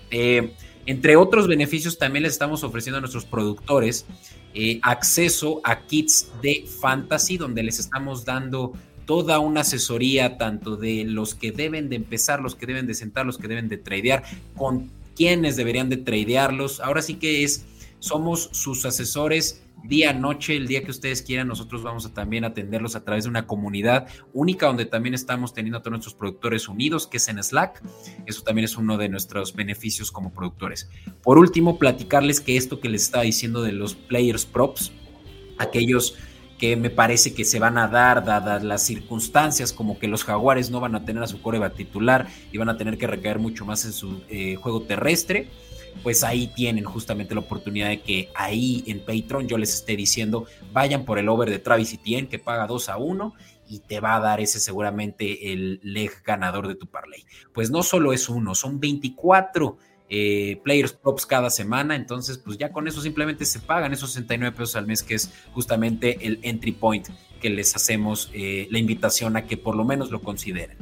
Entre 0.85 1.15
otros 1.15 1.47
beneficios 1.47 1.97
también 1.97 2.23
les 2.23 2.33
estamos 2.33 2.63
ofreciendo 2.63 2.97
a 2.97 3.01
nuestros 3.01 3.25
productores 3.25 4.05
eh, 4.53 4.79
acceso 4.83 5.59
a 5.63 5.81
kits 5.81 6.31
de 6.41 6.65
fantasy 6.79 7.37
donde 7.37 7.63
les 7.63 7.79
estamos 7.79 8.23
dando 8.23 8.73
toda 9.05 9.39
una 9.39 9.61
asesoría 9.61 10.37
tanto 10.37 10.77
de 10.77 11.03
los 11.05 11.35
que 11.35 11.51
deben 11.51 11.89
de 11.89 11.95
empezar, 11.95 12.41
los 12.41 12.55
que 12.55 12.65
deben 12.65 12.87
de 12.87 12.93
sentar, 12.93 13.25
los 13.25 13.37
que 13.37 13.47
deben 13.47 13.69
de 13.69 13.77
tradear, 13.77 14.23
con 14.55 14.89
quienes 15.15 15.55
deberían 15.55 15.89
de 15.89 15.97
tradearlos. 15.97 16.79
Ahora 16.79 17.01
sí 17.01 17.15
que 17.15 17.43
es, 17.43 17.65
somos 17.99 18.49
sus 18.51 18.85
asesores 18.85 19.61
día, 19.87 20.13
noche, 20.13 20.55
el 20.55 20.67
día 20.67 20.83
que 20.83 20.91
ustedes 20.91 21.21
quieran, 21.21 21.47
nosotros 21.47 21.83
vamos 21.83 22.05
a 22.05 22.13
también 22.13 22.43
atenderlos 22.43 22.95
a 22.95 23.03
través 23.03 23.25
de 23.25 23.29
una 23.29 23.45
comunidad 23.47 24.07
única 24.33 24.67
donde 24.67 24.85
también 24.85 25.13
estamos 25.13 25.53
teniendo 25.53 25.77
a 25.77 25.81
todos 25.81 25.91
nuestros 25.91 26.15
productores 26.15 26.67
unidos, 26.67 27.07
que 27.07 27.17
es 27.17 27.27
en 27.27 27.41
Slack. 27.41 27.81
Eso 28.25 28.41
también 28.43 28.65
es 28.65 28.77
uno 28.77 28.97
de 28.97 29.09
nuestros 29.09 29.53
beneficios 29.53 30.11
como 30.11 30.33
productores. 30.33 30.89
Por 31.23 31.37
último, 31.37 31.77
platicarles 31.77 32.41
que 32.41 32.57
esto 32.57 32.79
que 32.79 32.89
les 32.89 33.03
estaba 33.03 33.23
diciendo 33.23 33.61
de 33.61 33.73
los 33.73 33.95
players 33.95 34.45
props, 34.45 34.91
aquellos 35.57 36.15
que 36.57 36.75
me 36.75 36.89
parece 36.89 37.33
que 37.33 37.45
se 37.45 37.59
van 37.59 37.77
a 37.77 37.87
dar 37.87 38.23
dadas 38.23 38.63
las 38.63 38.83
circunstancias, 38.83 39.73
como 39.73 39.99
que 39.99 40.07
los 40.07 40.23
jaguares 40.23 40.71
no 40.71 40.79
van 40.79 40.95
a 40.95 41.03
tener 41.03 41.21
a 41.21 41.27
su 41.27 41.41
coreba 41.41 41.71
titular 41.71 42.27
y 42.51 42.57
van 42.57 42.69
a 42.69 42.77
tener 42.77 42.97
que 42.97 43.07
recaer 43.07 43.39
mucho 43.39 43.65
más 43.65 43.85
en 43.85 43.93
su 43.93 44.21
eh, 44.29 44.55
juego 44.55 44.81
terrestre 44.83 45.49
pues 46.03 46.23
ahí 46.23 46.47
tienen 46.47 46.83
justamente 46.83 47.33
la 47.33 47.41
oportunidad 47.41 47.89
de 47.89 48.01
que 48.01 48.29
ahí 48.35 48.83
en 48.87 48.99
Patreon 48.99 49.47
yo 49.47 49.57
les 49.57 49.73
esté 49.73 49.95
diciendo, 49.95 50.45
vayan 50.71 51.05
por 51.05 51.19
el 51.19 51.29
over 51.29 51.49
de 51.49 51.59
Travis 51.59 51.93
Etienne 51.93 52.27
que 52.27 52.39
paga 52.39 52.67
2 52.67 52.89
a 52.89 52.97
1 52.97 53.33
y 53.67 53.79
te 53.79 53.99
va 53.99 54.15
a 54.15 54.19
dar 54.19 54.39
ese 54.39 54.59
seguramente 54.59 55.51
el 55.51 55.79
leg 55.83 56.11
ganador 56.23 56.67
de 56.67 56.75
tu 56.75 56.87
parlay. 56.87 57.25
Pues 57.53 57.71
no 57.71 57.83
solo 57.83 58.13
es 58.13 58.29
uno, 58.29 58.55
son 58.55 58.79
24 58.79 59.77
eh, 60.09 60.59
players 60.63 60.93
props 60.93 61.25
cada 61.25 61.49
semana, 61.49 61.95
entonces 61.95 62.37
pues 62.37 62.57
ya 62.57 62.71
con 62.71 62.87
eso 62.87 63.01
simplemente 63.01 63.45
se 63.45 63.59
pagan 63.59 63.93
esos 63.93 64.11
69 64.11 64.55
pesos 64.55 64.75
al 64.75 64.85
mes 64.85 65.01
que 65.01 65.15
es 65.15 65.31
justamente 65.53 66.25
el 66.25 66.39
entry 66.43 66.71
point 66.71 67.07
que 67.41 67.49
les 67.49 67.75
hacemos 67.75 68.29
eh, 68.33 68.67
la 68.69 68.79
invitación 68.79 69.35
a 69.35 69.45
que 69.45 69.57
por 69.57 69.75
lo 69.75 69.83
menos 69.83 70.11
lo 70.11 70.21
consideren. 70.21 70.77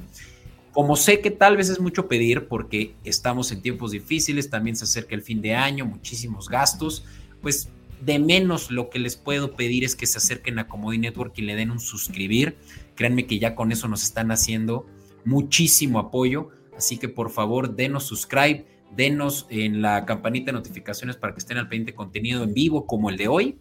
Como 0.72 0.96
sé 0.96 1.22
que 1.22 1.30
tal 1.30 1.56
vez 1.56 1.70
es 1.70 1.80
mucho 1.80 2.08
pedir 2.08 2.48
porque 2.48 2.96
estamos 3.04 3.52
en 3.52 3.62
tiempos 3.62 3.92
difíciles, 3.92 4.50
también 4.50 4.76
se 4.76 4.86
acerca 4.86 5.14
el 5.14 5.22
fin 5.22 5.42
de 5.42 5.54
año, 5.54 5.86
muchísimos 5.86 6.50
gastos, 6.50 7.06
pues 7.42 7.70
de 8.02 8.20
menos 8.20 8.72
lo 8.72 8.90
que 8.90 9.00
les 9.00 9.16
puedo 9.16 9.56
pedir 9.56 9.84
es 9.84 9.96
que 9.96 10.08
se 10.08 10.18
acerquen 10.18 10.60
a 10.60 10.68
Comodi 10.68 10.98
Network 10.98 11.34
y 11.38 11.44
le 11.44 11.56
den 11.56 11.72
un 11.72 11.80
suscribir. 11.80 12.58
Créanme 12.96 13.28
que 13.28 13.40
ya 13.40 13.56
con 13.56 13.72
eso 13.72 13.88
nos 13.88 14.04
están 14.04 14.32
haciendo 14.32 14.86
muchísimo 15.26 16.00
apoyo, 16.00 16.50
así 16.76 16.98
que 16.98 17.08
por 17.08 17.30
favor 17.30 17.76
denos 17.76 18.06
subscribe, 18.06 18.66
denos 18.96 19.48
en 19.50 19.82
la 19.82 20.06
campanita 20.06 20.48
de 20.48 20.54
notificaciones 20.54 21.16
para 21.16 21.34
que 21.34 21.40
estén 21.40 21.58
al 21.58 21.68
pendiente 21.68 21.94
contenido 21.94 22.44
en 22.44 22.54
vivo 22.54 22.86
como 22.86 23.10
el 23.10 23.18
de 23.18 23.28
hoy. 23.28 23.58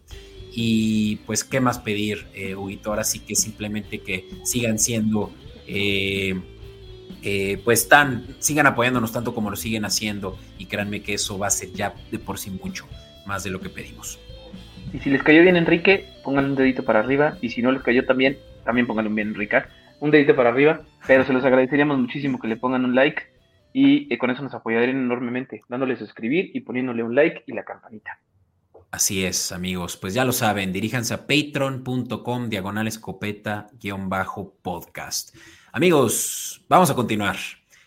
Y 0.55 1.17
pues, 1.25 1.43
¿qué 1.43 1.59
más 1.59 1.79
pedir, 1.79 2.27
eh, 2.33 2.55
Huguito? 2.55 2.89
Ahora 2.89 3.03
sí 3.03 3.19
que 3.19 3.35
simplemente 3.35 3.99
que 3.99 4.29
sigan 4.43 4.79
siendo... 4.79 5.31
Eh, 5.67 6.35
eh, 7.25 7.61
pues 7.63 7.87
tan, 7.87 8.25
sigan 8.39 8.67
apoyándonos 8.67 9.13
tanto 9.13 9.33
como 9.33 9.49
lo 9.49 9.55
siguen 9.55 9.85
haciendo 9.85 10.37
y 10.57 10.65
créanme 10.65 11.01
que 11.01 11.13
eso 11.13 11.39
va 11.39 11.47
a 11.47 11.51
ser 11.51 11.71
ya 11.71 11.93
de 12.11 12.19
por 12.19 12.37
sí 12.37 12.51
mucho 12.51 12.85
más 13.25 13.45
de 13.45 13.49
lo 13.49 13.61
que 13.61 13.69
pedimos. 13.69 14.19
Y 14.93 14.99
si 14.99 15.09
les 15.09 15.23
cayó 15.23 15.41
bien 15.41 15.55
Enrique, 15.55 16.05
pónganle 16.21 16.49
un 16.49 16.55
dedito 16.57 16.83
para 16.83 16.99
arriba 16.99 17.37
y 17.39 17.49
si 17.49 17.61
no 17.61 17.71
les 17.71 17.81
cayó 17.81 18.05
también, 18.05 18.37
también 18.65 18.87
pónganle 18.87 19.09
un 19.09 19.15
bien 19.15 19.29
Enrique, 19.29 19.63
un 20.01 20.11
dedito 20.11 20.35
para 20.35 20.49
arriba, 20.49 20.81
pero 21.07 21.23
se 21.23 21.31
los 21.31 21.45
agradeceríamos 21.45 21.97
muchísimo 21.97 22.39
que 22.39 22.49
le 22.49 22.57
pongan 22.57 22.83
un 22.83 22.93
like 22.93 23.23
y 23.73 24.13
eh, 24.13 24.17
con 24.17 24.29
eso 24.29 24.43
nos 24.43 24.53
apoyarían 24.53 24.97
enormemente, 24.97 25.61
dándole 25.67 25.97
suscribir 25.97 26.51
y 26.53 26.61
poniéndole 26.61 27.03
un 27.03 27.15
like 27.15 27.43
y 27.47 27.53
la 27.53 27.65
campanita. 27.65 28.19
Así 28.91 29.25
es, 29.25 29.51
amigos. 29.51 29.97
Pues 29.97 30.13
ya 30.13 30.23
lo 30.23 30.31
saben, 30.31 30.71
diríjanse 30.71 31.15
a 31.15 31.25
patreon.com 31.25 32.49
diagonal 32.49 32.87
escopeta 32.87 33.67
guion 33.81 34.07
bajo 34.07 34.53
podcast. 34.61 35.35
Amigos, 35.71 36.63
vamos 36.69 36.91
a 36.91 36.95
continuar. 36.95 37.35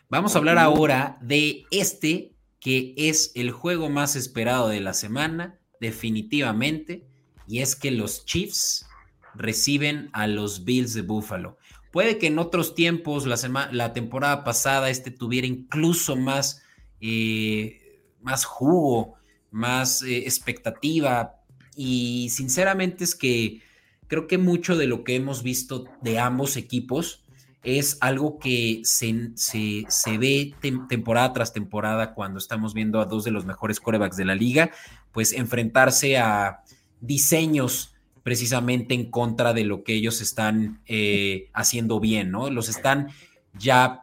Vamos 0.09 0.34
a 0.34 0.39
hablar 0.39 0.59
ahora 0.59 1.16
de 1.20 1.64
este 1.70 2.32
que 2.59 2.95
es 2.97 3.30
el 3.37 3.53
juego 3.53 3.89
más 3.89 4.16
esperado 4.16 4.68
de 4.68 4.80
la 4.80 4.93
semana, 4.93 5.61
definitivamente, 5.80 7.07
y 7.47 7.61
es 7.61 7.76
que 7.76 7.93
los 7.93 8.24
Chiefs 8.24 8.89
reciben 9.37 10.11
a 10.12 10.26
los 10.26 10.64
Bills 10.64 10.95
de 10.95 11.03
Buffalo. 11.03 11.59
Puede 11.97 12.18
que 12.18 12.26
en 12.26 12.38
otros 12.38 12.74
tiempos, 12.74 13.24
la, 13.24 13.70
la 13.72 13.94
temporada 13.94 14.44
pasada, 14.44 14.90
este 14.90 15.11
tuviera 15.11 15.47
incluso 15.47 16.14
más, 16.14 16.62
eh, 17.01 18.03
más 18.20 18.44
jugo, 18.44 19.14
más 19.51 20.03
eh, 20.03 20.18
expectativa, 20.18 21.36
y 21.74 22.28
sinceramente 22.28 23.03
es 23.03 23.14
que 23.14 23.62
creo 24.09 24.26
que 24.26 24.36
mucho 24.36 24.76
de 24.76 24.86
lo 24.86 25.05
que 25.05 25.16
hemos 25.16 25.42
visto 25.42 25.86
de 26.03 26.18
ambos 26.18 26.59
equipos 26.59 27.24
es 27.62 27.97
algo 28.03 28.38
que 28.38 28.82
se, 28.84 29.30
se, 29.34 30.18
ve 30.18 30.55
temporada 30.90 31.32
tras 31.32 31.55
temporada 31.55 32.12
cuando 32.12 32.38
estamos 32.38 32.74
viendo 32.74 33.01
a 33.01 33.07
dos 33.07 33.24
de 33.24 33.30
los 33.30 33.47
mejores 33.47 33.80
corebacks 33.80 34.18
de 34.18 34.26
la 34.26 34.34
liga, 34.34 34.70
pues 35.12 35.32
enfrentarse 35.32 36.18
a 36.18 36.62
diseños 37.01 37.95
precisamente 38.26 38.92
en 38.92 39.08
contra 39.08 39.52
de 39.52 39.62
lo 39.62 39.84
que 39.84 39.94
ellos 39.94 40.20
están 40.20 40.80
eh, 40.86 41.48
haciendo 41.52 42.00
bien, 42.00 42.32
¿no? 42.32 42.50
Los 42.50 42.68
están 42.68 43.10
ya, 43.56 44.02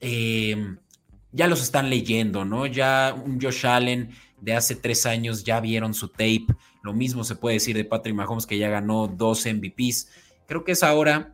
em, 0.00 0.76
ya 1.32 1.46
los 1.46 1.62
están 1.62 1.88
leyendo, 1.88 2.44
¿no? 2.44 2.66
Ya 2.66 3.16
un 3.16 3.40
Josh 3.40 3.64
Allen 3.64 4.10
de 4.38 4.52
hace 4.52 4.74
tres 4.76 5.06
años 5.06 5.44
ya 5.44 5.60
vieron 5.60 5.94
su 5.94 6.08
tape, 6.08 6.44
lo 6.82 6.92
mismo 6.92 7.24
se 7.24 7.36
puede 7.36 7.54
decir 7.54 7.74
de 7.74 7.86
Patrick 7.86 8.14
Mahomes 8.14 8.44
que 8.44 8.58
ya 8.58 8.68
ganó 8.68 9.08
dos 9.08 9.46
MVPs. 9.46 10.10
Creo 10.46 10.62
que 10.62 10.72
es 10.72 10.82
ahora 10.82 11.33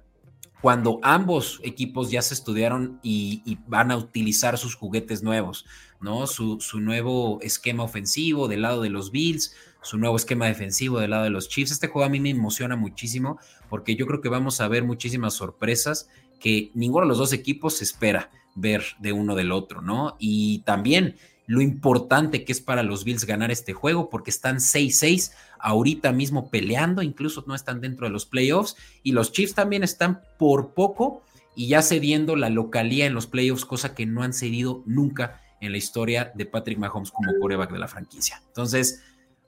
cuando 0.60 1.00
ambos 1.02 1.60
equipos 1.62 2.10
ya 2.10 2.22
se 2.22 2.34
estudiaron 2.34 3.00
y, 3.02 3.58
van 3.66 3.90
a 3.90 3.96
utilizar 3.96 4.58
sus 4.58 4.74
juguetes 4.74 5.22
nuevos, 5.22 5.64
¿no? 6.00 6.26
Su, 6.26 6.58
nuevo 6.74 7.38
esquema 7.40 7.82
ofensivo 7.82 8.48
del 8.48 8.62
lado 8.62 8.82
de 8.82 8.90
los 8.90 9.10
Bills, 9.10 9.54
su 9.82 9.96
nuevo 9.96 10.16
esquema 10.16 10.46
defensivo 10.46 10.98
del 10.98 11.10
lado 11.10 11.24
de 11.24 11.30
los 11.30 11.48
Chiefs. 11.48 11.72
Este 11.72 11.88
juego 11.88 12.06
a 12.06 12.10
mí 12.10 12.20
me 12.20 12.30
emociona 12.30 12.76
muchísimo 12.76 13.38
porque 13.68 13.96
yo 13.96 14.06
creo 14.06 14.20
que 14.20 14.28
vamos 14.28 14.60
a 14.60 14.68
ver 14.68 14.84
muchísimas 14.84 15.34
sorpresas 15.34 16.08
que 16.38 16.70
ninguno 16.74 17.04
de 17.04 17.08
los 17.08 17.18
dos 17.18 17.32
equipos 17.32 17.80
espera 17.80 18.30
ver 18.54 18.84
de 18.98 19.12
uno 19.12 19.34
del 19.34 19.52
otro, 19.52 19.80
¿no? 19.80 20.16
Y 20.18 20.60
también 20.60 21.16
lo 21.50 21.60
importante 21.60 22.44
que 22.44 22.52
es 22.52 22.60
para 22.60 22.84
los 22.84 23.02
Bills 23.02 23.24
ganar 23.24 23.50
este 23.50 23.72
juego, 23.72 24.08
porque 24.08 24.30
están 24.30 24.58
6-6 24.58 25.32
ahorita 25.58 26.12
mismo 26.12 26.48
peleando, 26.48 27.02
incluso 27.02 27.42
no 27.44 27.56
están 27.56 27.80
dentro 27.80 28.06
de 28.06 28.12
los 28.12 28.24
playoffs, 28.24 28.76
y 29.02 29.10
los 29.10 29.32
Chiefs 29.32 29.54
también 29.54 29.82
están 29.82 30.20
por 30.38 30.74
poco 30.74 31.24
y 31.56 31.66
ya 31.66 31.82
cediendo 31.82 32.36
la 32.36 32.50
localía 32.50 33.04
en 33.04 33.14
los 33.14 33.26
playoffs, 33.26 33.64
cosa 33.64 33.96
que 33.96 34.06
no 34.06 34.22
han 34.22 34.32
cedido 34.32 34.84
nunca 34.86 35.40
en 35.60 35.72
la 35.72 35.78
historia 35.78 36.30
de 36.36 36.46
Patrick 36.46 36.78
Mahomes 36.78 37.10
como 37.10 37.32
coreback 37.40 37.72
de 37.72 37.80
la 37.80 37.88
franquicia. 37.88 38.40
Entonces, 38.46 39.02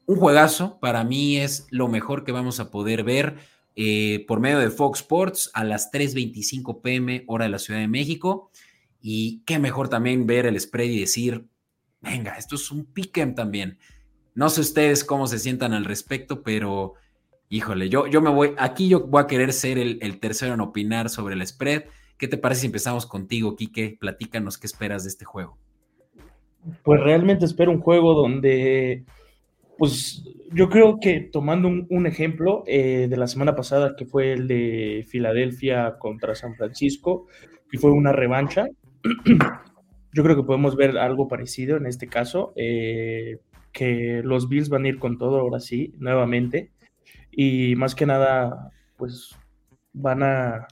un 0.04 0.16
juegazo, 0.16 0.80
para 0.80 1.04
mí 1.04 1.36
es 1.36 1.68
lo 1.70 1.86
mejor 1.86 2.24
que 2.24 2.32
vamos 2.32 2.58
a 2.58 2.72
poder 2.72 3.04
ver 3.04 3.36
eh, 3.76 4.24
por 4.26 4.40
medio 4.40 4.58
de 4.58 4.70
Fox 4.70 5.02
Sports 5.02 5.52
a 5.54 5.62
las 5.62 5.92
3.25 5.92 6.82
pm 6.82 7.22
hora 7.28 7.44
de 7.44 7.52
la 7.52 7.60
Ciudad 7.60 7.78
de 7.78 7.86
México. 7.86 8.50
Y 9.00 9.44
qué 9.46 9.60
mejor 9.60 9.88
también 9.88 10.26
ver 10.26 10.46
el 10.46 10.58
spread 10.60 10.90
y 10.90 11.00
decir, 11.00 11.46
venga, 12.02 12.36
esto 12.36 12.56
es 12.56 12.70
un 12.70 12.84
pick'em 12.84 13.34
también. 13.34 13.78
No 14.34 14.50
sé 14.50 14.60
ustedes 14.60 15.04
cómo 15.04 15.26
se 15.26 15.38
sientan 15.38 15.72
al 15.72 15.84
respecto, 15.84 16.42
pero 16.42 16.94
híjole, 17.48 17.88
yo, 17.88 18.06
yo 18.06 18.20
me 18.22 18.30
voy, 18.30 18.54
aquí 18.58 18.88
yo 18.88 19.06
voy 19.06 19.22
a 19.22 19.26
querer 19.26 19.52
ser 19.52 19.78
el, 19.78 20.18
tercero 20.20 20.54
en 20.54 20.60
opinar 20.60 21.10
sobre 21.10 21.34
el 21.34 21.46
spread. 21.46 21.84
¿Qué 22.16 22.28
te 22.28 22.38
parece 22.38 22.62
si 22.62 22.66
empezamos 22.66 23.04
contigo, 23.04 23.56
Quique? 23.56 23.96
Platícanos 24.00 24.56
qué 24.56 24.66
esperas 24.66 25.04
de 25.04 25.10
este 25.10 25.24
juego. 25.24 25.58
Pues 26.82 27.00
realmente 27.00 27.44
espero 27.44 27.70
un 27.70 27.80
juego 27.80 28.14
donde, 28.14 29.04
pues 29.76 30.24
yo 30.52 30.70
creo 30.70 30.98
que 31.00 31.20
tomando 31.20 31.68
un, 31.68 32.06
ejemplo 32.06 32.62
eh, 32.66 33.06
de 33.10 33.16
la 33.16 33.26
semana 33.26 33.54
pasada, 33.54 33.96
que 33.96 34.06
fue 34.06 34.32
el 34.32 34.48
de 34.48 35.04
Filadelfia 35.08 35.98
contra 35.98 36.34
San 36.34 36.54
Francisco, 36.54 37.26
y 37.70 37.78
fue 37.78 37.90
una 37.90 38.12
revancha, 38.12 38.66
yo 40.12 40.22
creo 40.22 40.36
que 40.36 40.42
podemos 40.42 40.76
ver 40.76 40.98
algo 40.98 41.28
parecido 41.28 41.76
en 41.76 41.86
este 41.86 42.08
caso, 42.08 42.52
eh, 42.56 43.38
que 43.72 44.20
los 44.24 44.48
Bills 44.48 44.68
van 44.68 44.84
a 44.84 44.88
ir 44.88 44.98
con 44.98 45.18
todo 45.18 45.38
ahora 45.38 45.60
sí, 45.60 45.94
nuevamente, 45.98 46.70
y 47.30 47.74
más 47.76 47.94
que 47.94 48.06
nada, 48.06 48.70
pues 48.96 49.34
van 49.92 50.22
a 50.22 50.68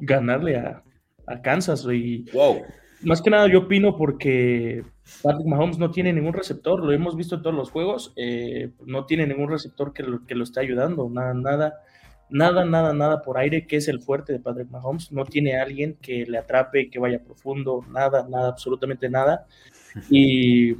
ganarle 0.00 0.56
a, 0.56 0.82
Kansas. 1.42 1.86
Y 1.92 2.24
wow. 2.32 2.62
más 3.02 3.20
que 3.20 3.28
nada 3.28 3.48
yo 3.48 3.58
opino 3.60 3.98
porque 3.98 4.82
Patrick 5.22 5.46
Mahomes 5.46 5.78
no 5.78 5.90
tiene 5.90 6.12
ningún 6.12 6.32
receptor, 6.32 6.82
lo 6.82 6.92
hemos 6.92 7.16
visto 7.16 7.34
en 7.34 7.42
todos 7.42 7.54
los 7.54 7.70
juegos, 7.70 8.14
eh, 8.16 8.70
no 8.86 9.04
tiene 9.04 9.26
ningún 9.26 9.50
receptor 9.50 9.92
que 9.92 10.04
lo, 10.04 10.24
que 10.24 10.34
lo 10.34 10.44
esté 10.44 10.60
ayudando, 10.60 11.10
nada, 11.10 11.34
nada 11.34 11.74
nada, 12.30 12.64
nada, 12.64 12.92
nada 12.92 13.22
por 13.22 13.38
aire, 13.38 13.66
que 13.66 13.76
es 13.76 13.88
el 13.88 14.00
fuerte 14.00 14.32
de 14.32 14.40
Patrick 14.40 14.70
Mahomes. 14.70 15.12
No 15.12 15.24
tiene 15.24 15.58
alguien 15.60 15.96
que 16.00 16.26
le 16.26 16.38
atrape, 16.38 16.90
que 16.90 16.98
vaya 16.98 17.22
profundo, 17.22 17.84
nada, 17.90 18.26
nada, 18.28 18.48
absolutamente 18.48 19.08
nada. 19.08 19.46
Y 20.10 20.74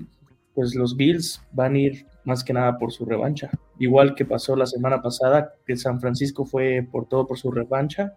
pues 0.54 0.74
los 0.74 0.96
Bills 0.96 1.40
van 1.52 1.74
a 1.74 1.78
ir 1.78 2.06
más 2.24 2.44
que 2.44 2.52
nada 2.52 2.78
por 2.78 2.92
su 2.92 3.04
revancha. 3.04 3.50
Igual 3.78 4.14
que 4.14 4.24
pasó 4.24 4.54
la 4.54 4.66
semana 4.66 5.00
pasada, 5.00 5.54
que 5.66 5.76
San 5.76 6.00
Francisco 6.00 6.44
fue 6.44 6.86
por 6.90 7.08
todo 7.08 7.26
por 7.26 7.38
su 7.38 7.50
revancha 7.50 8.14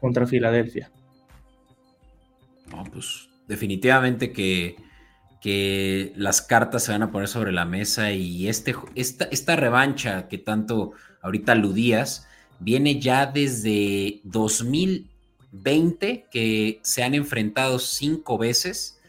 contra 0.00 0.26
Filadelfia. 0.26 0.90
No, 2.70 2.84
pues 2.92 3.28
definitivamente 3.48 4.32
que, 4.32 4.76
que 5.40 6.12
las 6.16 6.42
cartas 6.42 6.84
se 6.84 6.92
van 6.92 7.02
a 7.02 7.10
poner 7.10 7.28
sobre 7.28 7.52
la 7.52 7.64
mesa 7.64 8.12
y 8.12 8.48
este, 8.48 8.74
esta, 8.94 9.26
esta 9.26 9.56
revancha 9.56 10.28
que 10.28 10.38
tanto 10.38 10.92
ahorita 11.22 11.52
aludías, 11.52 12.25
viene 12.58 13.00
ya 13.00 13.26
desde 13.26 14.20
2020 14.24 16.26
que 16.30 16.80
se 16.82 17.02
han 17.02 17.14
enfrentado 17.14 17.78
cinco 17.78 18.38
veces 18.38 19.00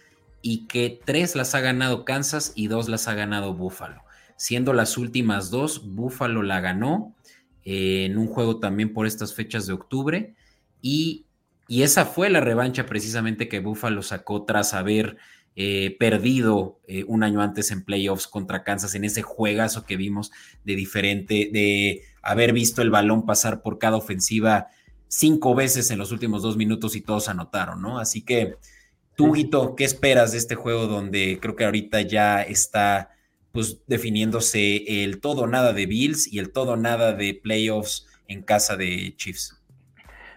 y 0.41 0.67
que 0.67 0.99
tres 1.03 1.35
las 1.35 1.55
ha 1.55 1.61
ganado 1.61 2.05
Kansas 2.05 2.53
y 2.55 2.67
dos 2.67 2.89
las 2.89 3.07
ha 3.07 3.13
ganado 3.13 3.53
Buffalo. 3.53 4.03
Siendo 4.35 4.73
las 4.73 4.97
últimas 4.97 5.49
dos, 5.49 5.95
Buffalo 5.95 6.43
la 6.43 6.61
ganó 6.61 7.15
eh, 7.65 8.05
en 8.05 8.17
un 8.17 8.27
juego 8.27 8.59
también 8.59 8.93
por 8.93 9.07
estas 9.07 9.33
fechas 9.33 9.67
de 9.67 9.73
octubre 9.73 10.35
y, 10.81 11.25
y 11.67 11.81
esa 11.81 12.05
fue 12.05 12.29
la 12.29 12.39
revancha 12.39 12.85
precisamente 12.85 13.49
que 13.49 13.59
Buffalo 13.59 14.03
sacó 14.03 14.45
tras 14.45 14.73
haber 14.73 15.17
eh, 15.59 15.95
perdido 15.97 16.79
eh, 16.87 17.03
un 17.07 17.23
año 17.23 17.41
antes 17.41 17.71
en 17.71 17.83
playoffs 17.83 18.27
contra 18.27 18.63
Kansas 18.63 18.93
en 18.93 19.03
ese 19.03 19.23
juegazo 19.23 19.87
que 19.87 19.97
vimos 19.97 20.31
de 20.63 20.75
diferente, 20.75 21.49
de 21.51 22.03
haber 22.21 22.53
visto 22.53 22.83
el 22.83 22.91
balón 22.91 23.25
pasar 23.25 23.63
por 23.63 23.79
cada 23.79 23.97
ofensiva 23.97 24.67
cinco 25.07 25.55
veces 25.55 25.89
en 25.89 25.97
los 25.97 26.11
últimos 26.11 26.43
dos 26.43 26.57
minutos 26.57 26.95
y 26.95 27.01
todos 27.01 27.27
anotaron, 27.27 27.81
¿no? 27.81 27.97
Así 27.97 28.21
que, 28.21 28.57
tú, 29.15 29.33
Guito, 29.33 29.75
¿qué 29.75 29.83
esperas 29.83 30.31
de 30.31 30.37
este 30.37 30.53
juego 30.53 30.85
donde 30.85 31.39
creo 31.41 31.55
que 31.55 31.65
ahorita 31.65 32.01
ya 32.01 32.43
está 32.43 33.15
pues 33.51 33.79
definiéndose 33.87 35.03
el 35.03 35.19
todo 35.19 35.47
nada 35.47 35.73
de 35.73 35.87
Bills 35.87 36.31
y 36.31 36.37
el 36.37 36.51
todo 36.51 36.77
nada 36.77 37.13
de 37.13 37.33
playoffs 37.33 38.05
en 38.27 38.43
casa 38.43 38.77
de 38.77 39.15
Chiefs? 39.17 39.59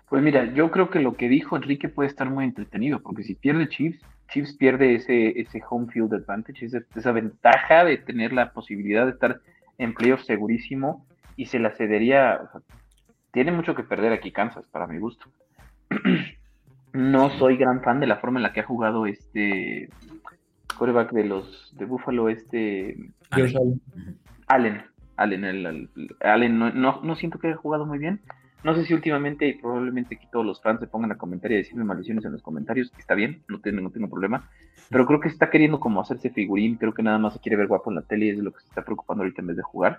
Pues 0.08 0.22
mira, 0.22 0.50
yo 0.54 0.70
creo 0.70 0.88
que 0.88 1.00
lo 1.00 1.14
que 1.14 1.28
dijo 1.28 1.56
Enrique 1.56 1.90
puede 1.90 2.08
estar 2.08 2.30
muy 2.30 2.46
entretenido, 2.46 3.02
porque 3.02 3.22
si 3.22 3.34
pierde 3.34 3.68
Chiefs, 3.68 4.00
Chiefs 4.30 4.56
pierde 4.56 4.94
ese, 4.94 5.40
ese 5.40 5.62
home 5.68 5.88
field 5.92 6.14
advantage, 6.14 6.66
esa, 6.94 7.12
ventaja 7.12 7.84
de 7.84 7.98
tener 7.98 8.32
la 8.32 8.52
posibilidad 8.52 9.04
de 9.04 9.12
estar 9.12 9.40
en 9.78 9.94
playoffs 9.94 10.26
segurísimo 10.26 11.06
y 11.36 11.46
se 11.46 11.58
la 11.58 11.70
cedería. 11.72 12.40
tiene 13.32 13.52
mucho 13.52 13.74
que 13.74 13.82
perder 13.82 14.12
aquí 14.12 14.30
Kansas, 14.30 14.66
para 14.70 14.86
mi 14.86 14.98
gusto. 14.98 15.26
no 16.92 17.30
soy 17.30 17.56
gran 17.56 17.82
fan 17.82 18.00
de 18.00 18.06
la 18.06 18.16
forma 18.16 18.38
en 18.38 18.44
la 18.44 18.52
que 18.52 18.60
ha 18.60 18.64
jugado 18.64 19.06
este 19.06 19.88
quarterback 20.78 21.12
de 21.12 21.24
los 21.24 21.74
de 21.76 21.84
Buffalo, 21.84 22.28
este 22.28 22.96
Allen. 23.30 24.82
Allen, 25.16 25.88
Allen, 26.20 26.58
no, 26.58 27.02
no 27.02 27.14
siento 27.16 27.38
que 27.38 27.48
haya 27.48 27.56
jugado 27.56 27.84
muy 27.84 27.98
bien. 27.98 28.20
No 28.62 28.74
sé 28.74 28.84
si 28.84 28.92
últimamente 28.92 29.46
y 29.46 29.54
probablemente 29.54 30.16
aquí 30.16 30.26
todos 30.30 30.44
los 30.44 30.60
fans 30.60 30.80
se 30.80 30.86
pongan 30.86 31.12
a 31.12 31.16
comentar 31.16 31.50
y 31.50 31.56
decirme 31.56 31.84
maldiciones 31.84 32.24
en 32.26 32.32
los 32.32 32.42
comentarios, 32.42 32.92
está 32.98 33.14
bien, 33.14 33.42
no 33.48 33.60
tengo, 33.60 33.80
no 33.80 33.90
tengo 33.90 34.08
problema, 34.08 34.50
pero 34.90 35.06
creo 35.06 35.20
que 35.20 35.28
está 35.28 35.48
queriendo 35.48 35.80
como 35.80 36.00
hacerse 36.00 36.28
figurín, 36.28 36.76
creo 36.76 36.92
que 36.92 37.02
nada 37.02 37.18
más 37.18 37.34
se 37.34 37.40
quiere 37.40 37.56
ver 37.56 37.68
guapo 37.68 37.90
en 37.90 37.96
la 37.96 38.02
tele 38.02 38.26
y 38.26 38.30
es 38.30 38.36
de 38.36 38.42
lo 38.42 38.52
que 38.52 38.60
se 38.60 38.66
está 38.66 38.84
preocupando 38.84 39.22
ahorita 39.22 39.40
en 39.40 39.46
vez 39.46 39.56
de 39.56 39.62
jugar. 39.62 39.98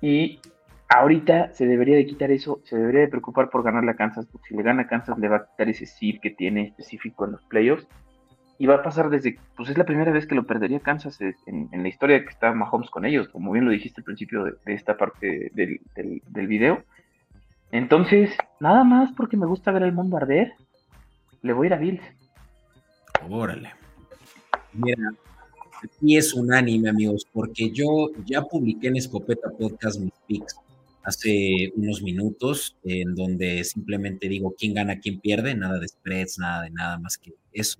Y 0.00 0.40
ahorita 0.88 1.52
se 1.52 1.66
debería 1.66 1.96
de 1.96 2.06
quitar 2.06 2.30
eso, 2.30 2.60
se 2.64 2.76
debería 2.76 3.02
de 3.02 3.08
preocupar 3.08 3.50
por 3.50 3.62
ganar 3.62 3.84
la 3.84 3.96
Kansas, 3.96 4.26
porque 4.26 4.48
si 4.48 4.56
le 4.56 4.62
gana 4.62 4.82
a 4.82 4.86
Kansas 4.86 5.18
le 5.18 5.28
va 5.28 5.36
a 5.36 5.46
quitar 5.46 5.68
ese 5.68 5.84
seed 5.84 6.20
que 6.22 6.30
tiene 6.30 6.68
específico 6.68 7.26
en 7.26 7.32
los 7.32 7.42
playoffs. 7.42 7.86
Y 8.60 8.66
va 8.66 8.76
a 8.76 8.82
pasar 8.82 9.08
desde, 9.08 9.38
pues 9.56 9.68
es 9.68 9.78
la 9.78 9.84
primera 9.84 10.10
vez 10.10 10.26
que 10.26 10.34
lo 10.34 10.44
perdería 10.44 10.80
Kansas 10.80 11.20
en, 11.20 11.68
la 11.70 11.86
historia 11.86 12.24
que 12.24 12.30
está 12.30 12.52
Mahomes 12.52 12.90
con 12.90 13.04
ellos, 13.04 13.28
como 13.28 13.52
bien 13.52 13.64
lo 13.64 13.70
dijiste 13.70 14.00
al 14.00 14.04
principio 14.04 14.44
de, 14.44 14.74
esta 14.74 14.96
parte 14.96 15.52
del 15.54 16.46
video 16.48 16.82
entonces, 17.70 18.30
nada 18.60 18.84
más 18.84 19.12
porque 19.16 19.36
me 19.36 19.46
gusta 19.46 19.72
ver 19.72 19.82
el 19.82 19.92
mundo 19.92 20.16
arder, 20.16 20.52
le 21.42 21.52
voy 21.52 21.66
a 21.66 21.68
ir 21.68 21.74
a 21.74 21.78
Bills. 21.78 22.02
Órale. 23.28 23.72
Mira, 24.72 25.12
aquí 25.82 26.16
es 26.16 26.34
unánime, 26.34 26.88
amigos, 26.88 27.26
porque 27.32 27.70
yo 27.70 28.10
ya 28.24 28.42
publiqué 28.42 28.88
en 28.88 28.96
Escopeta 28.96 29.50
Podcast 29.50 30.00
mis 30.00 30.12
picks 30.26 30.56
hace 31.08 31.72
unos 31.74 32.02
minutos, 32.02 32.76
en 32.84 33.14
donde 33.14 33.64
simplemente 33.64 34.28
digo 34.28 34.54
quién 34.58 34.74
gana, 34.74 35.00
quién 35.00 35.20
pierde, 35.20 35.54
nada 35.54 35.78
de 35.78 35.88
spreads, 35.88 36.38
nada 36.38 36.64
de 36.64 36.70
nada 36.70 36.98
más 36.98 37.16
que 37.16 37.32
eso. 37.52 37.78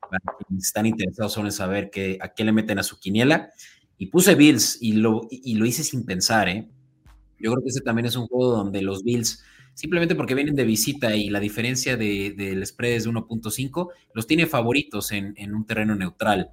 Para 0.00 0.20
quienes 0.38 0.66
están 0.66 0.86
interesados 0.86 1.32
son 1.32 1.46
en 1.46 1.52
saber 1.52 1.90
que, 1.90 2.18
a 2.20 2.28
qué 2.28 2.44
le 2.44 2.52
meten 2.52 2.78
a 2.78 2.84
su 2.84 3.00
quiniela. 3.00 3.50
Y 3.98 4.06
puse 4.06 4.36
Bills 4.36 4.78
y 4.80 4.92
lo, 4.92 5.26
y 5.28 5.56
lo 5.56 5.66
hice 5.66 5.82
sin 5.82 6.04
pensar, 6.04 6.48
¿eh? 6.48 6.68
Yo 7.42 7.50
creo 7.50 7.62
que 7.62 7.70
ese 7.70 7.80
también 7.80 8.06
es 8.06 8.16
un 8.16 8.28
juego 8.28 8.52
donde 8.52 8.80
los 8.82 9.02
Bills, 9.02 9.42
simplemente 9.74 10.14
porque 10.14 10.34
vienen 10.34 10.54
de 10.54 10.64
visita 10.64 11.16
y 11.16 11.28
la 11.28 11.40
diferencia 11.40 11.96
del 11.96 12.36
de, 12.36 12.66
spread 12.66 12.92
es 12.92 13.04
de 13.04 13.10
1.5, 13.10 13.88
los 14.14 14.26
tiene 14.26 14.46
favoritos 14.46 15.10
en, 15.10 15.34
un 15.52 15.66
terreno 15.66 15.96
neutral. 15.96 16.50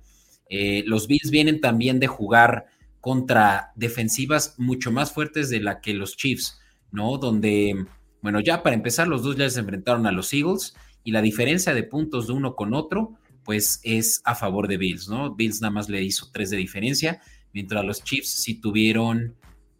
Eh, 0.49 0.83
los 0.87 1.07
Bills 1.07 1.29
vienen 1.29 1.61
también 1.61 1.99
de 1.99 2.07
jugar 2.07 2.65
contra 3.01 3.71
defensivas 3.75 4.55
mucho 4.57 4.91
más 4.91 5.11
fuertes 5.11 5.49
de 5.49 5.61
la 5.61 5.79
que 5.79 5.93
los 5.93 6.17
Chiefs, 6.17 6.59
¿no? 6.91 7.17
Donde, 7.17 7.85
bueno, 8.21 8.39
ya 8.39 8.63
para 8.63 8.75
empezar, 8.75 9.07
los 9.07 9.21
dos 9.21 9.37
ya 9.37 9.49
se 9.49 9.59
enfrentaron 9.59 10.07
a 10.07 10.11
los 10.11 10.33
Eagles 10.33 10.75
y 11.03 11.11
la 11.11 11.21
diferencia 11.21 11.73
de 11.73 11.83
puntos 11.83 12.27
de 12.27 12.33
uno 12.33 12.55
con 12.55 12.73
otro, 12.73 13.13
pues 13.45 13.79
es 13.83 14.21
a 14.25 14.35
favor 14.35 14.67
de 14.67 14.77
Bills, 14.77 15.07
¿no? 15.07 15.35
Bills 15.35 15.61
nada 15.61 15.71
más 15.71 15.87
le 15.87 16.03
hizo 16.03 16.29
tres 16.33 16.49
de 16.49 16.57
diferencia, 16.57 17.21
mientras 17.53 17.85
los 17.85 18.03
Chiefs 18.03 18.41
sí 18.41 18.59
tuvieron 18.59 19.35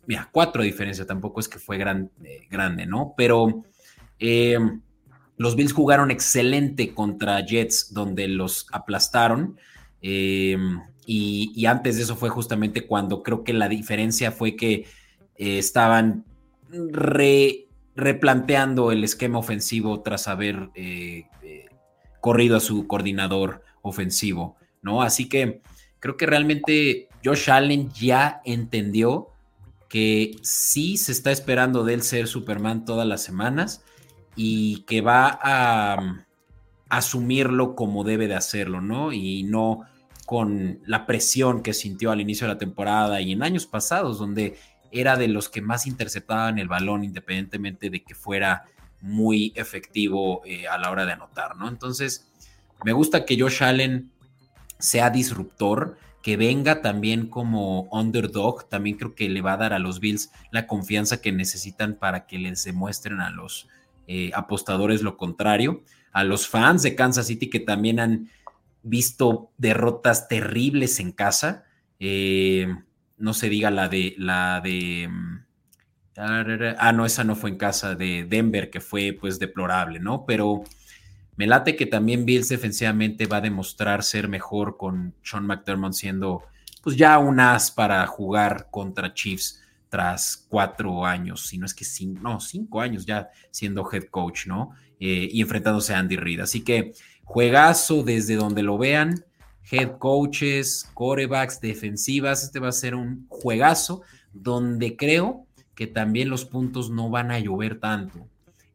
mira, 0.10 0.28
cuatro 0.30 0.62
de 0.62 0.68
diferencia, 0.68 1.06
tampoco 1.06 1.40
es 1.40 1.48
que 1.48 1.58
fue 1.58 1.78
gran, 1.78 2.12
eh, 2.26 2.48
grande, 2.50 2.86
¿no? 2.86 3.14
Pero 3.16 3.64
Em, 4.20 4.82
los 5.38 5.56
Bills 5.56 5.72
jugaron 5.72 6.12
excelente 6.12 6.94
contra 6.94 7.44
Jets, 7.46 7.94
donde 7.94 8.28
los 8.28 8.68
aplastaron. 8.72 9.58
Em, 10.02 10.82
y, 11.06 11.66
antes 11.66 11.96
de 11.98 12.04
eso 12.04 12.16
fue 12.16 12.30
justamente 12.30 12.86
cuando 12.86 13.24
creo 13.24 13.44
que 13.44 13.54
la 13.54 13.68
diferencia 13.68 14.32
fue 14.32 14.56
que 14.56 14.86
eh, 15.38 15.58
estaban 15.58 16.26
replanteando 17.96 18.92
el 18.92 19.04
esquema 19.04 19.40
ofensivo 19.40 20.02
tras 20.02 20.28
haber 20.28 20.70
eh, 20.76 21.26
eh, 21.42 21.66
corrido 22.22 22.58
a 22.58 22.60
su 22.60 22.86
coordinador 22.86 23.64
ofensivo, 23.82 24.58
¿no? 24.84 25.02
Así 25.02 25.28
que 25.28 25.62
creo 26.00 26.16
que 26.16 26.28
realmente 26.28 27.08
Josh 27.26 27.50
Allen 27.50 27.90
ya 27.92 28.42
entendió 28.46 29.30
que 29.90 30.38
sí 30.44 30.98
se 30.98 31.12
está 31.12 31.32
esperando 31.32 31.84
de 31.84 31.96
él 31.96 32.04
ser 32.04 32.28
Superman 32.28 32.86
todas 32.86 33.08
las 33.08 33.24
semanas 33.24 33.84
y 34.36 34.84
que 34.84 35.02
va 35.02 35.40
a 35.42 36.00
mm, 36.00 36.26
asumirlo 36.90 37.76
como 37.76 38.04
debe 38.04 38.28
de 38.28 38.36
hacerlo, 38.36 38.82
¿no? 38.82 39.12
Y 39.12 39.44
no 39.44 39.82
con 40.26 40.80
la 40.86 41.08
presión 41.08 41.64
que 41.64 41.74
sintió 41.74 42.12
al 42.12 42.22
inicio 42.22 42.46
de 42.48 42.54
la 42.54 42.60
temporada 42.60 43.20
y 43.20 43.32
en 43.32 43.42
años 43.42 43.66
pasados, 43.66 44.20
donde 44.20 44.58
era 44.92 45.18
de 45.18 45.28
los 45.28 45.50
que 45.50 45.62
más 45.62 45.88
interceptaban 45.88 46.60
el 46.60 46.68
balón, 46.68 47.04
independientemente 47.04 47.90
de 47.90 48.04
que 48.04 48.14
fuera 48.14 48.66
muy 49.02 49.54
efectivo 49.56 50.42
eh, 50.46 50.68
a 50.68 50.78
la 50.78 50.92
hora 50.92 51.06
de 51.06 51.14
anotar, 51.14 51.56
¿no? 51.56 51.68
Entonces, 51.68 52.32
me 52.84 52.94
gusta 52.94 53.26
que 53.26 53.40
Josh 53.40 53.64
Allen 53.64 54.12
sea 54.78 55.10
disruptor, 55.10 55.98
que 56.22 56.38
venga 56.38 56.82
también 56.82 57.28
como 57.28 57.84
underdog, 57.92 58.68
también 58.68 58.98
creo 58.98 59.16
que 59.16 59.30
le 59.30 59.42
va 59.42 59.54
a 59.54 59.58
dar 59.58 59.74
a 59.74 59.80
los 59.80 60.00
Bills 60.00 60.32
la 60.52 60.68
confianza 60.68 61.22
que 61.22 61.32
necesitan 61.32 61.96
para 61.96 62.26
que 62.28 62.38
les 62.38 62.64
demuestren 62.64 63.22
a 63.22 63.30
los 63.30 63.68
eh, 64.08 64.32
apostadores 64.34 65.02
lo 65.02 65.18
contrario, 65.18 65.84
a 66.12 66.24
los 66.24 66.48
fans 66.48 66.84
de 66.84 66.96
Kansas 66.96 67.28
City 67.28 67.50
que 67.50 67.60
también 67.60 68.00
han 68.00 68.30
visto 68.84 69.52
derrotas 69.58 70.28
terribles 70.28 71.00
en 71.00 71.12
casa, 71.12 71.66
eh, 72.00 72.68
no 73.18 73.34
se 73.34 73.50
diga 73.50 73.70
la 73.70 73.90
de 73.90 74.16
la 74.18 74.62
de 74.62 75.08
mm, 75.10 75.46
ah 76.18 76.92
no 76.94 77.06
esa 77.06 77.24
no 77.24 77.36
fue 77.36 77.52
en 77.52 77.58
casa 77.58 77.96
de 77.96 78.26
Denver 78.28 78.70
que 78.70 78.82
fue 78.82 79.16
pues 79.20 79.40
deplorable 79.40 80.00
no 80.00 80.26
pero 80.26 80.64
me 81.40 81.48
late 81.48 81.78
que 81.78 81.86
también 81.86 82.26
Bills 82.26 82.50
defensivamente 82.50 83.26
va 83.26 83.38
a 83.38 83.42
demostrar 83.42 84.04
ser 84.04 84.28
mejor 84.28 84.76
con 84.76 85.16
Sean 85.24 85.46
McDermott 85.46 85.94
siendo 85.94 86.44
pues 86.84 86.98
ya 86.98 87.18
un 87.18 87.40
as 87.40 87.72
para 87.72 88.06
jugar 88.08 88.68
contra 88.70 89.14
Chiefs 89.14 89.62
tras 89.88 90.46
cuatro 90.50 91.06
años, 91.06 91.48
si 91.48 91.58
no 91.58 91.66
es 91.66 91.74
que 91.74 91.86
cinco, 91.86 92.20
no, 92.22 92.42
cinco 92.42 92.82
años 92.82 93.06
ya 93.06 93.30
siendo 93.52 93.90
head 93.90 94.10
coach, 94.12 94.48
¿no? 94.48 94.72
Eh, 95.00 95.30
y 95.32 95.42
enfrentándose 95.42 95.94
a 95.94 96.00
Andy 96.00 96.18
Reid. 96.18 96.42
Así 96.42 96.62
que 96.62 96.92
juegazo 97.24 98.04
desde 98.04 98.36
donde 98.36 98.62
lo 98.62 98.78
vean, 98.78 99.24
head 99.72 99.98
coaches, 99.98 100.92
corebacks, 100.94 101.62
defensivas, 101.62 102.44
este 102.44 102.60
va 102.60 102.68
a 102.68 102.74
ser 102.74 102.96
un 102.96 103.28
juegazo 103.30 104.02
donde 104.34 104.98
creo 104.98 105.46
que 105.74 105.88
también 105.88 106.30
los 106.30 106.44
puntos 106.44 106.90
no 106.90 107.10
van 107.10 107.32
a 107.32 107.40
llover 107.40 107.80
tanto. 107.80 108.28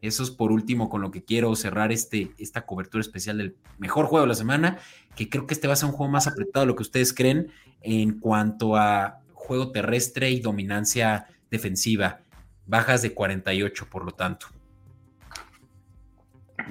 Eso 0.04 0.22
es 0.22 0.30
por 0.30 0.52
último 0.52 0.90
con 0.90 1.00
lo 1.00 1.10
que 1.10 1.24
quiero 1.24 1.56
cerrar 1.56 1.90
este, 1.90 2.32
esta 2.36 2.66
cobertura 2.66 3.00
especial 3.00 3.38
del 3.38 3.56
mejor 3.78 4.04
juego 4.04 4.26
de 4.26 4.28
la 4.28 4.34
semana, 4.34 4.76
que 5.16 5.30
creo 5.30 5.46
que 5.46 5.54
este 5.54 5.66
va 5.66 5.72
a 5.72 5.76
ser 5.76 5.88
un 5.88 5.94
juego 5.94 6.12
más 6.12 6.26
apretado 6.26 6.66
de 6.66 6.66
lo 6.66 6.76
que 6.76 6.82
ustedes 6.82 7.14
creen 7.14 7.48
en 7.80 8.20
cuanto 8.20 8.76
a 8.76 9.20
juego 9.32 9.72
terrestre 9.72 10.30
y 10.30 10.40
dominancia 10.40 11.28
defensiva. 11.50 12.20
Bajas 12.66 13.00
de 13.00 13.14
48, 13.14 13.86
por 13.88 14.04
lo 14.04 14.12
tanto. 14.12 14.48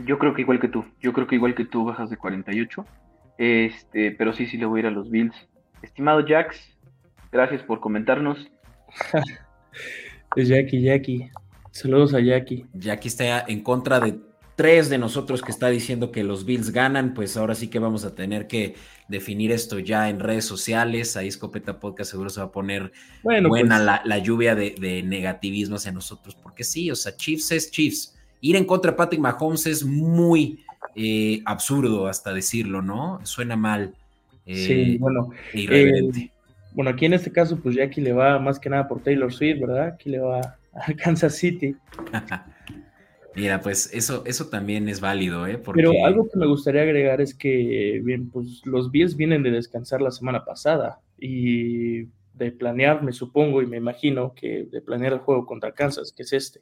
Yo 0.06 0.20
creo 0.20 0.36
que 0.36 0.42
igual 0.42 0.60
que 0.60 0.68
tú, 0.68 0.86
yo 1.02 1.12
creo 1.12 1.26
que 1.26 1.34
igual 1.34 1.56
que 1.56 1.66
tú 1.66 1.86
bajas 1.86 2.12
de 2.12 2.18
48. 2.18 2.86
Este, 3.40 4.12
pero 4.12 4.34
sí, 4.34 4.46
sí 4.46 4.58
le 4.58 4.68
voy 4.68 4.78
a 4.78 4.82
ir 4.82 4.88
a 4.88 4.92
los 4.92 5.10
Bills. 5.10 5.36
Estimado 5.82 6.24
Jax, 6.24 6.78
gracias 7.32 7.64
por 7.64 7.80
comentarnos. 7.80 8.48
es 10.36 10.48
Jackie, 10.48 10.84
Jackie. 10.84 11.32
Saludos 11.74 12.14
a 12.14 12.20
Jackie. 12.20 12.68
Jackie 12.76 13.08
está 13.08 13.46
en 13.48 13.62
contra 13.62 14.00
de 14.00 14.20
tres 14.56 14.92
de 14.92 15.00
nosotros 15.00 15.42
que 15.42 15.52
está 15.52 15.70
diciendo 15.70 16.12
que 16.12 16.24
los 16.24 16.46
Bills 16.46 16.70
ganan, 16.70 17.16
pues 17.16 17.36
ahora 17.36 17.56
sí 17.56 17.68
que 17.68 17.80
vamos 17.80 18.06
a 18.06 18.14
tener 18.14 18.46
que 18.46 18.76
definir 19.08 19.52
esto 19.52 19.80
ya 19.80 20.08
en 20.08 20.20
redes 20.20 20.46
sociales. 20.46 21.18
Ahí 21.18 21.28
Escopeta 21.28 21.80
Podcast 21.80 22.12
seguro 22.12 22.30
se 22.30 22.42
va 22.42 22.46
a 22.46 22.52
poner 22.52 22.92
buena 23.24 23.50
pues 23.50 23.68
la, 24.06 24.18
lluvia 24.20 24.54
de, 24.54 25.02
negativismo 25.04 25.78
hacia 25.78 25.92
nosotros, 25.92 26.36
porque 26.36 26.64
sí, 26.64 26.92
o 26.92 26.96
sea, 26.96 27.16
Chiefs 27.18 27.52
es 27.52 27.72
Chiefs. 27.72 28.20
Ir 28.40 28.56
en 28.56 28.66
contra 28.66 28.92
de 28.92 28.98
Patrick 28.98 29.20
Mahomes 29.20 29.66
es 29.66 29.84
muy 29.84 30.64
eh, 30.96 31.42
absurdo 31.44 32.06
hasta 32.06 32.36
decirlo, 32.36 32.84
¿no? 32.84 33.20
Suena 33.24 33.56
mal. 33.56 33.96
Eh, 34.46 34.56
sí, 34.56 34.98
bueno. 35.00 35.32
E 35.56 36.30
bueno, 36.74 36.92
aquí 36.92 37.06
en 37.06 37.14
este 37.14 37.32
caso, 37.32 37.58
pues 37.58 37.76
Jackie 37.76 38.02
le 38.02 38.14
va 38.14 38.38
más 38.38 38.60
que 38.60 38.70
nada 38.70 38.88
por 38.88 39.02
Taylor 39.02 39.34
Swift, 39.34 39.60
¿verdad? 39.60 39.88
Aquí 39.88 40.12
le 40.12 40.20
va 40.20 40.58
a 40.88 40.94
Kansas 40.94 41.36
City. 41.36 41.76
Mira, 43.36 43.62
pues 43.62 43.90
eso, 43.94 44.24
eso 44.28 44.48
también 44.50 44.88
es 44.90 45.00
válido, 45.02 45.48
¿eh? 45.48 45.60
Pero 45.74 45.92
algo 46.06 46.30
que 46.30 46.38
me 46.38 46.46
gustaría 46.46 46.84
agregar 46.84 47.20
es 47.20 47.34
que, 47.34 48.00
bien, 48.04 48.30
pues 48.30 48.62
los 48.64 48.92
Bills 48.92 49.16
vienen 49.16 49.42
de 49.42 49.50
descansar 49.50 50.02
la 50.02 50.12
semana 50.12 50.46
pasada 50.46 51.00
y 51.20 52.04
de 52.36 52.52
planear, 52.52 53.02
me 53.02 53.12
supongo 53.12 53.64
y 53.64 53.66
me 53.66 53.78
imagino 53.78 54.34
que 54.36 54.66
de 54.66 54.82
planear 54.82 55.14
el 55.14 55.20
juego 55.20 55.48
contra 55.48 55.74
Kansas, 55.74 56.14
que 56.16 56.24
es 56.24 56.34
este. 56.34 56.62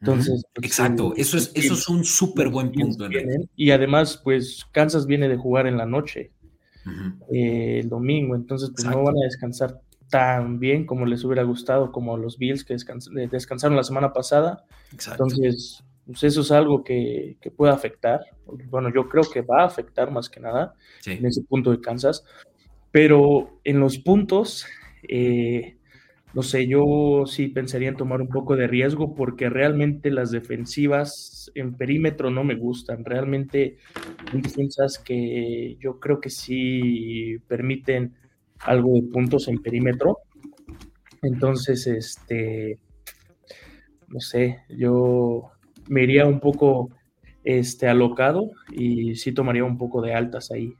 Entonces, 0.00 0.44
pues, 0.54 0.66
exacto, 0.66 1.12
eso 1.16 1.36
es, 1.36 1.52
eso 1.54 1.74
es 1.74 1.88
un 1.88 2.04
súper 2.04 2.48
buen 2.48 2.72
punto. 2.72 3.08
y 3.56 3.70
además, 3.70 4.20
pues 4.22 4.64
Kansas 4.72 5.06
viene 5.06 5.28
de 5.28 5.36
jugar 5.36 5.66
en 5.66 5.76
la 5.76 5.86
noche, 5.86 6.32
eh, 7.32 7.80
el 7.82 7.88
domingo, 7.88 8.34
entonces 8.34 8.70
pues 8.70 8.84
no 8.84 9.02
van 9.02 9.16
a 9.18 9.24
descansar 9.24 9.80
tan 10.08 10.58
bien 10.58 10.86
como 10.86 11.06
les 11.06 11.24
hubiera 11.24 11.42
gustado, 11.42 11.92
como 11.92 12.16
los 12.16 12.38
Bills 12.38 12.64
que 12.64 12.74
eh, 12.74 13.28
descansaron 13.30 13.76
la 13.76 13.84
semana 13.84 14.12
pasada. 14.12 14.64
Entonces, 14.92 15.84
pues 16.06 16.24
eso 16.24 16.40
es 16.40 16.50
algo 16.50 16.82
que, 16.82 17.36
puede 17.56 17.72
afectar. 17.72 18.20
Bueno, 18.70 18.90
yo 18.92 19.08
creo 19.08 19.24
que 19.24 19.42
va 19.42 19.62
a 19.62 19.66
afectar 19.66 20.10
más 20.10 20.28
que 20.28 20.40
nada 20.40 20.74
en 21.06 21.26
ese 21.26 21.42
punto 21.42 21.70
de 21.70 21.80
Kansas. 21.80 22.24
Pero 22.90 23.60
en 23.64 23.80
los 23.80 23.98
puntos, 23.98 24.66
eh, 25.06 25.76
no 26.32 26.42
sé, 26.42 26.66
yo 26.66 27.24
sí 27.26 27.48
pensaría 27.48 27.88
en 27.88 27.96
tomar 27.96 28.22
un 28.22 28.28
poco 28.28 28.56
de 28.56 28.66
riesgo 28.66 29.14
porque 29.14 29.50
realmente 29.50 30.10
las 30.10 30.30
defensivas 30.30 31.50
en 31.54 31.74
perímetro 31.74 32.30
no 32.30 32.44
me 32.44 32.54
gustan. 32.54 33.04
Realmente 33.04 33.76
hay 34.32 34.40
defensas 34.40 34.98
que 34.98 35.76
yo 35.80 36.00
creo 36.00 36.20
que 36.20 36.30
sí 36.30 37.38
permiten 37.48 38.14
algo 38.60 38.94
de 38.94 39.02
puntos 39.02 39.48
en 39.48 39.58
perímetro. 39.58 40.18
Entonces, 41.22 41.86
este, 41.86 42.78
no 44.08 44.20
sé, 44.20 44.60
yo 44.68 45.50
me 45.88 46.02
iría 46.02 46.26
un 46.26 46.40
poco 46.40 46.90
este, 47.44 47.88
alocado 47.88 48.50
y 48.70 49.16
sí 49.16 49.32
tomaría 49.32 49.64
un 49.64 49.78
poco 49.78 50.02
de 50.02 50.14
altas 50.14 50.50
ahí. 50.50 50.74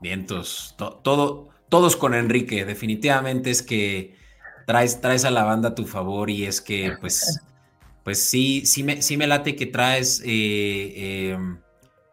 Vientos, 0.00 0.76
todo, 0.76 1.48
todos 1.68 1.96
con 1.96 2.14
Enrique, 2.14 2.64
definitivamente 2.64 3.50
es 3.50 3.62
que 3.62 4.16
traes, 4.66 5.00
traes 5.00 5.24
a 5.24 5.30
la 5.30 5.44
banda 5.44 5.70
a 5.70 5.74
tu 5.74 5.84
favor 5.86 6.30
y 6.30 6.44
es 6.44 6.60
que 6.60 6.92
pues, 7.00 7.40
pues 8.04 8.22
sí, 8.22 8.64
sí 8.64 8.82
me, 8.82 9.02
sí 9.02 9.16
me 9.16 9.26
late 9.26 9.56
que 9.56 9.66
traes 9.66 10.22
eh, 10.24 11.32
em, 11.32 11.58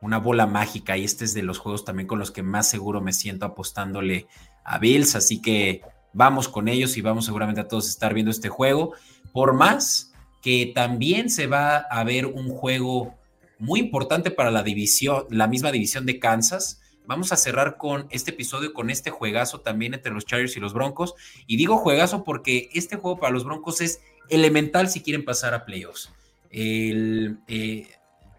una 0.02 0.18
bola 0.20 0.48
mágica 0.48 0.98
y 0.98 1.04
este 1.04 1.26
es 1.26 1.34
de 1.34 1.44
los 1.44 1.60
juegos 1.60 1.86
también 1.86 2.08
con 2.08 2.20
los 2.20 2.32
que 2.32 2.44
más 2.44 2.70
seguro 2.70 3.02
me 3.02 3.14
siento 3.14 3.46
apostándole 3.46 4.28
a 4.66 4.80
Bills, 4.80 5.16
así 5.16 5.42
que 5.42 5.82
vamos 6.12 6.48
con 6.50 6.68
ellos 6.68 6.98
y 6.98 7.02
vamos 7.02 7.26
seguramente 7.26 7.62
a 7.62 7.68
todos 7.68 7.88
estar 7.88 8.14
viendo 8.14 8.32
este 8.32 8.50
juego, 8.50 8.94
por 9.32 9.54
más 9.54 10.12
que 10.42 10.72
también 10.74 11.30
se 11.30 11.48
va 11.48 11.78
a 11.78 12.04
ver 12.04 12.26
un 12.26 12.50
juego 12.50 13.16
muy 13.58 13.80
importante 13.80 14.32
para 14.32 14.52
la 14.52 14.64
división, 14.64 15.26
la 15.30 15.48
misma 15.48 15.72
división 15.72 16.06
de 16.06 16.20
Kansas. 16.20 16.82
Vamos 17.08 17.32
a 17.32 17.36
cerrar 17.36 17.78
con 17.78 18.08
este 18.10 18.32
episodio, 18.32 18.74
con 18.74 18.90
este 18.90 19.12
juegazo 19.12 19.62
también 19.62 19.94
entre 19.94 20.12
los 20.12 20.26
Chargers 20.26 20.56
y 20.58 20.60
los 20.60 20.74
Broncos. 20.74 21.16
Y 21.48 21.58
digo 21.58 21.78
juegazo 21.78 22.24
porque 22.24 22.70
este 22.74 22.96
juego 22.96 23.20
para 23.20 23.34
los 23.34 23.44
Broncos 23.44 23.82
es 23.82 24.02
elemental 24.30 24.90
si 24.90 25.02
quieren 25.02 25.26
pasar 25.26 25.54
a 25.54 25.66
playoffs. 25.66 26.12
Eh, 26.52 27.88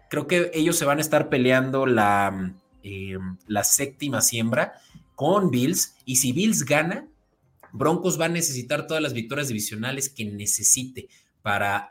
creo 0.09 0.27
que 0.27 0.51
ellos 0.53 0.77
se 0.77 0.85
van 0.85 0.97
a 0.97 1.01
estar 1.01 1.29
peleando 1.29 1.85
la, 1.85 2.53
eh, 2.83 3.17
la 3.47 3.63
séptima 3.63 4.21
siembra 4.21 4.79
con 5.17 5.49
Bills 5.49 5.95
y 6.05 6.17
si 6.17 6.31
Bills 6.31 6.63
gana, 6.63 7.07
Broncos 7.71 8.21
va 8.21 8.25
a 8.25 8.29
necesitar 8.29 8.85
todas 8.85 9.01
las 9.01 9.13
victorias 9.13 9.47
divisionales 9.47 10.09
que 10.09 10.25
necesite 10.25 11.09
para, 11.41 11.89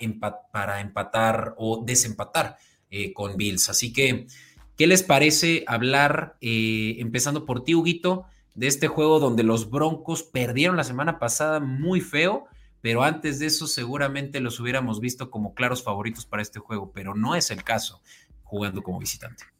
para 0.52 0.80
empatar 0.80 1.56
o 1.58 1.82
desempatar 1.84 2.56
eh, 2.88 3.12
con 3.12 3.36
Bills. 3.36 3.68
Así 3.68 3.92
que, 3.92 4.28
¿qué 4.76 4.86
les 4.86 5.02
parece 5.02 5.64
hablar, 5.66 6.36
eh, 6.40 6.94
empezando 7.00 7.44
por 7.44 7.64
ti, 7.64 7.74
Huguito, 7.74 8.26
de 8.54 8.68
este 8.68 8.86
juego 8.86 9.18
donde 9.18 9.42
los 9.42 9.70
Broncos 9.70 10.22
perdieron 10.22 10.76
la 10.76 10.84
semana 10.84 11.18
pasada 11.18 11.58
muy 11.58 12.00
feo, 12.00 12.44
pero 12.80 13.02
antes 13.02 13.40
de 13.40 13.46
eso 13.46 13.66
seguramente 13.66 14.38
los 14.38 14.60
hubiéramos 14.60 15.00
visto 15.00 15.32
como 15.32 15.52
claros 15.52 15.82
favoritos 15.82 16.26
para 16.26 16.42
este 16.42 16.60
juego, 16.60 16.92
pero 16.92 17.16
no 17.16 17.34
es 17.34 17.50
el 17.50 17.64
caso 17.64 18.00
jugando 18.44 18.84
como 18.84 19.00
visitante. 19.00 19.55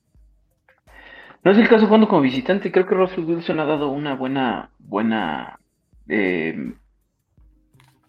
No 1.46 1.52
es 1.52 1.58
el 1.58 1.68
caso 1.68 1.86
jugando 1.86 2.08
como 2.08 2.22
visitante, 2.22 2.72
creo 2.72 2.86
que 2.86 2.96
Russell 2.96 3.24
Wilson 3.24 3.60
ha 3.60 3.66
dado 3.66 3.88
una 3.90 4.16
buena, 4.16 4.70
buena 4.80 5.60
eh, 6.08 6.72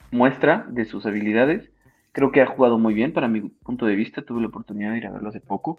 muestra 0.10 0.66
de 0.70 0.86
sus 0.86 1.06
habilidades. 1.06 1.70
Creo 2.14 2.32
que 2.32 2.42
ha 2.42 2.48
jugado 2.48 2.80
muy 2.80 2.96
bien 2.96 3.14
para 3.14 3.28
mi 3.28 3.42
punto 3.42 3.86
de 3.86 3.94
vista, 3.94 4.24
tuve 4.24 4.42
la 4.42 4.48
oportunidad 4.48 4.92
de 4.94 4.98
ir 4.98 5.06
a 5.06 5.12
verlo 5.12 5.30
hace 5.30 5.40
poco. 5.40 5.78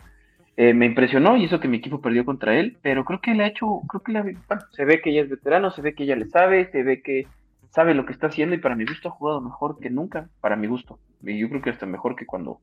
Eh, 0.56 0.72
me 0.72 0.86
impresionó 0.86 1.36
y 1.36 1.46
eso 1.46 1.58
que 1.58 1.66
mi 1.66 1.78
equipo 1.78 2.00
perdió 2.00 2.24
contra 2.24 2.56
él, 2.56 2.78
pero 2.80 3.04
creo 3.04 3.20
que 3.20 3.34
le 3.34 3.42
ha 3.42 3.48
hecho, 3.48 3.80
creo 3.88 4.04
que 4.04 4.12
le 4.12 4.36
se 4.70 4.84
ve 4.84 5.00
que 5.00 5.10
ella 5.10 5.22
es 5.22 5.28
veterano, 5.28 5.72
se 5.72 5.82
ve 5.82 5.96
que 5.96 6.04
ella 6.04 6.14
le 6.14 6.26
sabe, 6.26 6.70
se 6.70 6.84
ve 6.84 7.02
que 7.02 7.26
sabe 7.70 7.92
lo 7.92 8.06
que 8.06 8.12
está 8.12 8.28
haciendo 8.28 8.54
y 8.54 8.58
para 8.58 8.76
mi 8.76 8.84
gusto 8.84 9.08
ha 9.08 9.10
jugado 9.10 9.40
mejor 9.40 9.80
que 9.80 9.90
nunca, 9.90 10.28
para 10.40 10.54
mi 10.54 10.68
gusto. 10.68 11.00
Y 11.24 11.36
yo 11.36 11.48
creo 11.48 11.60
que 11.60 11.70
hasta 11.70 11.86
mejor 11.86 12.14
que 12.14 12.24
cuando, 12.24 12.60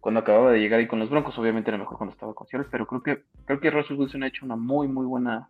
cuando 0.00 0.20
acababa 0.20 0.52
de 0.52 0.60
llegar 0.60 0.80
ahí 0.80 0.86
con 0.86 0.98
los 0.98 1.10
Broncos, 1.10 1.38
obviamente 1.38 1.70
era 1.70 1.78
mejor 1.78 1.98
cuando 1.98 2.14
estaba 2.14 2.34
con 2.34 2.46
Seattle, 2.46 2.68
pero 2.70 2.86
creo 2.86 3.02
que, 3.02 3.22
creo 3.44 3.60
que 3.60 3.70
Russell 3.70 3.98
Wilson 3.98 4.22
ha 4.22 4.28
hecho 4.28 4.44
una 4.44 4.56
muy, 4.56 4.88
muy 4.88 5.06
buena 5.06 5.48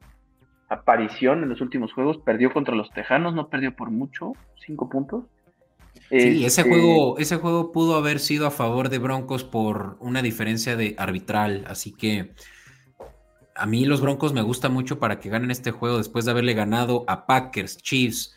aparición 0.68 1.42
en 1.42 1.48
los 1.48 1.60
últimos 1.60 1.92
juegos. 1.92 2.18
Perdió 2.18 2.52
contra 2.52 2.74
los 2.74 2.90
Tejanos, 2.90 3.34
no 3.34 3.48
perdió 3.48 3.74
por 3.74 3.90
mucho, 3.90 4.32
cinco 4.66 4.88
puntos. 4.88 5.24
Sí, 6.10 6.44
ese 6.44 6.62
este, 6.62 6.62
juego, 6.62 7.18
ese 7.18 7.36
juego 7.36 7.72
pudo 7.72 7.96
haber 7.96 8.18
sido 8.18 8.46
a 8.46 8.50
favor 8.50 8.88
de 8.88 8.98
Broncos 8.98 9.44
por 9.44 9.96
una 10.00 10.22
diferencia 10.22 10.76
de 10.76 10.94
arbitral, 10.98 11.64
así 11.68 11.92
que 11.92 12.32
a 13.54 13.66
mí 13.66 13.84
los 13.84 14.00
Broncos 14.00 14.32
me 14.32 14.42
gusta 14.42 14.68
mucho 14.68 14.98
para 14.98 15.20
que 15.20 15.28
ganen 15.28 15.50
este 15.50 15.70
juego 15.70 15.98
después 15.98 16.24
de 16.24 16.30
haberle 16.30 16.54
ganado 16.54 17.04
a 17.06 17.26
Packers, 17.26 17.76
Chiefs, 17.76 18.34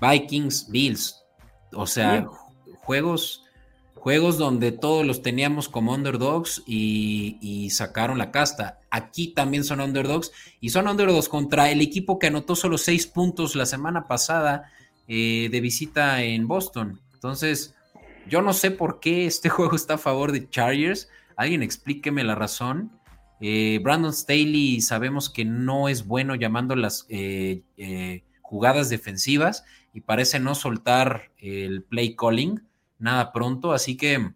Vikings, 0.00 0.70
Bills. 0.70 1.24
O 1.72 1.86
sea, 1.86 2.26
juegos, 2.80 3.43
juegos 3.94 4.38
donde 4.38 4.72
todos 4.72 5.06
los 5.06 5.22
teníamos 5.22 5.68
como 5.68 5.94
underdogs 5.94 6.62
y, 6.66 7.70
sacaron 7.70 8.18
la 8.18 8.30
casta. 8.30 8.80
Aquí 8.90 9.28
también 9.28 9.64
son 9.64 9.80
underdogs 9.80 10.30
y 10.60 10.70
son 10.70 10.86
underdogs 10.86 11.28
contra 11.28 11.70
el 11.70 11.80
equipo 11.80 12.18
que 12.18 12.26
anotó 12.26 12.54
solo 12.54 12.78
seis 12.78 13.06
puntos 13.06 13.56
la 13.56 13.66
semana 13.66 14.06
pasada 14.06 14.70
eh, 15.08 15.48
de 15.50 15.60
visita 15.60 16.22
en 16.22 16.46
Boston. 16.46 17.00
Entonces, 17.14 17.74
yo 18.28 18.42
no 18.42 18.52
sé 18.52 18.70
por 18.70 19.00
qué 19.00 19.26
este 19.26 19.48
juego 19.50 19.74
está 19.74 19.94
a 19.94 19.98
favor 19.98 20.32
de 20.32 20.48
Chargers. 20.48 21.08
Alguien 21.36 21.62
explíqueme 21.62 22.22
la 22.24 22.34
razón. 22.34 22.92
Eh, 23.40 23.80
Brandon 23.82 24.12
Staley 24.12 24.80
sabemos 24.80 25.30
que 25.30 25.44
no 25.44 25.88
es 25.88 26.06
bueno 26.06 26.34
llamando 26.34 26.76
las 26.76 27.06
eh, 27.08 27.62
jugadas 28.42 28.88
defensivas 28.88 29.64
y 29.92 30.02
parece 30.02 30.38
no 30.38 30.54
soltar 30.54 31.30
el 31.38 31.82
play 31.82 32.14
calling 32.14 32.60
nada 33.04 33.32
pronto, 33.32 33.72
así 33.72 33.96
que 33.96 34.32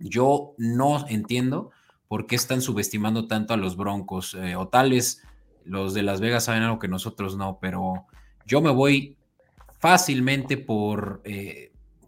yo 0.00 0.54
no 0.58 1.06
entiendo 1.06 1.70
por 2.08 2.26
qué 2.26 2.34
están 2.34 2.60
subestimando 2.60 3.28
tanto 3.28 3.54
a 3.54 3.56
los 3.56 3.76
Broncos, 3.76 4.36
o 4.56 4.68
tal 4.68 4.90
vez 4.90 5.22
los 5.64 5.94
de 5.94 6.02
Las 6.02 6.20
Vegas 6.20 6.44
saben 6.44 6.62
algo 6.62 6.78
que 6.78 6.88
nosotros 6.88 7.36
no, 7.36 7.58
pero 7.60 8.06
yo 8.46 8.60
me 8.60 8.70
voy 8.70 9.16
fácilmente 9.78 10.56
por 10.56 11.22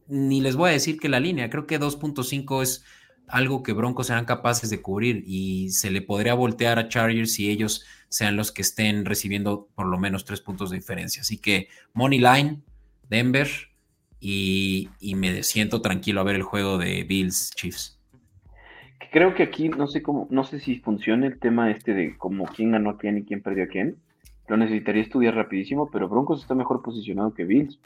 ni 0.09 0.41
les 0.41 0.57
voy 0.57 0.71
a 0.71 0.73
decir 0.73 0.99
que 0.99 1.09
la 1.09 1.21
línea, 1.21 1.51
creo 1.51 1.67
que 1.67 1.81
2.5 1.81 2.63
es 2.63 2.85
algo 3.29 3.63
que 3.63 3.73
Broncos 3.73 4.07
serán 4.07 4.25
capaces 4.25 4.71
de 4.71 4.81
cubrir 4.81 5.25
y 5.27 5.71
se 5.71 5.91
le 5.91 6.01
podría 6.01 6.35
voltear 6.35 6.79
a 6.79 6.89
Chargers 6.89 7.33
si 7.33 7.51
ellos 7.51 7.85
sean 8.09 8.37
los 8.37 8.53
que 8.53 8.63
estén 8.63 9.05
recibiendo 9.05 9.69
por 9.75 9.87
lo 9.87 9.99
menos 9.99 10.25
tres 10.25 10.41
puntos 10.41 10.71
de 10.71 10.77
diferencia. 10.77 11.23
Así 11.23 11.39
que 11.39 11.69
Money 11.93 12.21
Line, 12.21 12.63
Denver 13.09 13.49
y, 14.21 14.89
me 15.17 15.43
siento 15.43 15.81
tranquilo 15.83 16.21
a 16.21 16.25
ver 16.25 16.37
el 16.37 16.43
juego 16.43 16.79
de 16.79 17.05
Bills 17.05 17.53
Chiefs. 17.55 18.01
Creo 19.13 19.35
que 19.35 19.45
aquí 19.45 19.69
no 19.69 19.87
sé 19.87 20.03
cómo, 20.03 20.27
no 20.31 20.45
sé 20.45 20.61
si 20.61 20.81
funciona 20.81 21.27
el 21.27 21.39
tema 21.39 21.71
este 21.71 21.95
de 21.95 22.17
cómo 22.17 22.45
quién 22.47 22.73
ganó 22.73 22.91
a 22.91 22.99
quién 22.99 23.19
y 23.19 23.25
quién 23.25 23.43
perdió 23.43 23.65
a 23.65 23.69
quién. 23.69 23.97
Lo 24.49 24.57
necesitaría 24.57 25.03
estudiar 25.03 25.35
rapidísimo, 25.35 25.91
pero 25.91 26.09
Broncos 26.09 26.43
está 26.43 26.55
mejor 26.55 26.83
posicionado 26.83 27.35
que 27.35 27.45
Bills. 27.45 27.81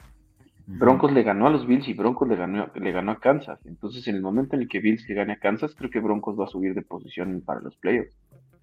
Broncos 0.67 1.11
le 1.11 1.23
ganó 1.23 1.47
a 1.47 1.49
los 1.49 1.65
Bills 1.67 1.87
y 1.87 1.93
Broncos 1.93 2.27
le 2.27 2.35
ganó, 2.35 2.69
le 2.73 2.91
ganó 2.91 3.11
a 3.11 3.19
Kansas. 3.19 3.59
Entonces, 3.65 4.07
en 4.07 4.15
el 4.15 4.21
momento 4.21 4.55
en 4.55 4.61
el 4.61 4.67
que 4.67 4.79
Bills 4.79 5.07
le 5.09 5.15
gane 5.15 5.33
a 5.33 5.39
Kansas, 5.39 5.75
creo 5.75 5.89
que 5.89 5.99
Broncos 5.99 6.39
va 6.39 6.45
a 6.45 6.49
subir 6.49 6.73
de 6.73 6.81
posición 6.81 7.41
para 7.45 7.61
los 7.61 7.75
playoffs. 7.77 8.15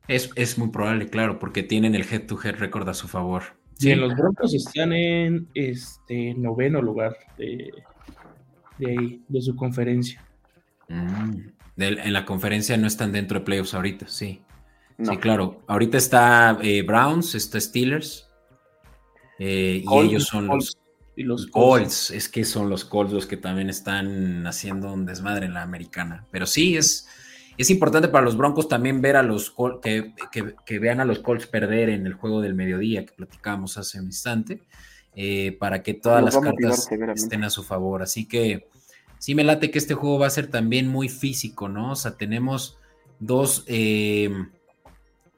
Es, 0.07 0.31
es 0.37 0.59
muy 0.59 0.69
probable, 0.69 1.09
claro, 1.09 1.39
porque 1.39 1.63
tienen 1.63 1.95
el 1.95 2.03
head-to-head 2.03 2.57
record 2.57 2.89
a 2.89 2.95
su 2.95 3.09
favor. 3.09 3.43
Sí, 3.79 3.95
los 3.95 4.15
Broncos 4.17 4.55
están 4.55 4.93
en 4.93 5.49
este 5.55 6.35
noveno 6.35 6.83
lugar 6.83 7.17
de, 7.37 7.73
de 8.79 9.21
de 9.29 9.43
su 9.43 9.55
conferencia. 9.57 10.25
Mm, 10.89 11.49
en 11.77 12.13
la 12.13 12.25
conferencia 12.25 12.77
no 12.77 12.87
están 12.87 13.13
dentro 13.13 13.39
de 13.39 13.45
playoffs 13.45 13.75
ahorita, 13.75 14.09
sí. 14.09 14.43
Sí, 15.01 15.17
claro. 15.19 15.63
Ahorita 15.69 15.97
está 15.97 16.59
eh, 16.61 16.83
Browns, 16.83 17.37
está 17.37 17.61
Steelers. 17.61 18.29
Eh, 19.39 19.85
y 19.89 19.99
ellos 19.99 20.25
son 20.25 20.49
los 20.49 20.77
y 21.15 21.25
los 21.25 21.49
Colts, 21.49 22.13
es 22.13 22.29
que 22.29 22.45
son 22.45 22.71
los 22.71 22.85
Colts 22.85 23.13
los 23.13 23.27
que 23.27 23.37
también 23.37 23.69
están 23.71 24.47
haciendo 24.47 24.93
un 24.93 25.05
desmadre 25.05 25.47
en 25.47 25.55
la 25.55 25.63
americana. 25.63 26.25
Pero 26.31 26.47
sí, 26.47 26.77
es, 26.77 27.09
es 27.59 27.71
importante 27.71 28.09
para 28.09 28.25
los 28.25 28.37
Broncos 28.37 28.69
también 28.69 29.01
ver 29.01 29.17
a 29.17 29.23
los 29.25 29.53
que, 29.83 30.15
que, 30.65 30.79
vean 30.79 31.01
a 31.01 31.05
los 31.05 31.19
Colts 31.19 31.49
perder 31.49 31.89
en 31.91 32.07
el 32.07 32.15
juego 32.15 32.41
del 32.41 32.55
mediodía 32.55 33.05
que 33.05 33.13
platicábamos 33.13 33.77
hace 33.77 33.99
un 33.99 34.07
instante, 34.07 34.63
eh, 35.17 35.57
para 35.59 35.83
que 35.83 35.95
todas 35.95 36.23
las 36.23 36.39
cartas 36.39 36.89
estén 37.17 37.43
a 37.43 37.51
su 37.51 37.65
favor. 37.65 38.03
Así 38.03 38.27
que 38.27 38.69
sí 39.19 39.35
me 39.35 39.43
late 39.43 39.73
que 39.73 39.79
este 39.79 39.95
juego 39.95 40.21
va 40.21 40.29
a 40.29 40.31
ser 40.31 40.47
también 40.47 40.87
muy 40.87 41.09
físico, 41.09 41.69
¿no? 41.69 41.93
O 41.93 41.97
sea, 41.97 42.17
tenemos 42.17 42.79
dos, 43.19 43.65
eh, 43.67 44.31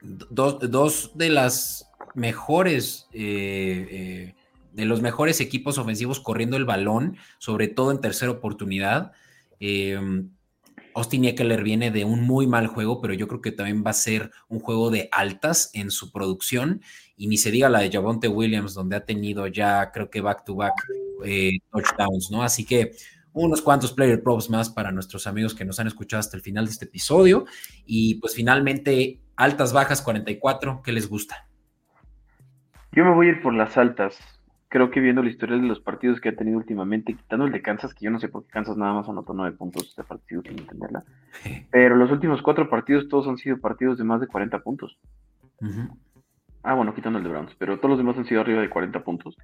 dos, 0.01 1.17
de 1.17 1.29
las 1.29 1.89
mejores 2.13 3.07
eh, 3.13 4.35
de 4.73 4.85
los 4.85 5.01
mejores 5.01 5.41
equipos 5.41 5.79
ofensivos 5.79 6.19
corriendo 6.19 6.55
el 6.55 6.65
balón, 6.65 7.17
sobre 7.39 7.67
todo 7.67 7.89
en 7.91 7.99
tercera 7.99 8.31
oportunidad. 8.31 9.11
Austin 10.95 11.25
Eckler 11.25 11.63
viene 11.63 11.91
de 11.91 12.05
un 12.05 12.21
muy 12.23 12.47
mal 12.47 12.67
juego, 12.67 13.01
pero 13.01 13.13
yo 13.13 13.27
creo 13.27 13.41
que 13.41 13.51
también 13.51 13.83
va 13.85 13.91
a 13.91 13.93
ser 13.93 14.31
un 14.47 14.59
juego 14.59 14.89
de 14.89 15.09
altas 15.11 15.71
en 15.73 15.91
su 15.91 16.11
producción. 16.11 16.81
Y 17.15 17.27
ni 17.27 17.37
se 17.37 17.51
diga 17.51 17.69
la 17.69 17.79
de 17.79 17.91
Javonte 17.91 18.27
Williams, 18.27 18.73
donde 18.73 18.95
ha 18.95 19.05
tenido 19.05 19.47
ya, 19.47 19.91
creo 19.91 20.09
que 20.09 20.21
back 20.21 20.43
to 20.45 20.55
back 20.55 20.73
eh, 21.23 21.59
touchdowns, 21.71 22.31
¿no? 22.31 22.43
Así 22.43 22.65
que 22.65 22.91
unos 23.33 23.61
cuantos 23.61 23.93
player 23.93 24.21
props 24.21 24.49
más 24.49 24.69
para 24.69 24.91
nuestros 24.91 25.27
amigos 25.27 25.55
que 25.55 25.65
nos 25.65 25.79
han 25.79 25.87
escuchado 25.87 26.19
hasta 26.19 26.37
el 26.37 26.43
final 26.43 26.65
de 26.65 26.71
este 26.71 26.85
episodio. 26.85 27.45
Y 27.85 28.15
pues 28.15 28.35
finalmente, 28.35 29.19
altas, 29.35 29.73
bajas, 29.73 30.01
44, 30.01 30.81
¿qué 30.83 30.91
les 30.91 31.07
gusta? 31.07 31.47
Yo 32.91 33.05
me 33.05 33.13
voy 33.13 33.27
a 33.27 33.29
ir 33.29 33.41
por 33.41 33.53
las 33.53 33.77
altas 33.77 34.17
creo 34.71 34.89
que 34.89 35.01
viendo 35.01 35.21
la 35.21 35.29
historia 35.29 35.57
de 35.57 35.63
los 35.63 35.81
partidos 35.81 36.21
que 36.21 36.29
ha 36.29 36.35
tenido 36.35 36.57
últimamente, 36.57 37.13
quitando 37.13 37.45
el 37.45 37.51
de 37.51 37.61
Kansas, 37.61 37.93
que 37.93 38.05
yo 38.05 38.11
no 38.11 38.21
sé 38.21 38.29
por 38.29 38.45
qué 38.45 38.51
Kansas 38.51 38.77
nada 38.77 38.93
más 38.93 39.09
anotó 39.09 39.33
nueve 39.33 39.55
puntos 39.57 39.89
este 39.89 40.03
partido 40.05 40.41
sin 40.43 40.59
entenderla, 40.59 41.03
pero 41.71 41.97
los 41.97 42.09
últimos 42.09 42.41
cuatro 42.41 42.69
partidos 42.69 43.09
todos 43.09 43.27
han 43.27 43.35
sido 43.35 43.57
partidos 43.57 43.97
de 43.97 44.05
más 44.05 44.21
de 44.21 44.27
40 44.27 44.59
puntos. 44.59 44.97
Ah, 46.63 46.73
bueno, 46.73 46.95
quitando 46.95 47.19
el 47.19 47.25
de 47.25 47.29
Browns, 47.29 47.53
pero 47.59 47.77
todos 47.77 47.89
los 47.89 47.97
demás 47.97 48.17
han 48.17 48.25
sido 48.25 48.39
arriba 48.39 48.61
de 48.61 48.69
40 48.69 49.03
puntos. 49.03 49.35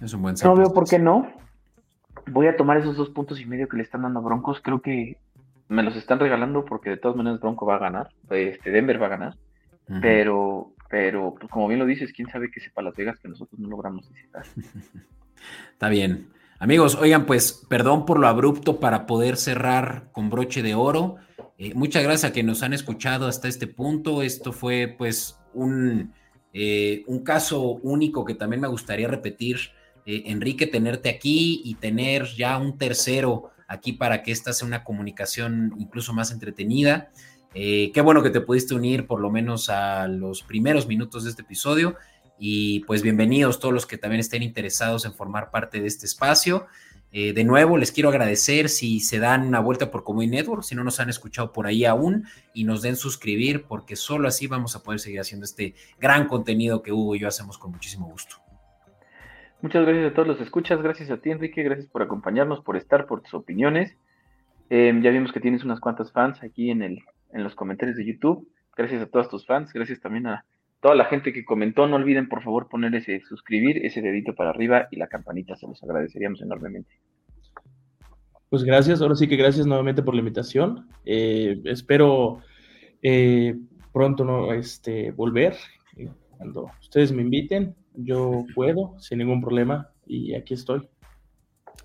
Es 0.00 0.14
un 0.14 0.22
buen 0.22 0.36
No 0.44 0.54
veo 0.54 0.72
por 0.72 0.88
qué 0.88 1.00
no. 1.00 1.32
Voy 2.30 2.46
a 2.46 2.56
tomar 2.56 2.76
esos 2.76 2.96
dos 2.96 3.10
puntos 3.10 3.40
y 3.40 3.46
medio 3.46 3.68
que 3.68 3.76
le 3.76 3.82
están 3.82 4.02
dando 4.02 4.20
a 4.20 4.22
Broncos. 4.22 4.60
Creo 4.62 4.80
que 4.80 5.18
me 5.68 5.82
los 5.82 5.96
están 5.96 6.20
regalando 6.20 6.64
porque 6.64 6.90
de 6.90 6.96
todas 6.96 7.16
maneras 7.16 7.40
Bronco 7.40 7.66
va 7.66 7.76
a 7.76 7.80
ganar. 7.80 8.10
Este 8.30 8.70
Denver 8.70 9.02
va 9.02 9.06
a 9.06 9.10
ganar. 9.10 9.34
Pero 10.00 10.72
pero, 10.88 11.34
pues, 11.38 11.50
como 11.50 11.68
bien 11.68 11.80
lo 11.80 11.86
dices, 11.86 12.12
quién 12.12 12.28
sabe 12.28 12.50
qué 12.50 12.60
sepa 12.60 12.82
Las 12.82 12.94
Vegas 12.94 13.18
que 13.18 13.28
nosotros 13.28 13.58
no 13.58 13.68
logramos 13.68 14.08
visitar. 14.12 14.44
Está 15.72 15.88
bien. 15.88 16.28
Amigos, 16.58 16.94
oigan, 16.94 17.26
pues 17.26 17.64
perdón 17.68 18.06
por 18.06 18.18
lo 18.18 18.28
abrupto 18.28 18.80
para 18.80 19.06
poder 19.06 19.36
cerrar 19.36 20.10
con 20.12 20.30
broche 20.30 20.62
de 20.62 20.74
oro. 20.74 21.16
Eh, 21.58 21.74
muchas 21.74 22.02
gracias 22.02 22.30
a 22.30 22.32
que 22.32 22.42
nos 22.42 22.62
han 22.62 22.72
escuchado 22.72 23.26
hasta 23.26 23.48
este 23.48 23.66
punto. 23.66 24.22
Esto 24.22 24.52
fue 24.52 24.94
pues 24.96 25.38
un, 25.52 26.12
eh, 26.52 27.02
un 27.06 27.24
caso 27.24 27.60
único 27.82 28.24
que 28.24 28.34
también 28.34 28.60
me 28.60 28.68
gustaría 28.68 29.08
repetir. 29.08 29.58
Eh, 30.06 30.22
Enrique, 30.26 30.66
tenerte 30.66 31.08
aquí 31.08 31.60
y 31.64 31.74
tener 31.74 32.26
ya 32.36 32.56
un 32.56 32.78
tercero 32.78 33.50
aquí 33.66 33.92
para 33.92 34.22
que 34.22 34.32
esta 34.32 34.52
sea 34.52 34.66
una 34.66 34.84
comunicación 34.84 35.74
incluso 35.78 36.12
más 36.12 36.30
entretenida. 36.30 37.10
Eh, 37.54 37.92
qué 37.92 38.00
bueno 38.00 38.22
que 38.22 38.30
te 38.30 38.40
pudiste 38.40 38.74
unir 38.74 39.06
por 39.06 39.20
lo 39.20 39.30
menos 39.30 39.70
a 39.70 40.08
los 40.08 40.42
primeros 40.42 40.88
minutos 40.88 41.22
de 41.22 41.30
este 41.30 41.42
episodio 41.42 41.96
y 42.36 42.80
pues 42.80 43.02
bienvenidos 43.02 43.60
todos 43.60 43.72
los 43.72 43.86
que 43.86 43.96
también 43.96 44.18
estén 44.18 44.42
interesados 44.42 45.04
en 45.04 45.14
formar 45.14 45.52
parte 45.52 45.80
de 45.80 45.86
este 45.86 46.04
espacio. 46.04 46.66
Eh, 47.12 47.32
de 47.32 47.44
nuevo, 47.44 47.78
les 47.78 47.92
quiero 47.92 48.08
agradecer 48.08 48.68
si 48.68 48.98
se 48.98 49.20
dan 49.20 49.46
una 49.46 49.60
vuelta 49.60 49.92
por 49.92 50.02
Comuy 50.02 50.26
Network, 50.26 50.64
si 50.64 50.74
no 50.74 50.82
nos 50.82 50.98
han 50.98 51.08
escuchado 51.08 51.52
por 51.52 51.68
ahí 51.68 51.84
aún, 51.84 52.24
y 52.54 52.64
nos 52.64 52.82
den 52.82 52.96
suscribir, 52.96 53.66
porque 53.68 53.94
solo 53.94 54.26
así 54.26 54.48
vamos 54.48 54.74
a 54.74 54.82
poder 54.82 54.98
seguir 54.98 55.20
haciendo 55.20 55.44
este 55.44 55.76
gran 56.00 56.26
contenido 56.26 56.82
que 56.82 56.90
Hugo 56.90 57.14
y 57.14 57.20
yo 57.20 57.28
hacemos 57.28 57.56
con 57.56 57.70
muchísimo 57.70 58.08
gusto. 58.08 58.34
Muchas 59.62 59.86
gracias 59.86 60.10
a 60.10 60.14
todos 60.14 60.26
los 60.26 60.40
escuchas, 60.40 60.82
gracias 60.82 61.08
a 61.12 61.18
ti 61.18 61.30
Enrique, 61.30 61.62
gracias 61.62 61.86
por 61.86 62.02
acompañarnos, 62.02 62.62
por 62.64 62.76
estar, 62.76 63.06
por 63.06 63.22
tus 63.22 63.32
opiniones. 63.32 63.96
Em, 64.68 65.00
ya 65.00 65.10
vimos 65.10 65.30
que 65.30 65.38
tienes 65.38 65.62
unas 65.62 65.78
cuantas 65.78 66.10
fans 66.10 66.42
aquí 66.42 66.70
en, 66.70 66.82
el, 66.82 66.98
en 67.34 67.44
los 67.44 67.54
comentarios 67.54 67.96
de 67.96 68.06
YouTube. 68.06 68.48
Gracias 68.76 69.02
a 69.02 69.06
todos 69.06 69.28
tus 69.28 69.46
fans, 69.46 69.72
gracias 69.72 70.00
también 70.00 70.26
a 70.26 70.44
toda 70.80 70.94
la 70.94 71.04
gente 71.04 71.32
que 71.32 71.44
comentó. 71.44 71.86
No 71.86 71.96
olviden 71.96 72.28
por 72.28 72.42
favor 72.42 72.68
poner 72.68 72.94
ese 72.94 73.20
suscribir, 73.20 73.84
ese 73.84 74.00
dedito 74.00 74.34
para 74.34 74.50
arriba 74.50 74.88
y 74.90 74.96
la 74.96 75.08
campanita, 75.08 75.56
se 75.56 75.66
los 75.66 75.82
agradeceríamos 75.82 76.40
enormemente. 76.40 77.00
Pues 78.48 78.62
gracias, 78.64 79.00
ahora 79.02 79.16
sí 79.16 79.26
que 79.26 79.36
gracias 79.36 79.66
nuevamente 79.66 80.02
por 80.02 80.14
la 80.14 80.20
invitación. 80.20 80.88
Eh, 81.04 81.60
espero 81.64 82.40
eh, 83.02 83.56
pronto 83.92 84.24
no, 84.24 84.52
este, 84.52 85.10
volver. 85.10 85.56
Cuando 86.36 86.70
ustedes 86.80 87.12
me 87.12 87.22
inviten, 87.22 87.74
yo 87.94 88.44
puedo, 88.54 88.98
sin 88.98 89.18
ningún 89.18 89.40
problema, 89.40 89.90
y 90.06 90.34
aquí 90.34 90.54
estoy. 90.54 90.88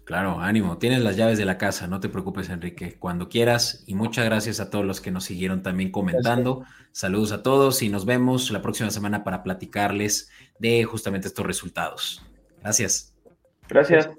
Claro, 0.10 0.40
ánimo, 0.40 0.80
tienes 0.80 1.04
las 1.04 1.18
llaves 1.18 1.38
de 1.38 1.46
la 1.46 1.60
casa, 1.60 1.86
no 1.86 2.00
te 2.00 2.10
preocupes, 2.10 2.50
Enrique, 2.50 2.98
cuando 2.98 3.30
quieras. 3.30 3.84
Y 3.86 3.94
muchas 3.94 4.26
gracias 4.26 4.60
a 4.60 4.72
todos 4.72 4.84
los 4.84 5.02
que 5.02 5.12
nos 5.12 5.26
siguieron 5.26 5.62
también 5.62 5.92
comentando. 5.92 6.66
Saludos 6.92 7.32
a 7.32 7.44
todos 7.44 7.84
y 7.84 7.90
nos 7.90 8.08
vemos 8.08 8.50
la 8.50 8.64
próxima 8.64 8.90
semana 8.90 9.24
para 9.24 9.44
platicarles 9.44 10.32
de 10.58 10.84
justamente 10.84 11.28
estos 11.28 11.46
resultados. 11.46 12.26
Gracias. 12.64 13.14
Gracias. 13.68 14.10